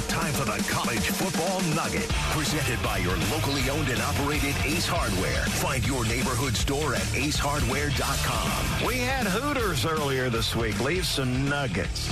Time 0.09 0.33
for 0.33 0.45
the 0.45 0.65
college 0.71 1.01
football 1.01 1.61
nugget. 1.75 2.09
Presented 2.31 2.81
by 2.85 2.99
your 2.99 3.17
locally 3.33 3.69
owned 3.69 3.89
and 3.89 4.01
operated 4.01 4.55
Ace 4.65 4.87
Hardware. 4.87 5.45
Find 5.47 5.85
your 5.85 6.05
neighborhood 6.05 6.55
store 6.55 6.95
at 6.95 7.03
acehardware.com. 7.03 8.87
We 8.87 8.99
had 8.99 9.27
Hooters 9.27 9.85
earlier 9.85 10.31
this 10.31 10.55
week. 10.55 10.79
Leave 10.81 11.05
some 11.05 11.49
nuggets 11.49 12.09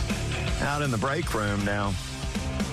out 0.62 0.83
in 0.83 0.91
the 0.91 0.99
break 0.99 1.33
room 1.33 1.64
now. 1.64 1.95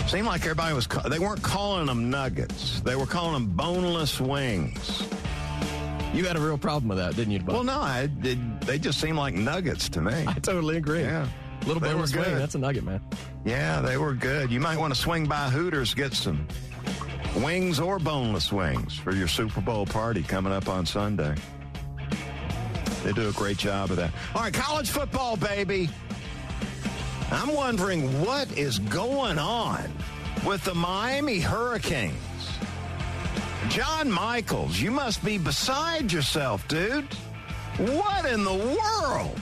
Seemed 0.07 0.27
like 0.27 0.41
everybody 0.41 0.75
was, 0.75 0.87
they 1.09 1.19
weren't 1.19 1.41
calling 1.41 1.87
them 1.87 2.09
nuggets. 2.09 2.81
They 2.81 2.95
were 2.95 3.05
calling 3.05 3.33
them 3.33 3.47
boneless 3.47 4.19
wings. 4.21 5.07
You 6.13 6.25
had 6.25 6.35
a 6.35 6.39
real 6.39 6.57
problem 6.57 6.89
with 6.89 6.99
that, 6.99 7.15
didn't 7.15 7.31
you, 7.33 7.39
Buck? 7.39 7.55
Well, 7.55 7.63
no, 7.63 7.81
I, 7.81 8.07
it, 8.21 8.61
they 8.61 8.77
just 8.77 9.01
seem 9.01 9.17
like 9.17 9.33
nuggets 9.33 9.89
to 9.89 10.01
me. 10.01 10.25
I 10.27 10.33
totally 10.33 10.77
agree. 10.77 11.01
Yeah. 11.01 11.27
Little 11.65 11.79
They 11.81 11.93
were 11.95 12.01
wing, 12.01 12.37
that's 12.37 12.55
a 12.55 12.59
nugget, 12.59 12.83
man. 12.83 13.01
Yeah, 13.45 13.81
they 13.81 13.97
were 13.97 14.13
good. 14.13 14.51
You 14.51 14.59
might 14.59 14.77
want 14.77 14.93
to 14.93 14.99
swing 14.99 15.25
by 15.25 15.49
Hooters, 15.49 15.93
get 15.93 16.13
some 16.13 16.45
wings 17.37 17.79
or 17.79 17.99
boneless 17.99 18.51
wings 18.51 18.95
for 18.95 19.15
your 19.15 19.27
Super 19.27 19.61
Bowl 19.61 19.85
party 19.85 20.21
coming 20.21 20.51
up 20.51 20.67
on 20.67 20.85
Sunday. 20.85 21.35
They 23.03 23.13
do 23.13 23.27
a 23.29 23.33
great 23.33 23.57
job 23.57 23.91
of 23.91 23.97
that. 23.97 24.11
All 24.35 24.41
right, 24.41 24.53
college 24.53 24.89
football, 24.89 25.35
baby. 25.35 25.89
I'm 27.33 27.53
wondering 27.53 28.21
what 28.23 28.57
is 28.57 28.79
going 28.79 29.39
on 29.39 29.91
with 30.45 30.63
the 30.63 30.75
Miami 30.75 31.39
Hurricanes. 31.39 32.13
John 33.69 34.11
Michaels, 34.11 34.79
you 34.79 34.91
must 34.91 35.23
be 35.23 35.37
beside 35.37 36.11
yourself, 36.11 36.67
dude. 36.67 37.11
What 37.77 38.25
in 38.25 38.43
the 38.43 38.53
world? 38.53 39.39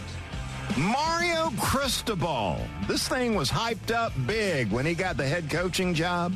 Mario 0.77 1.51
Cristobal. 1.59 2.61
This 2.87 3.07
thing 3.07 3.35
was 3.35 3.49
hyped 3.49 3.93
up 3.93 4.13
big 4.25 4.71
when 4.71 4.85
he 4.85 4.93
got 4.93 5.17
the 5.17 5.27
head 5.27 5.49
coaching 5.49 5.93
job. 5.93 6.33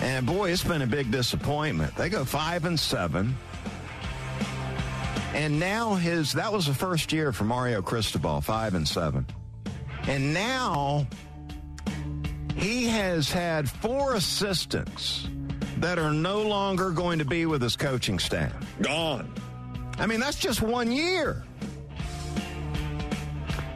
And 0.00 0.26
boy, 0.26 0.50
it's 0.50 0.64
been 0.64 0.82
a 0.82 0.86
big 0.86 1.10
disappointment. 1.10 1.94
They 1.94 2.08
go 2.08 2.24
five 2.24 2.64
and 2.64 2.80
seven. 2.80 3.36
And 5.34 5.60
now 5.60 5.94
his 5.94 6.32
that 6.32 6.52
was 6.52 6.66
the 6.66 6.74
first 6.74 7.12
year 7.12 7.32
for 7.32 7.44
Mario 7.44 7.80
Cristobal, 7.80 8.40
five 8.40 8.74
and 8.74 8.88
seven. 8.88 9.26
And 10.08 10.34
now 10.34 11.06
he 12.56 12.86
has 12.86 13.30
had 13.30 13.68
four 13.68 14.14
assistants 14.14 15.28
that 15.78 15.98
are 15.98 16.12
no 16.12 16.42
longer 16.42 16.90
going 16.90 17.18
to 17.18 17.24
be 17.24 17.46
with 17.46 17.62
his 17.62 17.76
coaching 17.76 18.18
staff. 18.18 18.54
Gone. 18.82 19.32
I 19.98 20.06
mean, 20.06 20.20
that's 20.20 20.38
just 20.38 20.62
one 20.62 20.90
year. 20.90 21.42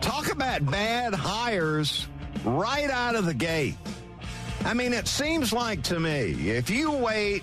Talk 0.00 0.30
about 0.32 0.64
bad 0.70 1.14
hires 1.14 2.06
right 2.44 2.90
out 2.90 3.16
of 3.16 3.26
the 3.26 3.34
gate. 3.34 3.76
I 4.64 4.74
mean, 4.74 4.92
it 4.92 5.08
seems 5.08 5.52
like 5.52 5.82
to 5.84 6.00
me, 6.00 6.50
if 6.50 6.70
you 6.70 6.90
wait 6.90 7.42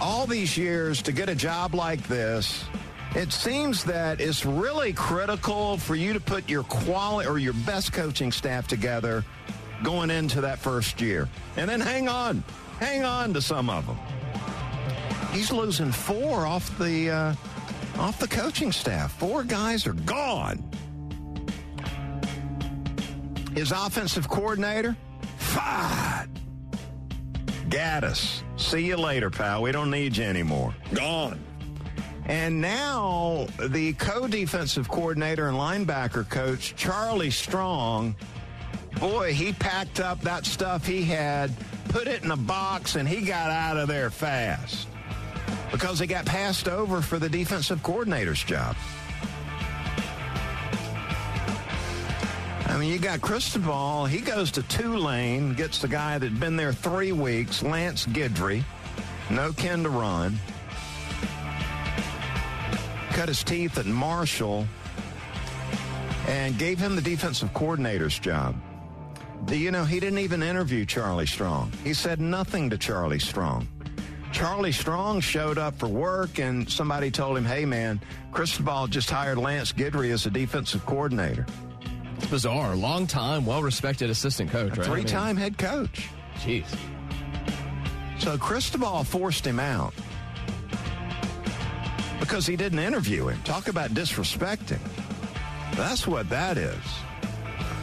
all 0.00 0.26
these 0.26 0.56
years 0.56 1.02
to 1.02 1.12
get 1.12 1.28
a 1.28 1.34
job 1.34 1.74
like 1.74 2.02
this, 2.08 2.64
it 3.14 3.32
seems 3.32 3.84
that 3.84 4.20
it's 4.20 4.44
really 4.44 4.92
critical 4.92 5.76
for 5.76 5.94
you 5.94 6.12
to 6.12 6.20
put 6.20 6.48
your 6.48 6.64
quality 6.64 7.28
or 7.28 7.38
your 7.38 7.52
best 7.52 7.92
coaching 7.92 8.32
staff 8.32 8.66
together 8.66 9.24
going 9.82 10.10
into 10.10 10.40
that 10.40 10.58
first 10.58 11.00
year. 11.00 11.28
And 11.56 11.68
then 11.68 11.80
hang 11.80 12.08
on, 12.08 12.42
hang 12.78 13.04
on 13.04 13.32
to 13.34 13.40
some 13.40 13.70
of 13.70 13.86
them. 13.86 13.98
He's 15.32 15.52
losing 15.52 15.92
four 15.92 16.46
off 16.46 16.76
the 16.78 17.10
uh, 17.10 17.34
off 17.98 18.18
the 18.18 18.28
coaching 18.28 18.72
staff. 18.72 19.12
Four 19.18 19.44
guys 19.44 19.86
are 19.86 19.92
gone. 19.92 20.62
His 23.54 23.70
offensive 23.70 24.28
coordinator 24.28 24.96
Fired. 25.54 26.30
Gattis, 27.68 28.42
see 28.56 28.86
you 28.86 28.96
later, 28.96 29.30
pal. 29.30 29.62
We 29.62 29.70
don't 29.70 29.90
need 29.90 30.16
you 30.16 30.24
anymore. 30.24 30.74
Gone. 30.94 31.38
And 32.26 32.60
now 32.60 33.46
the 33.58 33.92
co-defensive 33.94 34.88
coordinator 34.88 35.48
and 35.48 35.58
linebacker 35.58 36.28
coach, 36.28 36.74
Charlie 36.74 37.30
Strong, 37.30 38.16
boy, 38.98 39.34
he 39.34 39.52
packed 39.52 40.00
up 40.00 40.20
that 40.22 40.46
stuff 40.46 40.86
he 40.86 41.02
had, 41.02 41.50
put 41.88 42.06
it 42.08 42.24
in 42.24 42.30
a 42.30 42.36
box, 42.36 42.96
and 42.96 43.06
he 43.06 43.22
got 43.22 43.50
out 43.50 43.76
of 43.76 43.88
there 43.88 44.10
fast 44.10 44.88
because 45.70 45.98
he 45.98 46.06
got 46.06 46.24
passed 46.24 46.66
over 46.66 47.02
for 47.02 47.18
the 47.18 47.28
defensive 47.28 47.82
coordinator's 47.82 48.42
job. 48.42 48.74
I 52.66 52.78
mean, 52.78 52.90
you 52.90 52.98
got 52.98 53.20
Cristobal. 53.20 54.06
He 54.06 54.20
goes 54.20 54.50
to 54.52 54.62
Tulane, 54.64 55.54
gets 55.54 55.78
the 55.78 55.88
guy 55.88 56.18
that'd 56.18 56.40
been 56.40 56.56
there 56.56 56.72
three 56.72 57.12
weeks, 57.12 57.62
Lance 57.62 58.06
Guidry. 58.06 58.64
No 59.30 59.52
Ken 59.52 59.82
to 59.82 59.90
run. 59.90 60.38
Cut 63.14 63.28
his 63.28 63.44
teeth 63.44 63.78
at 63.78 63.86
Marshall 63.86 64.66
and 66.26 66.58
gave 66.58 66.80
him 66.80 66.96
the 66.96 67.00
defensive 67.00 67.54
coordinator's 67.54 68.18
job. 68.18 68.56
Do 69.44 69.56
you 69.56 69.70
know 69.70 69.84
he 69.84 70.00
didn't 70.00 70.18
even 70.18 70.42
interview 70.42 70.84
Charlie 70.84 71.26
Strong? 71.26 71.70
He 71.84 71.94
said 71.94 72.20
nothing 72.20 72.70
to 72.70 72.76
Charlie 72.76 73.20
Strong. 73.20 73.68
Charlie 74.32 74.72
Strong 74.72 75.20
showed 75.20 75.58
up 75.58 75.78
for 75.78 75.86
work 75.86 76.40
and 76.40 76.68
somebody 76.68 77.12
told 77.12 77.36
him, 77.36 77.44
hey 77.44 77.64
man, 77.64 78.00
Cristobal 78.32 78.88
just 78.88 79.08
hired 79.08 79.38
Lance 79.38 79.72
Guidry 79.72 80.10
as 80.10 80.26
a 80.26 80.30
defensive 80.30 80.84
coordinator. 80.84 81.46
It's 82.16 82.26
bizarre. 82.26 82.74
Long 82.74 83.06
time, 83.06 83.46
well 83.46 83.62
respected 83.62 84.10
assistant 84.10 84.50
coach, 84.50 84.76
right? 84.76 84.86
Three 84.86 85.04
time 85.04 85.36
head 85.36 85.56
coach. 85.56 86.08
Jeez. 86.38 86.66
So 88.18 88.36
Cristobal 88.36 89.04
forced 89.04 89.46
him 89.46 89.60
out 89.60 89.94
because 92.20 92.46
he 92.46 92.56
didn't 92.56 92.78
interview 92.78 93.28
him. 93.28 93.40
Talk 93.42 93.68
about 93.68 93.90
disrespecting. 93.90 94.80
That's 95.76 96.06
what 96.06 96.28
that 96.30 96.56
is. 96.56 96.84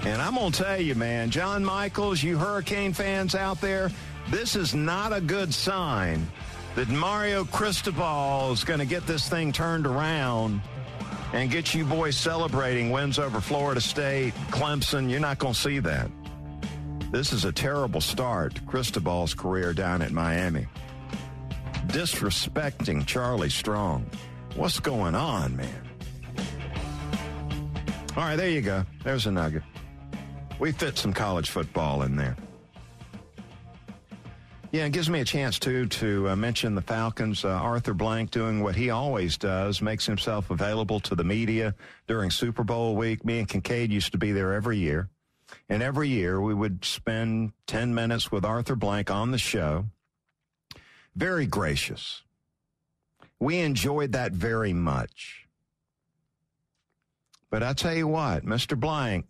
And 0.03 0.21
I'm 0.21 0.36
going 0.36 0.51
to 0.51 0.63
tell 0.63 0.82
you, 0.82 0.95
man, 0.95 1.29
John 1.29 1.63
Michaels, 1.63 2.23
you 2.23 2.38
Hurricane 2.38 2.93
fans 2.93 3.36
out 3.36 3.61
there, 3.61 3.91
this 4.29 4.55
is 4.55 4.73
not 4.73 5.13
a 5.13 5.21
good 5.21 5.53
sign 5.53 6.27
that 6.75 6.89
Mario 6.89 7.43
Cristobal 7.45 8.51
is 8.51 8.63
going 8.63 8.79
to 8.79 8.86
get 8.86 9.05
this 9.05 9.27
thing 9.27 9.51
turned 9.51 9.86
around 9.86 10.61
and 11.34 11.51
get 11.51 11.73
you 11.73 11.86
boys 11.86 12.17
celebrating 12.17 12.91
wins 12.91 13.19
over 13.19 13.39
Florida 13.41 13.82
State, 13.82 14.34
Clemson. 14.49 15.09
You're 15.09 15.19
not 15.19 15.38
going 15.38 15.53
to 15.53 15.59
see 15.59 15.79
that. 15.79 16.09
This 17.11 17.34
is 17.34 17.45
a 17.45 17.51
terrible 17.51 18.01
start 18.01 18.55
to 18.55 18.61
Cristobal's 18.61 19.34
career 19.34 19.73
down 19.73 20.01
at 20.01 20.11
Miami. 20.11 20.65
Disrespecting 21.88 23.05
Charlie 23.05 23.49
Strong. 23.49 24.05
What's 24.55 24.79
going 24.79 25.15
on, 25.15 25.55
man? 25.55 25.89
All 28.17 28.23
right, 28.23 28.36
there 28.36 28.49
you 28.49 28.61
go. 28.61 28.86
There's 29.03 29.25
a 29.25 29.32
nugget. 29.32 29.63
We 30.59 30.71
fit 30.71 30.97
some 30.97 31.13
college 31.13 31.49
football 31.49 32.03
in 32.03 32.15
there. 32.15 32.36
Yeah, 34.71 34.86
it 34.86 34.93
gives 34.93 35.09
me 35.09 35.19
a 35.19 35.25
chance 35.25 35.59
too 35.59 35.88
to 35.88 36.29
uh, 36.29 36.36
mention 36.36 36.75
the 36.75 36.82
Falcons. 36.82 37.43
Uh, 37.43 37.49
Arthur 37.49 37.93
Blank 37.93 38.32
doing 38.32 38.63
what 38.63 38.75
he 38.75 38.89
always 38.89 39.38
does, 39.38 39.82
makes 39.82 40.05
himself 40.05 40.49
available 40.49 41.01
to 41.01 41.15
the 41.15 41.25
media 41.25 41.75
during 42.07 42.32
Super 42.32 42.63
Bowl 42.63 42.95
week. 42.95 43.25
Me 43.25 43.39
and 43.39 43.49
Kincaid 43.49 43.91
used 43.91 44.13
to 44.13 44.17
be 44.17 44.32
there 44.32 44.53
every 44.53 44.77
year, 44.77 45.09
and 45.67 45.84
every 45.84 46.07
year 46.07 46.39
we 46.39 46.53
would 46.53 46.86
spend 46.86 47.51
ten 47.67 47.93
minutes 47.93 48.32
with 48.32 48.45
Arthur 48.45 48.77
Blank 48.77 49.11
on 49.11 49.32
the 49.32 49.38
show. 49.38 49.88
Very 51.16 51.45
gracious. 51.45 52.24
We 53.39 53.59
enjoyed 53.59 54.12
that 54.14 54.32
very 54.32 54.74
much. 54.74 55.47
But 57.49 57.64
I 57.64 57.74
tell 57.74 57.93
you 57.93 58.07
what, 58.07 58.45
Mr. 58.45 58.80
Blank, 58.80 59.26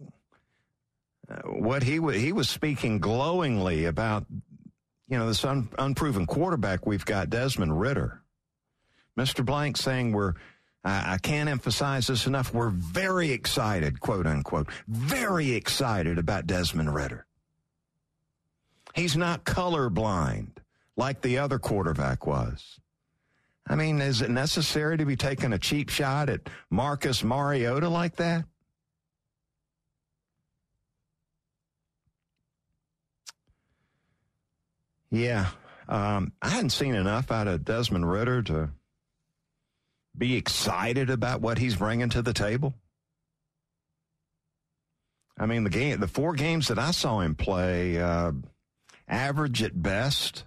uh, 1.29 1.37
what 1.45 1.83
he 1.83 1.95
w- 1.95 2.19
he 2.19 2.31
was 2.31 2.49
speaking 2.49 2.99
glowingly 2.99 3.85
about 3.85 4.25
you 5.11 5.17
know, 5.17 5.27
this 5.27 5.43
un- 5.43 5.69
unproven 5.77 6.25
quarterback 6.25 6.85
we've 6.85 7.03
got, 7.03 7.29
Desmond 7.29 7.77
Ridder. 7.77 8.21
Mr. 9.17 9.45
Blank 9.45 9.75
saying 9.75 10.13
we're, 10.13 10.35
I, 10.85 11.15
I 11.15 11.17
can't 11.17 11.49
emphasize 11.49 12.07
this 12.07 12.27
enough, 12.27 12.53
we're 12.53 12.69
very 12.69 13.31
excited, 13.31 13.99
quote 13.99 14.25
unquote, 14.25 14.69
very 14.87 15.51
excited 15.51 16.17
about 16.17 16.47
Desmond 16.47 16.95
Ridder. 16.95 17.25
He's 18.95 19.17
not 19.17 19.43
colorblind 19.43 20.51
like 20.97 21.21
the 21.21 21.37
other 21.37 21.59
quarterback 21.59 22.25
was. 22.25 22.79
I 23.67 23.75
mean, 23.75 24.01
is 24.01 24.21
it 24.21 24.29
necessary 24.29 24.97
to 24.97 25.05
be 25.05 25.15
taking 25.15 25.53
a 25.53 25.59
cheap 25.59 25.89
shot 25.89 26.29
at 26.29 26.49
Marcus 26.69 27.23
Mariota 27.23 27.89
like 27.89 28.15
that? 28.17 28.45
Yeah. 35.11 35.47
Um, 35.87 36.31
I 36.41 36.49
hadn't 36.49 36.69
seen 36.71 36.95
enough 36.95 37.31
out 37.31 37.47
of 37.47 37.65
Desmond 37.65 38.09
Ridder 38.09 38.41
to 38.43 38.69
be 40.17 40.35
excited 40.35 41.09
about 41.09 41.41
what 41.41 41.57
he's 41.57 41.75
bringing 41.75 42.09
to 42.09 42.21
the 42.21 42.33
table. 42.33 42.73
I 45.37 45.45
mean, 45.45 45.63
the 45.63 45.69
game, 45.69 45.99
the 45.99 46.07
four 46.07 46.33
games 46.33 46.67
that 46.67 46.79
I 46.79 46.91
saw 46.91 47.19
him 47.19 47.35
play, 47.35 47.99
uh, 47.99 48.31
average 49.07 49.63
at 49.63 49.81
best. 49.81 50.45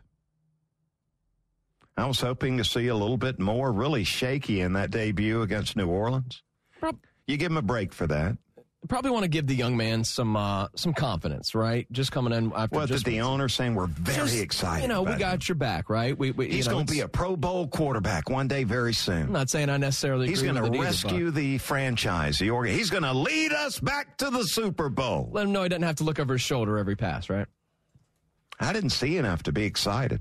I 1.97 2.07
was 2.07 2.21
hoping 2.21 2.59
to 2.59 2.65
see 2.65 2.89
a 2.89 2.95
little 2.95 3.17
bit 3.17 3.39
more, 3.39 3.73
really 3.73 4.05
shaky 4.05 4.61
in 4.61 4.73
that 4.73 4.91
debut 4.91 5.43
against 5.43 5.77
New 5.77 5.89
Orleans. 5.89 6.43
You 7.27 7.37
give 7.37 7.53
him 7.53 7.57
a 7.57 7.63
break 7.63 7.95
for 7.95 8.07
that 8.09 8.37
probably 8.89 9.11
want 9.11 9.25
to 9.25 9.29
give 9.29 9.47
the 9.47 9.55
young 9.55 9.77
man 9.77 10.05
some 10.05 10.37
uh, 10.37 10.69
some 10.75 10.93
confidence, 10.93 11.55
right? 11.55 11.91
Just 11.93 12.13
coming 12.13 12.33
in 12.33 12.53
after. 12.55 12.77
What 12.77 12.89
just 12.89 13.05
did 13.05 13.13
the 13.13 13.21
owner 13.21 13.49
saying? 13.49 13.75
We're 13.75 13.87
very 13.87 14.29
just, 14.29 14.43
excited. 14.43 14.83
You 14.83 14.89
know, 14.89 15.03
we 15.03 15.15
got 15.17 15.35
him. 15.35 15.41
your 15.49 15.55
back, 15.57 15.89
right? 15.89 16.17
We, 16.17 16.31
we 16.31 16.49
he's 16.49 16.67
you 16.67 16.71
know, 16.71 16.77
going 16.77 16.87
to 16.87 16.93
be 16.93 17.01
a 17.01 17.09
Pro 17.09 17.37
Bowl 17.37 17.67
quarterback 17.67 18.29
one 18.29 18.49
day, 18.49 18.65
very 18.65 18.95
soon. 18.95 19.25
I'm 19.25 19.33
not 19.33 19.51
saying 19.51 19.71
I 19.71 19.77
necessarily. 19.77 20.29
He's 20.29 20.43
going 20.43 20.57
to 20.57 20.79
rescue 20.79 21.29
either, 21.29 21.31
the 21.31 21.59
franchise. 21.59 22.39
The 22.39 22.51
organ. 22.51 22.75
He's 22.75 22.91
going 22.91 23.05
to 23.05 23.13
lead 23.13 23.53
us 23.53 23.81
back 23.81 24.17
to 24.19 24.31
the 24.31 24.45
Super 24.45 24.89
Bowl. 24.89 25.31
Let 25.33 25.47
him 25.47 25.53
know 25.53 25.63
he 25.63 25.69
doesn't 25.69 25.83
have 25.83 25.97
to 25.97 26.05
look 26.05 26.19
over 26.19 26.35
his 26.35 26.43
shoulder 26.43 26.79
every 26.79 26.97
pass, 26.97 27.31
right? 27.31 27.47
I 28.61 28.73
didn't 28.73 28.91
see 28.91 29.17
enough 29.17 29.43
to 29.45 29.53
be 29.53 29.65
excited. 29.65 30.21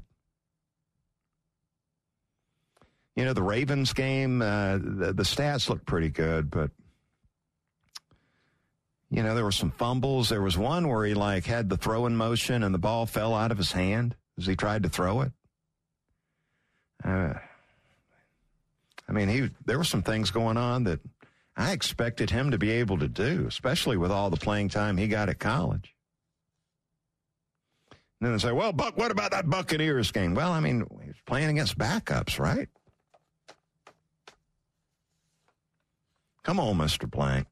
You 3.16 3.26
know, 3.26 3.34
the 3.34 3.43
Ravens 3.43 3.93
game, 3.93 4.41
uh, 4.41 4.78
the, 4.78 5.14
the 5.14 5.24
stats 5.24 5.70
look 5.70 5.86
pretty 5.86 6.09
good, 6.09 6.49
but 6.49 6.72
you 9.11 9.22
know, 9.22 9.36
there 9.36 9.43
were 9.43 9.51
some 9.51 9.70
fumbles. 9.70 10.30
There 10.30 10.41
was 10.41 10.57
one 10.57 10.88
where 10.88 11.05
he 11.05 11.14
like 11.14 11.45
had 11.45 11.70
the 11.70 11.78
throw 11.78 12.07
in 12.07 12.16
motion 12.16 12.64
and 12.64 12.74
the 12.74 12.80
ball 12.80 13.05
fell 13.05 13.36
out 13.36 13.51
of 13.51 13.59
his 13.59 13.72
hand 13.72 14.16
as 14.39 14.47
he 14.47 14.55
tried 14.55 14.84
to 14.84 14.89
throw 14.89 15.22
it. 15.22 15.32
Uh, 17.03 17.34
I 19.07 19.11
mean, 19.11 19.30
he 19.30 19.49
there 19.66 19.78
were 19.78 19.84
some 19.84 20.01
things 20.01 20.32
going 20.32 20.57
on 20.57 20.86
that 20.86 20.99
I 21.55 21.74
expected 21.74 22.32
him 22.32 22.51
to 22.51 22.57
be 22.57 22.72
able 22.72 22.97
to 22.97 23.07
do, 23.07 23.45
especially 23.47 23.97
with 23.97 24.11
all 24.11 24.32
the 24.32 24.38
playing 24.38 24.70
time 24.70 24.97
he 24.97 25.07
got 25.07 25.30
at 25.30 25.38
college. 25.38 25.93
And 27.91 28.28
then 28.28 28.32
they 28.32 28.39
say, 28.39 28.51
"Well, 28.51 28.74
Buck, 28.74 28.97
what 28.97 29.11
about 29.11 29.32
that 29.32 29.47
Buccaneers 29.47 30.11
game?" 30.11 30.34
Well, 30.34 30.51
I 30.51 30.59
mean, 30.59 30.88
he's 31.05 31.22
playing 31.28 31.49
against 31.49 31.78
backups, 31.78 32.39
right? 32.39 32.70
Come 36.44 36.60
on, 36.60 36.78
Mister 36.78 37.08
Blank. 37.08 37.48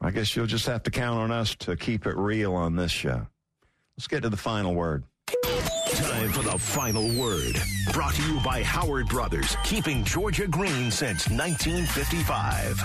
I 0.00 0.10
guess 0.10 0.36
you'll 0.36 0.46
just 0.46 0.66
have 0.66 0.82
to 0.82 0.90
count 0.90 1.18
on 1.18 1.30
us 1.30 1.54
to 1.60 1.76
keep 1.76 2.06
it 2.06 2.14
real 2.16 2.54
on 2.54 2.76
this 2.76 2.92
show. 2.92 3.26
Let's 3.96 4.06
get 4.06 4.22
to 4.22 4.28
the 4.28 4.36
final 4.36 4.74
word. 4.74 5.04
Time 5.94 6.30
for 6.30 6.42
the 6.42 6.58
final 6.58 7.08
word. 7.18 7.56
Brought 7.92 8.14
to 8.14 8.22
you 8.22 8.40
by 8.40 8.62
Howard 8.62 9.08
Brothers, 9.08 9.56
keeping 9.64 10.04
Georgia 10.04 10.46
green 10.46 10.90
since 10.90 11.30
1955. 11.30 12.82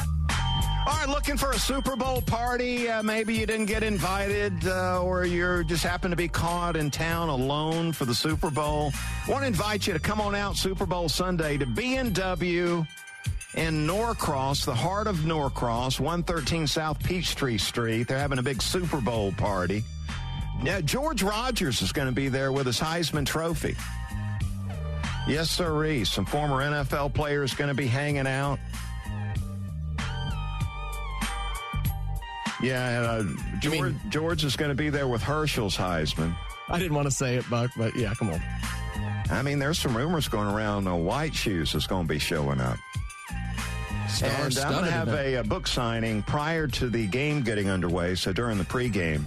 All 0.87 0.95
right, 0.95 1.09
looking 1.09 1.35
for 1.35 1.51
a 1.51 1.59
Super 1.59 1.95
Bowl 1.95 2.21
party. 2.21 2.87
Uh, 2.87 3.03
maybe 3.03 3.35
you 3.35 3.45
didn't 3.45 3.65
get 3.65 3.83
invited, 3.83 4.65
uh, 4.65 5.03
or 5.03 5.25
you 5.25 5.63
just 5.65 5.83
happened 5.83 6.13
to 6.13 6.15
be 6.15 6.27
caught 6.27 6.75
in 6.75 6.89
town 6.89 7.29
alone 7.29 7.91
for 7.91 8.05
the 8.05 8.15
Super 8.15 8.49
Bowl. 8.49 8.91
Want 9.27 9.41
to 9.41 9.47
invite 9.47 9.87
you 9.87 9.93
to 9.93 9.99
come 9.99 10.21
on 10.21 10.35
out 10.35 10.55
Super 10.55 10.85
Bowl 10.85 11.09
Sunday 11.09 11.57
to 11.57 11.65
B&W 11.65 12.85
in 13.55 13.85
Norcross, 13.87 14.65
the 14.65 14.75
heart 14.75 15.07
of 15.07 15.25
Norcross, 15.25 15.99
113 15.99 16.67
South 16.67 17.03
Peachtree 17.03 17.57
Street. 17.57 18.07
They're 18.07 18.19
having 18.19 18.39
a 18.39 18.43
big 18.43 18.61
Super 18.61 19.01
Bowl 19.01 19.31
party. 19.33 19.83
Now, 20.61 20.81
George 20.81 21.23
Rogers 21.23 21.81
is 21.81 21.91
going 21.91 22.07
to 22.07 22.13
be 22.13 22.29
there 22.29 22.51
with 22.51 22.65
his 22.65 22.79
Heisman 22.79 23.25
Trophy. 23.25 23.75
Yes, 25.27 25.49
sir. 25.49 26.03
Some 26.05 26.25
former 26.25 26.57
NFL 26.57 27.13
players 27.13 27.53
going 27.53 27.69
to 27.69 27.73
be 27.73 27.87
hanging 27.87 28.27
out. 28.27 28.59
Yeah, 32.61 33.01
uh, 33.01 33.23
George, 33.59 33.95
George 34.09 34.43
is 34.43 34.57
going 34.57 34.69
to 34.69 34.75
be 34.75 34.89
there 34.89 35.07
with 35.07 35.21
Herschel's 35.21 35.77
Heisman. 35.77 36.35
I 36.67 36.77
didn't 36.77 36.93
want 36.93 37.07
to 37.07 37.11
say 37.11 37.35
it, 37.37 37.49
Buck, 37.49 37.71
but 37.77 37.95
yeah, 37.95 38.13
come 38.15 38.31
on. 38.31 38.41
I 39.31 39.41
mean, 39.43 39.59
there's 39.59 39.79
some 39.79 39.95
rumors 39.95 40.27
going 40.27 40.47
around. 40.47 40.87
Uh, 40.87 40.95
White 40.95 41.33
Shoes 41.33 41.73
is 41.73 41.87
going 41.87 42.05
to 42.05 42.13
be 42.13 42.19
showing 42.19 42.59
up. 42.59 42.77
And 44.21 44.57
I'm 44.57 44.71
going 44.71 44.85
to 44.85 44.91
have 44.91 45.09
a, 45.09 45.35
a, 45.35 45.43
book 45.43 45.67
signing 45.67 46.23
prior 46.23 46.67
to 46.67 46.89
the 46.89 47.07
game 47.07 47.41
getting 47.41 47.69
underway. 47.69 48.15
So 48.15 48.33
during 48.33 48.57
the 48.57 48.63
pregame, 48.63 49.23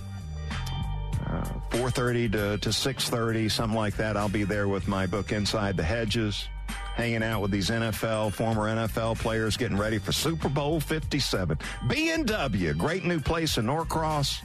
uh, 1.26 1.44
4:30 1.70 2.32
to, 2.32 2.58
to 2.58 2.68
6:30, 2.68 3.50
something 3.50 3.76
like 3.76 3.96
that. 3.96 4.16
I'll 4.16 4.28
be 4.28 4.44
there 4.44 4.68
with 4.68 4.88
my 4.88 5.06
book 5.06 5.32
Inside 5.32 5.76
the 5.76 5.82
Hedges, 5.82 6.48
hanging 6.94 7.22
out 7.22 7.40
with 7.40 7.50
these 7.50 7.70
NFL 7.70 8.32
former 8.32 8.68
NFL 8.68 9.18
players, 9.18 9.56
getting 9.56 9.78
ready 9.78 9.98
for 9.98 10.12
Super 10.12 10.48
Bowl 10.48 10.80
57. 10.80 11.58
B&W, 11.88 12.74
great 12.74 13.04
new 13.04 13.20
place 13.20 13.58
in 13.58 13.66
Norcross. 13.66 14.42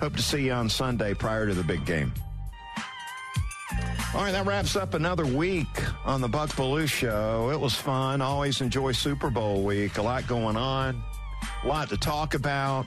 Hope 0.00 0.16
to 0.16 0.22
see 0.22 0.46
you 0.46 0.52
on 0.52 0.68
Sunday 0.68 1.14
prior 1.14 1.46
to 1.46 1.54
the 1.54 1.64
big 1.64 1.84
game. 1.86 2.12
All 4.14 4.22
right, 4.22 4.32
that 4.32 4.46
wraps 4.46 4.76
up 4.76 4.94
another 4.94 5.26
week 5.26 5.66
on 6.04 6.20
the 6.22 6.28
Buck 6.28 6.50
Belue 6.50 6.88
Show. 6.88 7.50
It 7.50 7.60
was 7.60 7.74
fun. 7.74 8.22
Always 8.22 8.62
enjoy 8.62 8.92
Super 8.92 9.28
Bowl 9.28 9.62
week. 9.62 9.98
A 9.98 10.02
lot 10.02 10.26
going 10.26 10.56
on, 10.56 11.02
a 11.64 11.66
lot 11.66 11.90
to 11.90 11.98
talk 11.98 12.34
about. 12.34 12.86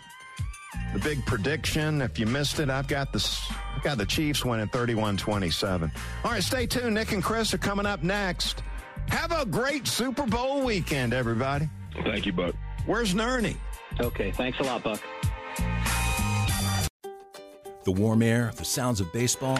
The 0.94 1.00
big 1.00 1.24
prediction. 1.28 2.02
If 2.02 2.18
you 2.18 2.26
missed 2.26 2.60
it, 2.60 2.70
I've 2.70 2.88
got 2.88 3.14
this. 3.14 3.40
I've 3.76 3.84
got 3.84 3.98
the 4.00 4.06
Chiefs 4.06 4.44
winning 4.44 4.70
31-27. 4.70 5.92
All 6.24 6.32
right, 6.32 6.44
stay 6.44 6.66
tuned. 6.66 6.96
Nick 6.96 7.12
and 7.12 7.24
Chris 7.24 7.54
are 7.54 7.60
coming 7.60 7.86
up 7.86 8.02
next. 8.02 8.64
Have 9.10 9.32
a 9.32 9.46
great 9.46 9.88
Super 9.88 10.26
Bowl 10.26 10.64
weekend, 10.64 11.14
everybody. 11.14 11.70
Thank 12.04 12.26
you, 12.26 12.34
Buck. 12.34 12.56
Where's 12.86 13.14
Nerney? 13.14 13.56
Okay, 14.00 14.32
thanks 14.32 14.60
a 14.60 14.64
lot, 14.64 14.84
Buck. 14.84 15.02
The 17.84 17.92
warm 17.92 18.24
air, 18.24 18.52
the 18.56 18.66
sounds 18.66 19.00
of 19.00 19.12
baseball, 19.14 19.60